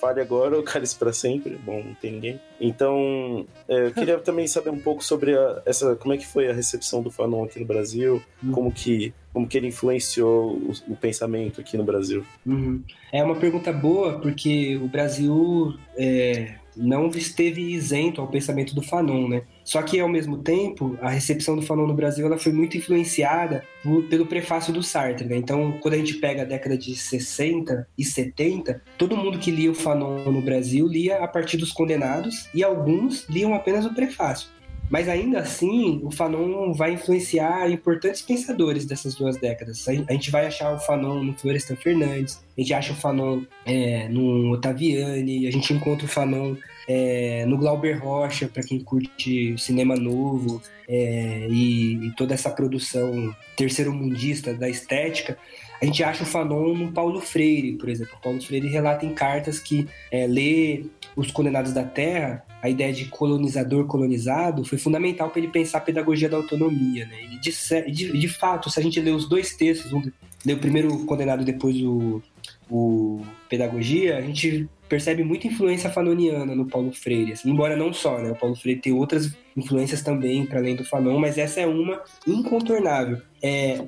[0.00, 1.56] fale agora ou cale-se para sempre.
[1.56, 2.40] Bom, não tem ninguém.
[2.60, 6.48] Então, é, eu queria também saber um pouco sobre a, essa, como é que foi
[6.48, 8.52] a recepção do Fanon aqui no Brasil, uhum.
[8.52, 12.24] como que como que ele influenciou o, o pensamento aqui no Brasil.
[12.46, 12.80] Uhum.
[13.12, 19.28] É uma pergunta boa porque o Brasil é, não esteve isento ao pensamento do Fanon,
[19.28, 19.42] né?
[19.64, 23.64] Só que, ao mesmo tempo, a recepção do Fanon no Brasil ela foi muito influenciada
[23.82, 25.36] por, pelo prefácio do Sartre, né?
[25.36, 29.70] Então, quando a gente pega a década de 60 e 70, todo mundo que lia
[29.70, 34.48] o Fanon no Brasil lia a partir dos Condenados e alguns liam apenas o prefácio.
[34.90, 39.86] Mas ainda assim, o Fanon vai influenciar importantes pensadores dessas duas décadas.
[39.88, 44.08] A gente vai achar o Fanon no Florestan Fernandes, a gente acha o Fanon é,
[44.08, 46.54] no Ottaviani, a gente encontra o Fanon
[46.86, 53.34] é, no Glauber Rocha, para quem curte cinema novo é, e, e, toda essa produção
[53.56, 55.38] terceiro-mundista da estética.
[55.80, 58.14] A gente acha o Fanon no Paulo Freire, por exemplo.
[58.18, 60.84] O Paulo Freire relata em cartas que é, lê
[61.16, 66.30] Os Condenados da Terra a ideia de colonizador-colonizado foi fundamental para ele pensar a pedagogia
[66.30, 67.04] da autonomia.
[67.04, 67.16] Né?
[67.34, 67.52] E de,
[67.92, 70.00] de, de, fato, se a gente lê os dois textos, um,
[70.46, 72.22] lê o primeiro condenado depois o,
[72.70, 73.20] o
[73.50, 78.30] Pedagogia, a gente percebe muita influência fanoniana no Paulo Freire, assim, embora não só, né?
[78.30, 82.02] O Paulo Freire tem outras influências também para além do Fanon, mas essa é uma
[82.26, 83.20] incontornável.
[83.42, 83.86] É,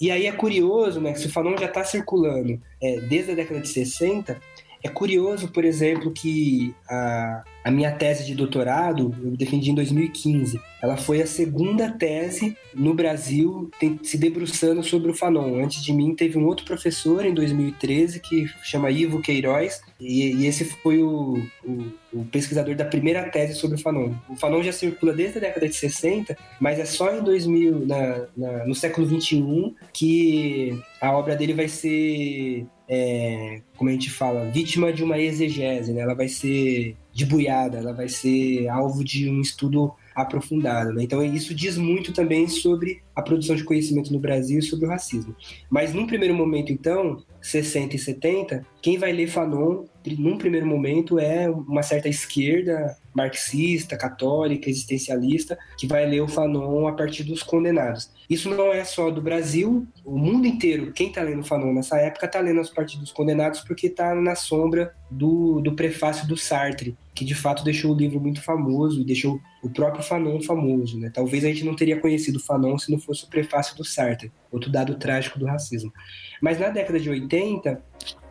[0.00, 1.14] e aí é curioso, né?
[1.14, 4.40] Se o Fanon já está circulando é, desde a década de 60,
[4.82, 10.60] é curioso, por exemplo, que a, a minha tese de doutorado, eu defendi em 2015,
[10.80, 15.62] ela foi a segunda tese no Brasil tem, se debruçando sobre o Fanon.
[15.62, 20.46] Antes de mim, teve um outro professor em 2013 que chama Ivo Queiroz, e, e
[20.46, 24.14] esse foi o, o, o, pesquisador da primeira tese sobre o Fanon.
[24.28, 28.26] O Fanon já circula desde a década de 60, mas é só em 2000, na,
[28.36, 34.46] na, no século 21, que a obra dele vai ser é, como a gente fala,
[34.46, 36.00] vítima de uma exegese, né?
[36.00, 40.92] Ela vai ser debuiada, ela vai ser alvo de um estudo aprofundado.
[40.92, 41.02] Né?
[41.02, 44.88] Então isso diz muito também sobre a produção de conhecimento no Brasil e sobre o
[44.88, 45.34] racismo.
[45.70, 49.84] Mas num primeiro momento, então, 60 e 70, quem vai ler Fanon,
[50.18, 56.86] num primeiro momento, é uma certa esquerda marxista, católica, existencialista, que vai ler o Fanon
[56.86, 58.10] a partir dos condenados.
[58.30, 62.26] Isso não é só do Brasil, o mundo inteiro, quem está lendo Fanon nessa época,
[62.26, 66.96] está lendo as partir dos condenados porque está na sombra do, do prefácio do Sartre,
[67.14, 70.98] que de fato deixou o livro muito famoso e deixou o próprio Fanon famoso.
[70.98, 71.10] Né?
[71.12, 74.70] Talvez a gente não teria conhecido Fanon se não fosse o prefácio do Sartre, outro
[74.70, 75.92] dado trágico do racismo.
[76.40, 77.82] Mas na década de 80,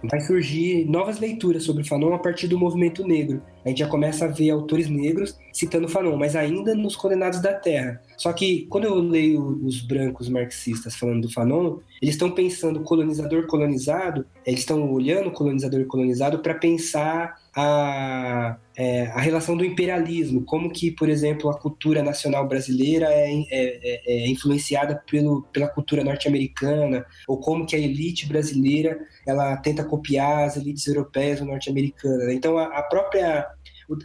[0.03, 3.41] vai surgir novas leituras sobre Fanon a partir do movimento negro.
[3.65, 7.53] A gente já começa a ver autores negros citando Fanon, mas ainda nos Condenados da
[7.53, 8.01] Terra.
[8.15, 13.47] Só que quando eu leio os brancos marxistas falando do Fanon, eles estão pensando colonizador
[13.47, 20.69] colonizado, eles estão olhando colonizador colonizado para pensar a, é, a relação do imperialismo, como
[20.69, 26.03] que, por exemplo, a cultura nacional brasileira é, é, é, é influenciada pelo, pela cultura
[26.03, 27.96] norte-americana, ou como que a elite
[28.27, 32.29] brasileira ela tenta copiar as elites europeias ou norte-americanas.
[32.29, 33.47] Então, a, a própria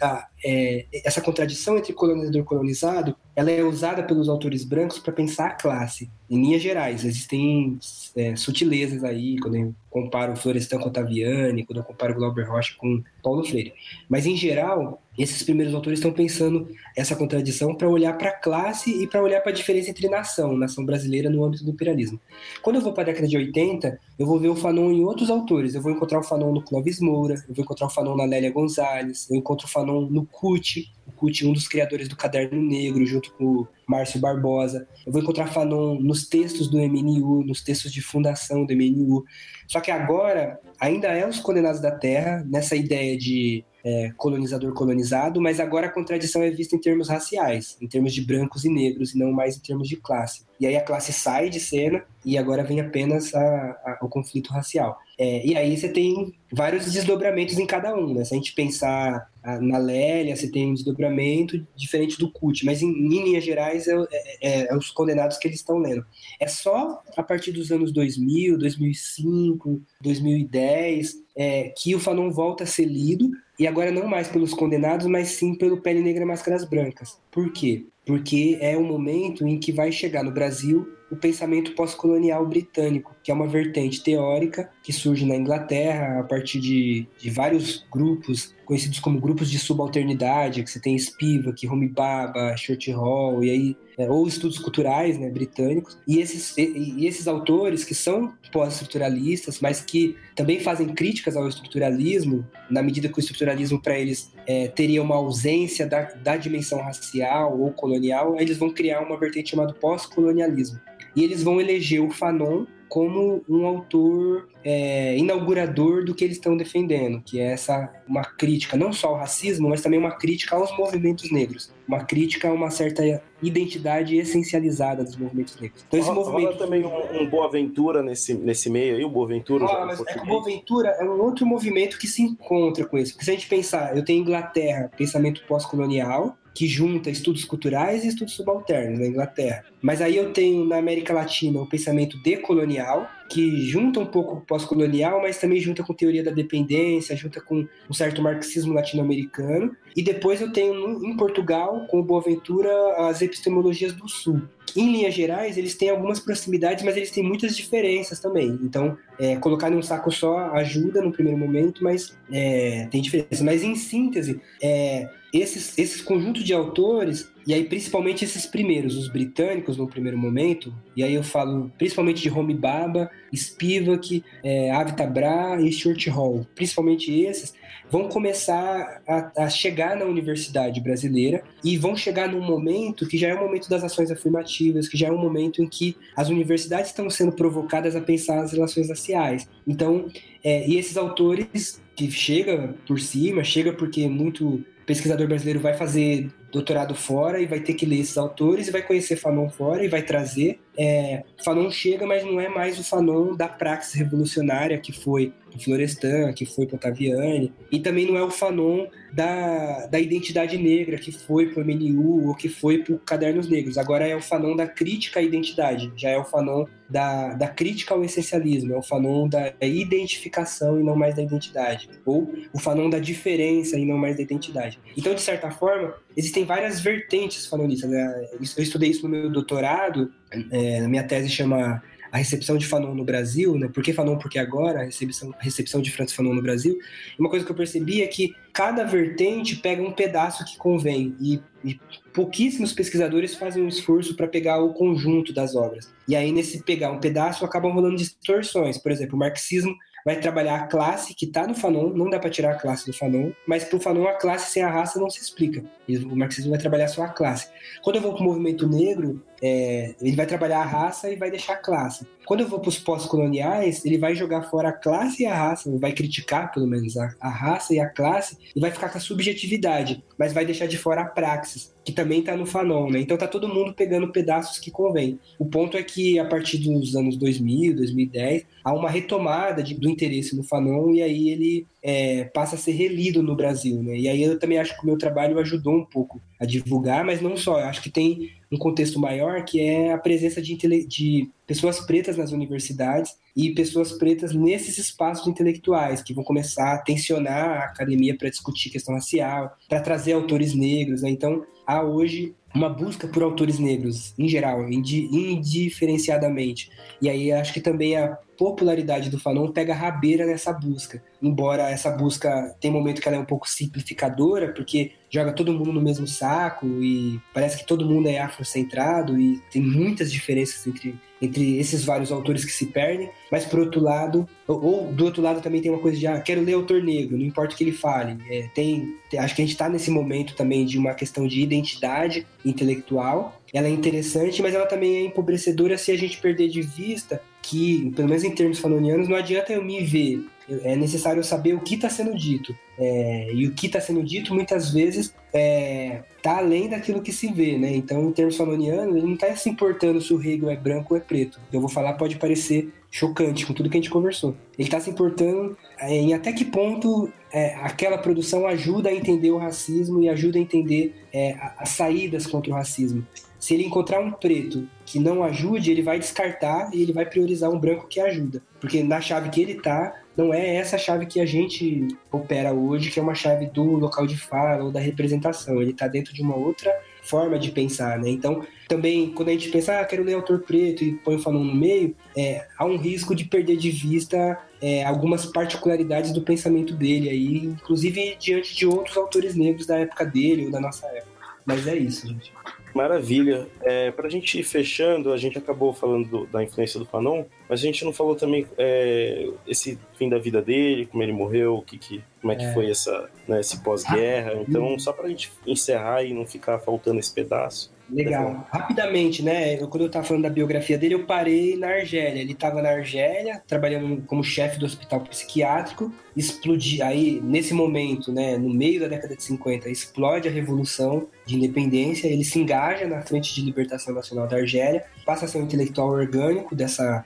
[0.00, 5.12] a, é, essa contradição entre colonizador e colonizado, ela é usada pelos autores brancos para
[5.12, 7.04] pensar a classe, em linhas gerais.
[7.04, 7.78] Existem
[8.16, 13.02] é, sutilezas aí, quando eu comparo Florestan com Ottaviani, quando eu comparo Glauber Rocha com
[13.22, 13.72] Paulo Freire.
[14.08, 19.02] Mas, em geral, esses primeiros autores estão pensando essa contradição para olhar para a classe
[19.02, 22.18] e para olhar para a diferença entre nação, nação brasileira no âmbito do imperialismo.
[22.62, 25.30] Quando eu vou para a década de 80, eu vou ver o Fanon em outros
[25.30, 25.74] autores.
[25.74, 28.50] Eu vou encontrar o Fanon no Clóvis Moura, eu vou encontrar o Fanon na Lélia
[28.50, 33.04] Gonzalez, eu encontro o Fanon no CUT, o CUT, um dos criadores do Caderno Negro,
[33.06, 34.88] junto com o Márcio Barbosa.
[35.06, 39.24] Eu vou encontrar Fanon nos textos do MNU, nos textos de fundação do MNU.
[39.68, 45.40] Só que agora ainda é os Condenados da Terra, nessa ideia de é, colonizador colonizado,
[45.40, 49.14] mas agora a contradição é vista em termos raciais, em termos de brancos e negros,
[49.14, 50.44] e não mais em termos de classe.
[50.60, 54.52] E aí a classe sai de cena e agora vem apenas a, a, o conflito
[54.52, 54.96] racial.
[55.18, 58.24] É, e aí você tem vários desdobramentos em cada um, né?
[58.24, 59.28] Se a gente pensar
[59.60, 63.94] na Lélia, você tem um desdobramento diferente do CUT, mas em, em linhas gerais é,
[64.40, 66.04] é, é, os condenados que eles estão lendo.
[66.40, 72.66] É só a partir dos anos 2000, 2005, 2010 é, que o Fanon volta a
[72.66, 77.18] ser lido, e agora não mais pelos condenados, mas sim pelo Pele Negra Máscaras Brancas.
[77.30, 77.86] Por quê?
[78.04, 83.30] Porque é o momento em que vai chegar no Brasil o pensamento pós-colonial britânico, que
[83.30, 89.00] é uma vertente teórica que surge na Inglaterra a partir de, de vários grupos conhecidos
[89.00, 94.10] como grupos de subalternidade, que você tem Spivak, Homi Baba, Short Hall, e aí, é,
[94.10, 99.82] ou estudos culturais né, britânicos, e esses, e, e esses autores que são pós-estruturalistas, mas
[99.82, 105.02] que também fazem críticas ao estruturalismo, na medida que o estruturalismo para eles é, teria
[105.02, 110.80] uma ausência da, da dimensão racial ou colonial, eles vão criar uma vertente chamada pós-colonialismo.
[111.14, 116.54] E eles vão eleger o Fanon como um autor é, inaugurador do que eles estão
[116.58, 120.76] defendendo, que é essa uma crítica não só ao racismo, mas também uma crítica aos
[120.76, 125.82] movimentos negros, uma crítica a uma certa identidade essencializada dos movimentos negros.
[125.88, 129.08] Então esse rola, movimento rola também um, um Boa Ventura nesse, nesse meio aí, o
[129.08, 129.64] Boa Ventura.
[129.64, 132.98] Ah, mas é que o Boa Ventura é um outro movimento que se encontra com
[132.98, 133.12] isso.
[133.12, 138.08] Porque se a gente pensar, eu tenho Inglaterra, pensamento pós-colonial, que junta estudos culturais e
[138.08, 139.64] estudos subalternos na Inglaterra.
[139.80, 145.22] Mas aí eu tenho na América Latina o pensamento decolonial, que junta um pouco pós-colonial,
[145.22, 149.74] mas também junta com teoria da dependência, junta com um certo marxismo latino-americano.
[149.96, 152.70] E depois eu tenho em Portugal, com o Boaventura,
[153.08, 154.42] as epistemologias do Sul.
[154.76, 158.58] Em linhas gerais, eles têm algumas proximidades, mas eles têm muitas diferenças também.
[158.62, 163.42] Então, é, colocar num saco só ajuda no primeiro momento, mas é, tem diferença.
[163.42, 169.08] Mas em síntese, é, esses, esses conjuntos de autores, e aí principalmente esses primeiros, os
[169.08, 175.60] britânicos no primeiro momento, e aí eu falo principalmente de Homi Baba, Spivak, é, Avitabra
[175.60, 177.54] e Stuart Hall, principalmente esses,
[177.90, 183.28] vão começar a, a, chegar na universidade brasileira e vão chegar num momento que já
[183.28, 186.90] é o momento das ações afirmativas, que já é um momento em que as universidades
[186.90, 189.46] estão sendo provocadas a pensar as relações raciais.
[189.66, 190.06] Então,
[190.42, 196.30] é, e esses autores que chega por cima, chega porque muito pesquisador brasileiro vai fazer
[196.50, 199.88] doutorado fora e vai ter que ler esses autores e vai conhecer Fanon fora e
[199.88, 200.60] vai trazer.
[200.78, 206.32] É, Fanon chega, mas não é mais o Fanon da praxis revolucionária que foi Florestan,
[206.32, 211.46] que foi Potaviani, e também não é o Fanon da, da identidade negra que foi
[211.46, 213.76] para o MNU ou que foi para Cadernos Negros.
[213.76, 217.94] Agora é o Fanon da crítica à identidade, já é o Fanon da, da crítica
[217.94, 222.88] ao essencialismo, é o Fanon da identificação e não mais da identidade, ou o Fanon
[222.88, 224.78] da diferença e não mais da identidade.
[224.96, 227.90] Então, de certa forma, existem várias vertentes fanonistas.
[227.90, 228.28] Né?
[228.56, 230.10] Eu estudei isso no meu doutorado,
[230.50, 231.82] é, minha tese chama
[232.12, 233.68] a recepção de Fanon no Brasil, né?
[233.72, 234.18] Por que Fanon?
[234.18, 236.78] Porque agora, a recepção, a recepção de Francis Fanon no Brasil.
[237.18, 241.40] Uma coisa que eu percebi é que cada vertente pega um pedaço que convém e,
[241.64, 241.80] e
[242.12, 245.90] pouquíssimos pesquisadores fazem um esforço para pegar o conjunto das obras.
[246.06, 248.76] E aí, nesse pegar um pedaço, acabam rolando distorções.
[248.76, 249.74] Por exemplo, o marxismo
[250.04, 252.92] vai trabalhar a classe que está no Fanon, não dá para tirar a classe do
[252.92, 255.64] Fanon, mas para o Fanon a classe sem a raça não se explica.
[255.88, 257.48] O marxismo vai trabalhar só a classe.
[257.82, 261.30] Quando eu vou para o movimento negro, é, ele vai trabalhar a raça e vai
[261.30, 262.06] deixar a classe.
[262.24, 265.76] Quando eu vou para os pós-coloniais, ele vai jogar fora a classe e a raça,
[265.78, 269.00] vai criticar pelo menos a, a, raça e a classe, e vai ficar com a
[269.00, 273.00] subjetividade, mas vai deixar de fora a praxis, que também está no Fanon, né?
[273.00, 275.18] Então tá todo mundo pegando pedaços que convém.
[275.38, 279.88] O ponto é que a partir dos anos 2000, 2010, há uma retomada de, do
[279.88, 283.96] interesse no Fanon, e aí ele é, passa a ser relido no Brasil, né?
[283.96, 287.20] E aí eu também acho que o meu trabalho ajudou um pouco a divulgar, mas
[287.20, 290.56] não só, eu acho que tem um contexto maior que é a presença de,
[290.86, 296.78] de pessoas pretas nas universidades e pessoas pretas nesses espaços intelectuais que vão começar a
[296.78, 301.10] tensionar a academia para discutir questão racial, para trazer autores negros, né?
[301.10, 306.70] Então, há hoje uma busca por autores negros, em geral, indiferenciadamente.
[307.00, 311.02] E aí acho que também a popularidade do Fanon pega rabeira nessa busca.
[311.22, 315.72] Embora essa busca tem momento que ela é um pouco simplificadora, porque joga todo mundo
[315.72, 320.94] no mesmo saco e parece que todo mundo é afrocentrado e tem muitas diferenças entre
[321.22, 325.22] entre esses vários autores que se perdem, mas por outro lado, ou, ou do outro
[325.22, 327.62] lado também tem uma coisa de, ah, quero ler autor negro, não importa o que
[327.62, 328.18] ele fale.
[328.28, 332.26] É, tem, acho que a gente está nesse momento também de uma questão de identidade
[332.44, 337.22] intelectual, ela é interessante, mas ela também é empobrecedora se a gente perder de vista
[337.42, 340.24] que, pelo menos em termos fanonianos, não adianta eu me ver.
[340.64, 342.54] É necessário saber o que está sendo dito.
[342.78, 347.12] É, e o que está sendo dito, muitas vezes, está é, tá além daquilo que
[347.12, 347.74] se vê, né?
[347.74, 350.98] Então, em termos fanonianos, ele não está se importando se o Hegel é branco ou
[350.98, 351.40] é preto.
[351.52, 354.36] Eu vou falar, pode parecer chocante com tudo que a gente conversou.
[354.58, 359.30] Ele está se importando é, em até que ponto é, aquela produção ajuda a entender
[359.30, 363.06] o racismo e ajuda a entender é, as saídas contra o racismo.
[363.38, 367.50] Se ele encontrar um preto que não ajude, ele vai descartar e ele vai priorizar
[367.50, 368.42] um branco que ajuda.
[368.60, 372.90] Porque na chave que ele tá, não é essa chave que a gente opera hoje,
[372.90, 375.60] que é uma chave do local de fala ou da representação.
[375.60, 376.70] Ele tá dentro de uma outra
[377.02, 378.10] forma de pensar, né?
[378.10, 381.42] Então, também, quando a gente pensa, ah, quero ler autor preto e põe o Fanon
[381.42, 386.74] no meio, é, há um risco de perder de vista é, algumas particularidades do pensamento
[386.74, 391.12] dele aí, inclusive diante de outros autores negros da época dele ou da nossa época.
[391.44, 392.32] Mas é isso, gente.
[392.74, 393.46] Maravilha.
[393.62, 397.24] É, para a gente ir fechando, a gente acabou falando do, da influência do Fanon,
[397.48, 401.62] mas a gente não falou também é, esse fim da vida dele, como ele morreu,
[401.66, 402.52] que, que, como é que é.
[402.52, 404.34] foi essa, né, esse pós-guerra.
[404.46, 407.71] Então, só para a gente encerrar e não ficar faltando esse pedaço.
[407.92, 408.48] Legal.
[408.50, 409.60] Rapidamente, né?
[409.60, 412.20] Eu, quando eu estava falando da biografia dele, eu parei na Argélia.
[412.20, 415.92] Ele estava na Argélia, trabalhando como chefe do hospital psiquiátrico.
[416.16, 416.84] Explodiu.
[416.84, 422.08] Aí, nesse momento, né, no meio da década de 50, explode a revolução de independência.
[422.08, 425.88] Ele se engaja na Frente de Libertação Nacional da Argélia, passa a ser um intelectual
[425.88, 427.04] orgânico dessa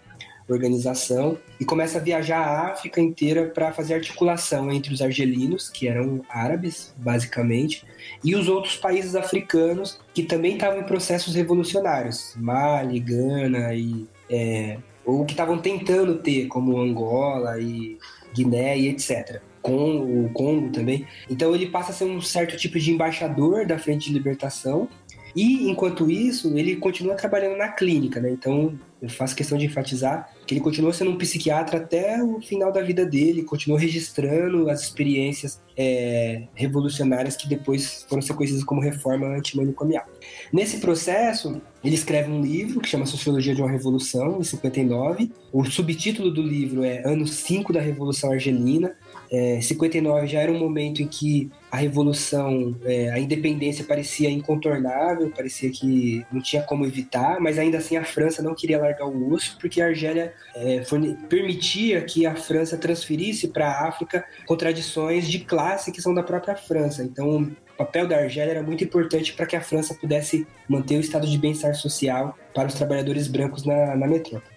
[0.48, 5.88] organização e começa a viajar a África inteira para fazer articulação entre os argelinos, que
[5.88, 7.84] eram árabes, basicamente,
[8.26, 14.78] e os outros países africanos que também estavam em processos revolucionários, Mali, Gana e é,
[15.04, 17.96] ou que estavam tentando ter, como Angola e
[18.34, 19.40] Guiné e etc.
[19.62, 21.06] Com o Congo também.
[21.30, 24.88] Então ele passa a ser um certo tipo de embaixador da Frente de Libertação
[25.36, 28.30] e, enquanto isso, ele continua trabalhando na clínica, né?
[28.30, 28.72] Então,
[29.02, 32.80] eu faço questão de enfatizar que ele continua sendo um psiquiatra até o final da
[32.80, 39.26] vida dele, continuou registrando as experiências é, revolucionárias que depois foram ser conhecidas como reforma
[39.26, 40.06] antimanicomial.
[40.50, 45.30] Nesse processo, ele escreve um livro que chama Sociologia de uma Revolução, em 59.
[45.52, 48.96] O subtítulo do livro é Ano 5 da Revolução Argelina.
[49.30, 55.30] É, 59 já era um momento em que a revolução, é, a independência parecia incontornável,
[55.30, 59.32] parecia que não tinha como evitar, mas ainda assim a França não queria largar o
[59.32, 60.82] osso, porque a Argélia é,
[61.28, 66.54] permitia que a França transferisse para a África contradições de classe que são da própria
[66.54, 67.02] França.
[67.02, 71.00] Então, o papel da Argélia era muito importante para que a França pudesse manter o
[71.00, 74.55] estado de bem-estar social para os trabalhadores brancos na, na metrópole.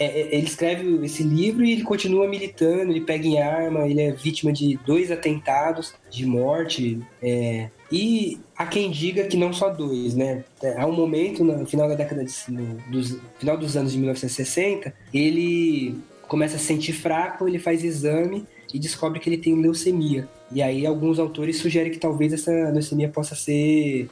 [0.00, 4.00] É, é, ele escreve esse livro e ele continua militando, ele pega em arma, ele
[4.00, 6.98] é vítima de dois atentados de morte.
[7.22, 10.42] É, e há quem diga que não só dois, né?
[10.78, 14.94] Há um momento, no final da década de, no, dos, final dos anos de 1960,
[15.12, 20.28] ele começa a se sentir fraco, ele faz exame e descobre que ele tem leucemia.
[20.52, 24.08] E aí alguns autores sugerem que talvez essa leucemia possa ser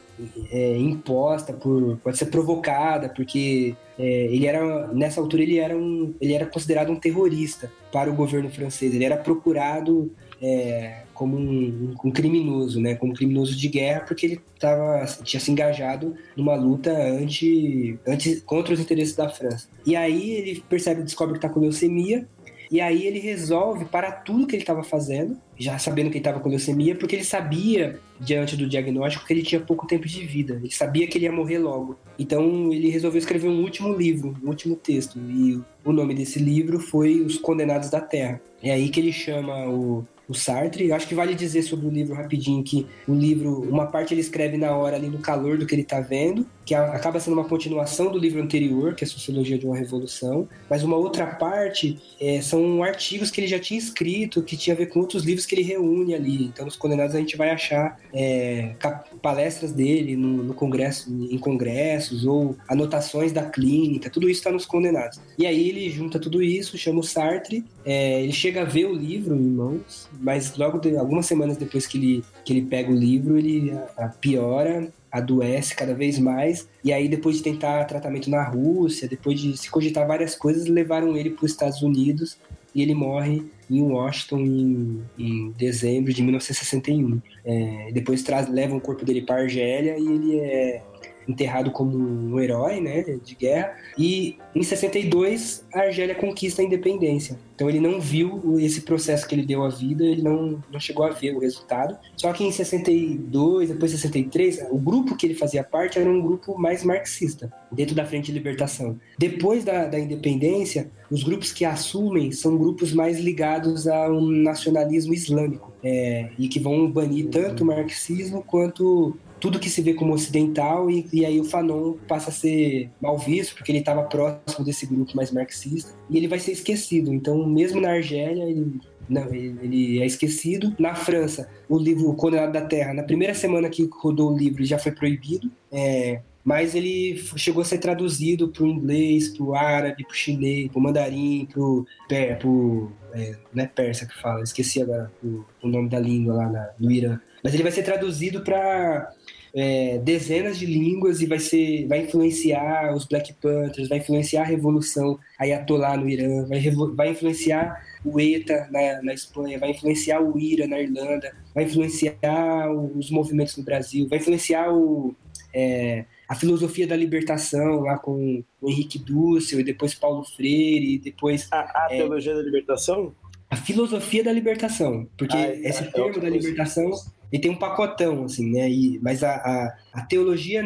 [0.51, 6.15] é, imposta por, pode ser provocada, porque é, ele era nessa altura ele era um,
[6.21, 8.95] ele era considerado um terrorista para o governo francês.
[8.95, 12.95] Ele era procurado é, como um, um, criminoso, né?
[12.95, 18.73] Como criminoso de guerra, porque ele tava, tinha se engajado numa luta anti, anti, contra
[18.73, 19.69] os interesses da França.
[19.85, 22.27] E aí ele percebe, descobre que está com leucemia,
[22.71, 26.41] e aí ele resolve parar tudo que ele estava fazendo, já sabendo que ele estava
[26.41, 30.61] com leucemia, porque ele sabia, diante do diagnóstico, que ele tinha pouco tempo de vida.
[30.63, 31.99] Ele sabia que ele ia morrer logo.
[32.19, 35.19] Então ele resolveu escrever um último livro, um último texto.
[35.19, 38.41] E o nome desse livro foi Os Condenados da Terra.
[38.63, 40.89] É aí que ele chama o o Sartre.
[40.89, 44.21] Eu acho que vale dizer sobre o livro rapidinho que o livro, uma parte ele
[44.21, 47.49] escreve na hora ali no calor do que ele está vendo, que acaba sendo uma
[47.49, 52.43] continuação do livro anterior, que é Sociologia de uma Revolução, mas uma outra parte é,
[52.43, 55.55] são artigos que ele já tinha escrito, que tinha a ver com outros livros que
[55.55, 56.45] ele reúne ali.
[56.45, 58.75] Então, nos Condenados a gente vai achar é,
[59.23, 64.67] palestras dele no, no, congresso, em congressos ou anotações da clínica, tudo isso está nos
[64.67, 65.19] Condenados.
[65.39, 68.93] E aí ele junta tudo isso, chama o Sartre, é, ele chega a ver o
[68.93, 72.95] livro em mãos, mas logo de, algumas semanas depois que ele, que ele pega o
[72.95, 76.69] livro, ele a, a piora, adoece cada vez mais.
[76.85, 81.17] E aí, depois de tentar tratamento na Rússia, depois de se cogitar várias coisas, levaram
[81.17, 82.37] ele para os Estados Unidos
[82.75, 87.21] e ele morre em Washington em, em dezembro de 1961.
[87.45, 90.83] É, depois traz, levam o corpo dele para Argélia e ele é
[91.29, 93.77] enterrado como um herói, né, de guerra.
[93.97, 97.39] E em 62 a Argélia conquista a independência.
[97.55, 101.05] Então ele não viu esse processo que ele deu à vida, ele não, não chegou
[101.05, 101.99] a ver o resultado.
[102.17, 106.57] Só que em 62, depois 63, o grupo que ele fazia parte era um grupo
[106.57, 108.99] mais marxista, dentro da Frente de Libertação.
[109.19, 115.13] Depois da, da independência, os grupos que assumem são grupos mais ligados a um nacionalismo
[115.13, 120.13] islâmico é, e que vão banir tanto o marxismo quanto tudo que se vê como
[120.13, 124.65] ocidental e, e aí o Fanon passa a ser mal visto porque ele estava próximo
[124.65, 127.13] desse grupo mais marxista e ele vai ser esquecido.
[127.13, 130.75] Então, mesmo na Argélia, ele não, ele é esquecido.
[130.79, 134.79] Na França, o livro Condenado da Terra, na primeira semana que rodou o livro, já
[134.79, 135.51] foi proibido.
[135.73, 140.17] É, mas ele chegou a ser traduzido para o inglês, para o árabe, para o
[140.17, 145.45] chinês, para o mandarim, para o é, não é persa que fala, esqueci agora o,
[145.63, 147.21] o nome da língua lá na, no Irã.
[147.43, 149.13] Mas ele vai ser traduzido para
[149.55, 154.47] é, dezenas de línguas e vai ser, vai influenciar os Black Panthers, vai influenciar a
[154.47, 156.61] revolução Ayatollah no Irã, vai,
[156.95, 162.71] vai influenciar o ETA na, na Espanha, vai influenciar o IRA na Irlanda, vai influenciar
[162.71, 165.15] os movimentos no Brasil, vai influenciar o,
[165.53, 170.99] é, a filosofia da libertação lá com o Henrique Dussel e depois Paulo Freire e
[170.99, 173.15] depois a, a é, teologia da libertação?
[173.51, 176.91] a filosofia da libertação porque ah, esse é, termo da libertação
[177.33, 178.71] ele tem um pacotão, assim, né?
[178.71, 180.63] E, mas a, a, a, teologia,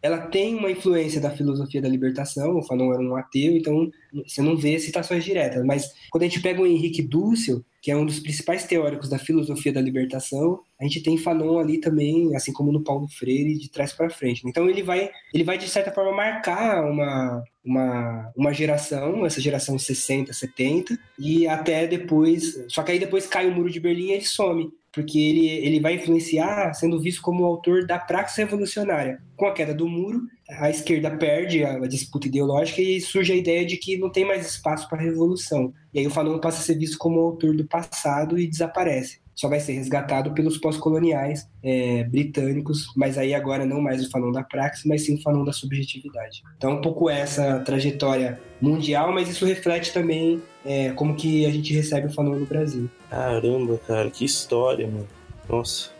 [0.00, 3.90] ela tem uma influência da filosofia da libertação, o Fanon era um ateu, então
[4.26, 5.64] você não vê citações diretas.
[5.64, 9.18] Mas quando a gente pega o Henrique Dussel, que é um dos principais teóricos da
[9.18, 13.70] filosofia da libertação, a gente tem Fanon ali também, assim como no Paulo Freire, de
[13.70, 14.42] trás para frente.
[14.46, 19.78] Então ele vai, ele vai de certa forma marcar uma, uma, uma geração, essa geração
[19.78, 22.64] 60, 70, e até depois.
[22.68, 25.80] Só que aí depois cai o muro de Berlim e ele some porque ele, ele
[25.80, 29.20] vai influenciar sendo visto como o autor da praxis revolucionária.
[29.36, 33.36] Com a queda do muro, a esquerda perde a, a disputa ideológica e surge a
[33.36, 35.72] ideia de que não tem mais espaço para revolução.
[35.92, 39.23] E aí o Fanon passa a ser visto como o autor do passado e desaparece
[39.34, 44.32] só vai ser resgatado pelos pós-coloniais é, britânicos, mas aí agora não mais o Fanon
[44.32, 46.42] da praxis, mas sim o Fanon da subjetividade.
[46.56, 51.72] Então, um pouco essa trajetória mundial, mas isso reflete também é, como que a gente
[51.72, 52.88] recebe o Fanon no Brasil.
[53.10, 55.08] Caramba, cara, que história, mano.
[55.48, 55.93] Nossa.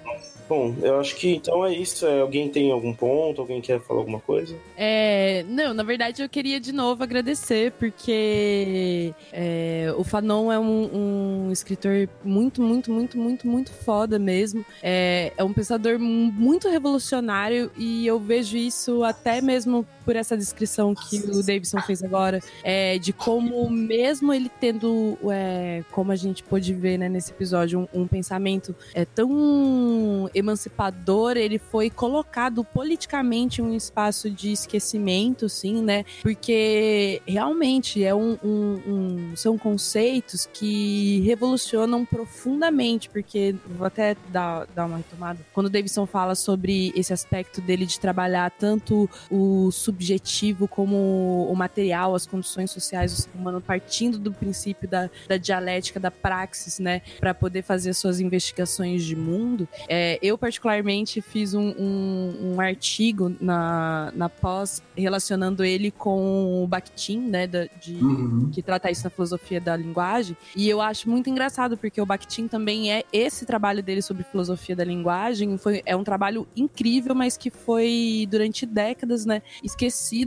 [0.48, 2.06] Bom, eu acho que então é isso.
[2.06, 3.40] É, alguém tem algum ponto?
[3.40, 4.56] Alguém quer falar alguma coisa?
[4.76, 11.46] É, não, na verdade eu queria de novo agradecer, porque é, o Fanon é um,
[11.46, 14.64] um, escritor muito, muito, muito, muito, muito foda mesmo.
[14.82, 20.94] É, é um pensador muito revolucionário e eu vejo isso até mesmo por essa descrição
[20.94, 26.42] que o Davidson fez agora, é, de como mesmo ele tendo, é, como a gente
[26.42, 33.60] pôde ver né, nesse episódio, um, um pensamento é, tão emancipador, ele foi colocado politicamente
[33.60, 36.04] em um espaço de esquecimento, sim, né?
[36.22, 44.66] Porque realmente é um, um, um, são conceitos que revolucionam profundamente, porque vou até dar,
[44.74, 45.38] dar uma retomada.
[45.52, 51.54] Quando o Davidson fala sobre esse aspecto dele de trabalhar tanto o subjetivo como o
[51.54, 56.80] material, as condições sociais do ser humano, partindo do princípio da, da dialética, da praxis,
[56.80, 59.68] né, para poder fazer suas investigações de mundo.
[59.88, 66.66] É, eu, particularmente, fiz um, um, um, artigo na, na pós relacionando ele com o
[66.66, 68.50] Bakhtin, né, da, de, uhum.
[68.52, 72.48] que trata isso na filosofia da linguagem, e eu acho muito engraçado, porque o Bakhtin
[72.48, 77.36] também é esse trabalho dele sobre filosofia da linguagem, foi, é um trabalho incrível, mas
[77.36, 79.83] que foi, durante décadas, né, esquecido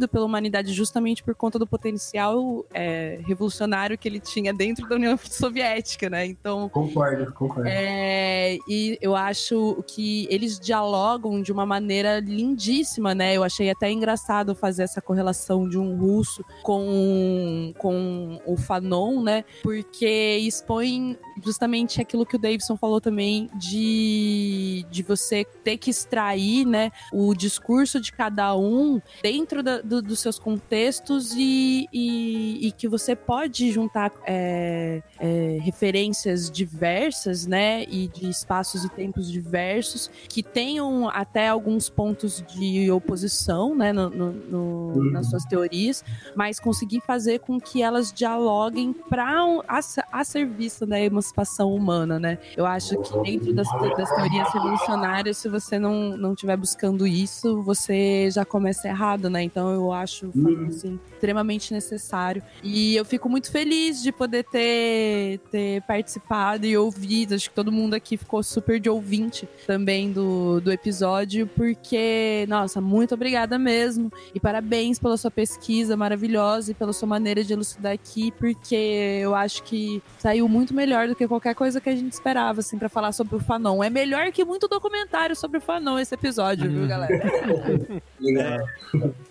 [0.08, 5.18] pela humanidade justamente por conta do potencial é, revolucionário que ele tinha dentro da União
[5.24, 6.26] Soviética, né?
[6.26, 6.70] Então.
[6.70, 7.68] Concordo, concordo.
[7.68, 13.36] É, e eu acho que eles dialogam de uma maneira lindíssima, né?
[13.36, 19.44] Eu achei até engraçado fazer essa correlação de um russo com, com o Fanon, né?
[19.64, 26.66] Porque expõe justamente aquilo que o Davidson falou também de, de você ter que extrair,
[26.66, 26.92] né?
[27.14, 32.88] O discurso de cada um dentro da, do, dos seus contextos e, e, e, que
[32.88, 40.44] você pode juntar é, é, referências diversas, né, e de espaços e tempos diversos que
[40.44, 45.12] tenham até alguns pontos de oposição, né, no, no, no uhum.
[45.12, 46.04] nas suas teorias,
[46.36, 49.80] mas conseguir fazer com que elas dialoguem para um, a,
[50.12, 52.38] a serviço da emancipação humana, né?
[52.56, 53.68] Eu acho que dentro das,
[53.98, 59.37] das teorias revolucionárias, se você não não estiver buscando isso, você já começa errado, né?
[59.42, 60.68] Então eu acho uhum.
[60.68, 62.42] assim, extremamente necessário.
[62.64, 67.36] E eu fico muito feliz de poder ter, ter participado e ouvido.
[67.36, 72.80] Acho que todo mundo aqui ficou super de ouvinte também do, do episódio, porque, nossa,
[72.80, 74.12] muito obrigada mesmo.
[74.34, 78.76] E parabéns pela sua pesquisa maravilhosa e pela sua maneira de elucidar aqui, porque
[79.22, 82.78] eu acho que saiu muito melhor do que qualquer coisa que a gente esperava, assim,
[82.78, 83.84] para falar sobre o Fanon.
[83.84, 87.18] É melhor que muito documentário sobre o Fanon esse episódio, viu, galera?
[88.20, 88.64] É,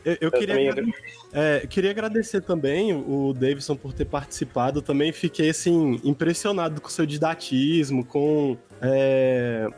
[0.07, 0.75] eu, eu, queria,
[1.33, 4.81] é, queria agradecer também o Davidson por ter participado.
[4.81, 9.69] Também fiquei assim impressionado com o seu didatismo, com é,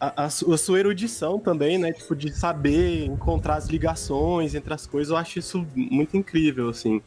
[0.00, 1.92] a, a, a, sua erudição também, né?
[1.92, 5.12] Tipo, de saber encontrar as ligações entre as coisas.
[5.12, 7.00] Eu acho isso muito incrível, assim.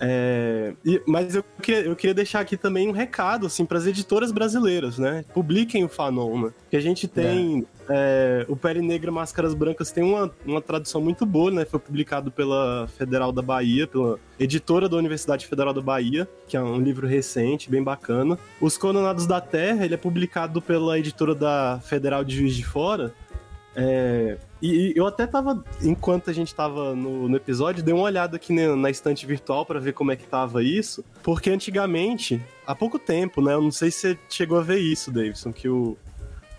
[0.00, 3.86] É, e, mas eu, queria, eu queria deixar aqui também um recado assim, para as
[3.86, 5.24] editoras brasileiras, né?
[5.34, 6.52] Publiquem o Fanon, né?
[6.70, 7.66] Que a gente tem.
[7.76, 7.80] É.
[7.92, 11.64] É, o Pele Negra Máscaras Brancas tem uma, uma tradução muito boa, né?
[11.64, 16.62] Foi publicado pela Federal da Bahia, pela editora da Universidade Federal da Bahia, que é
[16.62, 18.38] um livro recente, bem bacana.
[18.60, 23.12] Os Condenados da Terra, ele é publicado pela editora da Federal de Juiz de Fora.
[23.74, 28.36] É, e, eu até tava, enquanto a gente tava no, no episódio, dei uma olhada
[28.36, 31.04] aqui na, na estante virtual para ver como é que tava isso.
[31.22, 33.54] Porque antigamente, há pouco tempo, né?
[33.54, 35.96] Eu não sei se você chegou a ver isso, Davidson, que o,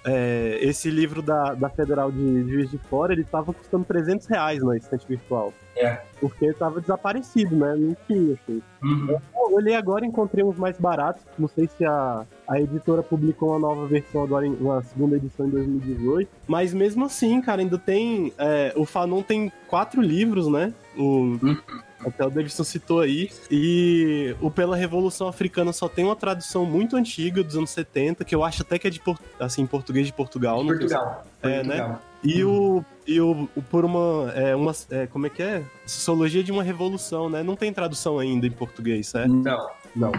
[0.04, 4.64] é, esse livro da, da Federal de Juiz de Fora, ele tava custando 300 reais
[4.64, 5.54] na estante virtual.
[5.76, 6.02] É.
[6.20, 7.76] Porque tava desaparecido, né?
[7.76, 8.62] Não tinha, assim.
[8.84, 9.10] Uhum.
[9.12, 11.24] Eu olhei agora e encontrei uns mais baratos.
[11.38, 15.48] Não sei se a, a editora publicou uma nova versão agora, em, uma segunda edição
[15.48, 16.30] em 2018.
[16.48, 18.34] Mas mesmo assim, cara, ainda tem.
[18.38, 20.74] É, o Fanon tem quatro livros, né?
[20.98, 21.58] O, uhum.
[22.06, 23.30] Até o Davidson citou aí.
[23.50, 28.34] E o Pela Revolução Africana só tem uma tradução muito antiga, dos anos 70, que
[28.34, 29.02] eu acho até que é de
[29.40, 30.64] assim, português de Portugal.
[30.66, 31.26] Portugal.
[31.42, 31.98] É, né?
[32.24, 35.64] E o, e o, o por uma, é, uma é, como é que é?
[35.86, 37.42] Sociologia de uma revolução, né?
[37.42, 39.34] Não tem tradução ainda em português, certo?
[39.34, 40.12] Não, não.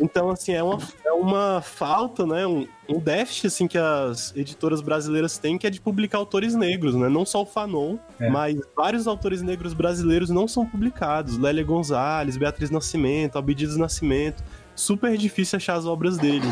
[0.00, 2.46] Então, assim, é uma, é uma falta, né?
[2.46, 6.94] Um, um déficit, assim, que as editoras brasileiras têm, que é de publicar autores negros,
[6.94, 7.08] né?
[7.08, 8.28] Não só o Fanon, é.
[8.28, 11.38] mas vários autores negros brasileiros não são publicados.
[11.38, 14.42] Lélia Gonzalez, Beatriz Nascimento, Abdias Nascimento.
[14.74, 16.46] Super difícil achar as obras dele.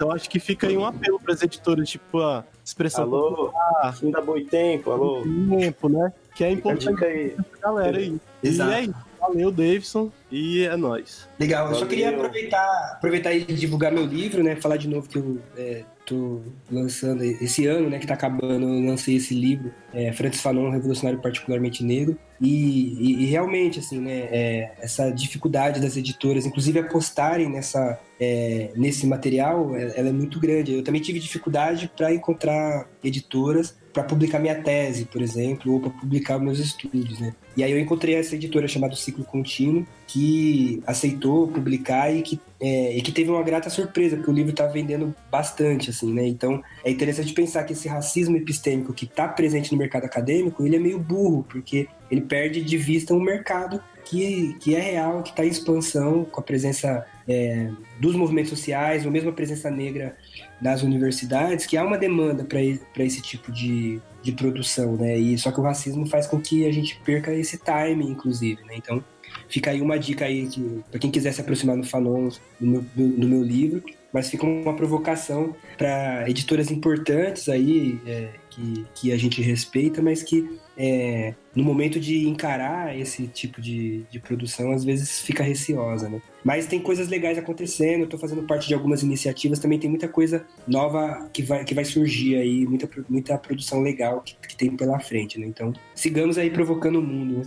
[0.00, 3.04] Então acho que fica aí um apelo para as editoras, tipo, a expressão.
[3.04, 3.52] Alô,
[3.94, 5.22] fim da Boitempo, alô.
[5.58, 6.12] Tempo, né?
[6.34, 7.36] Que é importante aí.
[7.60, 8.18] galera aí.
[8.42, 8.70] Exato.
[8.70, 9.09] E é isso.
[9.20, 11.28] Valeu, Davidson, e é nóis.
[11.38, 14.56] Legal, eu só queria aproveitar, aproveitar e divulgar meu livro, né?
[14.56, 16.40] Falar de novo que eu é, tô
[16.70, 17.98] lançando esse ano, né?
[17.98, 22.18] Que tá acabando, eu lancei esse livro, é, Francis Fanon, um Revolucionário Particularmente Negro.
[22.40, 24.28] E, e, e realmente, assim, né?
[24.30, 30.40] É, essa dificuldade das editoras, inclusive apostarem nessa, é, nesse material, é, ela é muito
[30.40, 30.72] grande.
[30.72, 35.90] Eu também tive dificuldade para encontrar editoras para publicar minha tese, por exemplo, ou para
[35.90, 37.34] publicar meus estudos, né?
[37.56, 42.96] E aí eu encontrei essa editora chamada Ciclo Contínuo, que aceitou publicar e que, é,
[42.96, 46.26] e que teve uma grata surpresa, porque o livro está vendendo bastante, assim, né?
[46.26, 50.76] Então é interessante pensar que esse racismo epistêmico que está presente no mercado acadêmico, ele
[50.76, 55.30] é meio burro, porque ele perde de vista um mercado que, que é real, que
[55.30, 57.70] está em expansão, com a presença é,
[58.00, 60.16] dos movimentos sociais, ou mesmo a presença negra
[60.60, 65.16] nas universidades, que há uma demanda para esse tipo de, de produção, né?
[65.16, 68.74] E só que o racismo faz com que a gente perca esse time, inclusive, né?
[68.76, 69.02] Então,
[69.48, 72.84] fica aí uma dica aí que para quem quiser se aproximar no Fanon, do meu,
[72.94, 73.82] do, do meu livro,
[74.12, 80.22] mas fica uma provocação para editoras importantes aí é, que, que a gente respeita, mas
[80.22, 86.08] que é, no momento de encarar esse tipo de, de produção, às vezes fica receosa,
[86.08, 86.22] né?
[86.42, 90.08] Mas tem coisas legais acontecendo, eu tô fazendo parte de algumas iniciativas, também tem muita
[90.08, 94.74] coisa nova que vai, que vai surgir aí, muita, muita produção legal que, que tem
[94.74, 95.46] pela frente, né?
[95.46, 97.44] Então, sigamos aí provocando o mundo, né?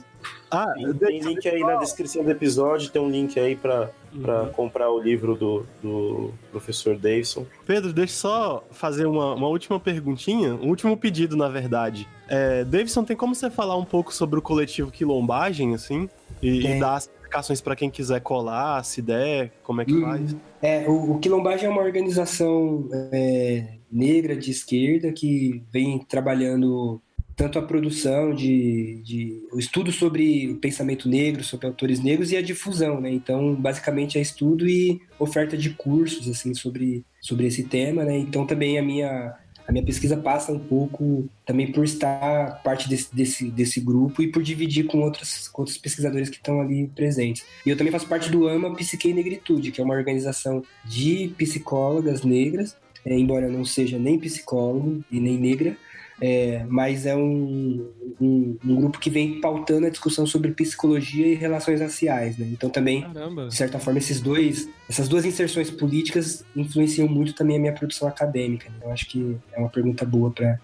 [0.52, 4.50] Ah, tem link aí na descrição do episódio, tem um link aí para uhum.
[4.54, 7.46] comprar o livro do, do professor Davidson.
[7.66, 12.08] Pedro, deixa eu só fazer uma, uma última perguntinha, um último pedido, na verdade.
[12.28, 16.10] É, Davidson, tem como você falar um pouco sobre o coletivo Quilombagem, assim?
[16.42, 20.02] E, e dar as explicações para quem quiser colar, se der, como é que hum,
[20.02, 20.36] faz?
[20.62, 27.02] É, o, o Quilombagem é uma organização é, negra de esquerda que vem trabalhando
[27.36, 32.38] tanto a produção de, de o estudo sobre o pensamento negro, sobre autores negros e
[32.38, 33.12] a difusão, né?
[33.12, 38.18] Então, basicamente é estudo e oferta de cursos assim sobre, sobre esse tema, né?
[38.18, 39.36] Então, também a minha
[39.68, 44.28] a minha pesquisa passa um pouco também por estar parte desse, desse, desse grupo e
[44.28, 47.46] por dividir com, outros com outros pesquisadores que estão ali presentes.
[47.66, 51.34] E eu também faço parte do AMA Psique e Negritude, que é uma organização de
[51.38, 55.78] psicólogas negras, é, embora eu não seja nem psicólogo e nem negra,
[56.26, 57.86] é, mas é um,
[58.22, 62.48] um, um, grupo que vem pautando a discussão sobre psicologia e relações raciais, né?
[62.50, 63.50] Então também, Caramba.
[63.50, 68.08] de certa forma, esses dois, essas duas inserções políticas influenciam muito também a minha produção
[68.08, 68.70] acadêmica.
[68.70, 68.78] Né?
[68.84, 70.58] Eu acho que é uma pergunta boa para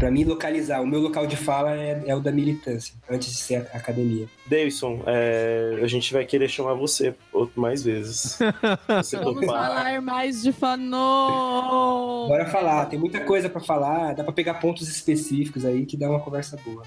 [0.00, 3.36] para mim localizar, o meu local de fala é, é, o da militância, antes de
[3.36, 4.26] ser a academia.
[4.46, 7.14] Davidson, é, a gente vai querer chamar você
[7.54, 8.38] mais vezes.
[8.88, 12.28] Você Vamos falar mais de Fanon!
[12.28, 16.08] Bora falar, tem muita coisa para falar, dá para pegar pontos específicos aí que dá
[16.08, 16.82] uma conversa boa.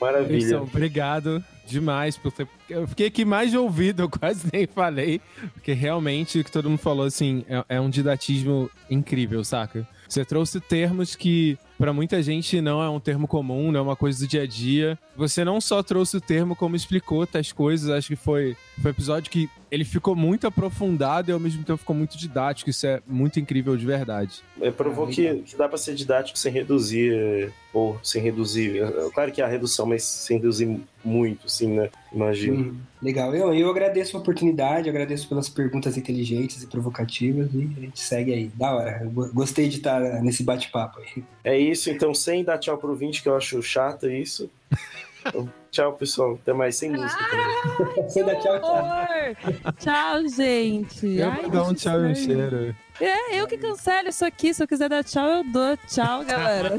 [0.00, 0.38] Maravilha.
[0.38, 2.48] Davidson, obrigado demais por ter...
[2.68, 5.20] Eu fiquei aqui mais de ouvido, eu quase nem falei,
[5.52, 9.86] porque realmente o que todo mundo falou, assim, é, é um didatismo incrível, saca?
[10.08, 13.96] Você trouxe termos que para muita gente não é um termo comum, não é uma
[13.96, 14.98] coisa do dia a dia.
[15.16, 17.88] Você não só trouxe o termo, como explicou tais coisas.
[17.88, 21.78] Acho que foi, foi um episódio que ele ficou muito aprofundado e ao mesmo tempo
[21.78, 22.70] ficou muito didático.
[22.70, 24.42] Isso é muito incrível de verdade.
[24.60, 28.80] É, provou ah, que, que dá para ser didático sem reduzir, ou sem reduzir.
[29.12, 31.90] Claro que há redução, mas sem reduzir muito, sim, né?
[32.12, 32.72] Imagino.
[32.72, 33.34] Hum, legal.
[33.34, 38.32] Eu, eu agradeço a oportunidade, agradeço pelas perguntas inteligentes e provocativas e a gente segue
[38.32, 38.50] aí.
[38.54, 39.00] Da hora.
[39.02, 41.22] Eu gostei de estar nesse bate-papo aí.
[41.44, 44.50] É isso, então, sem dar tchau pro 20, que eu acho chato isso.
[45.70, 46.38] Tchau, pessoal.
[46.40, 47.24] Até mais, sem música
[48.24, 49.74] dar tchau, tchau.
[49.78, 51.06] Tchau, gente.
[51.06, 52.74] Eu Ai, vou dar um tchau e um cheiro.
[53.00, 54.52] É, eu que cancelo isso aqui.
[54.54, 55.76] Se eu quiser dar tchau, eu dou.
[55.88, 56.76] Tchau, galera.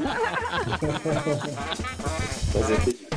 [2.52, 3.09] Fazer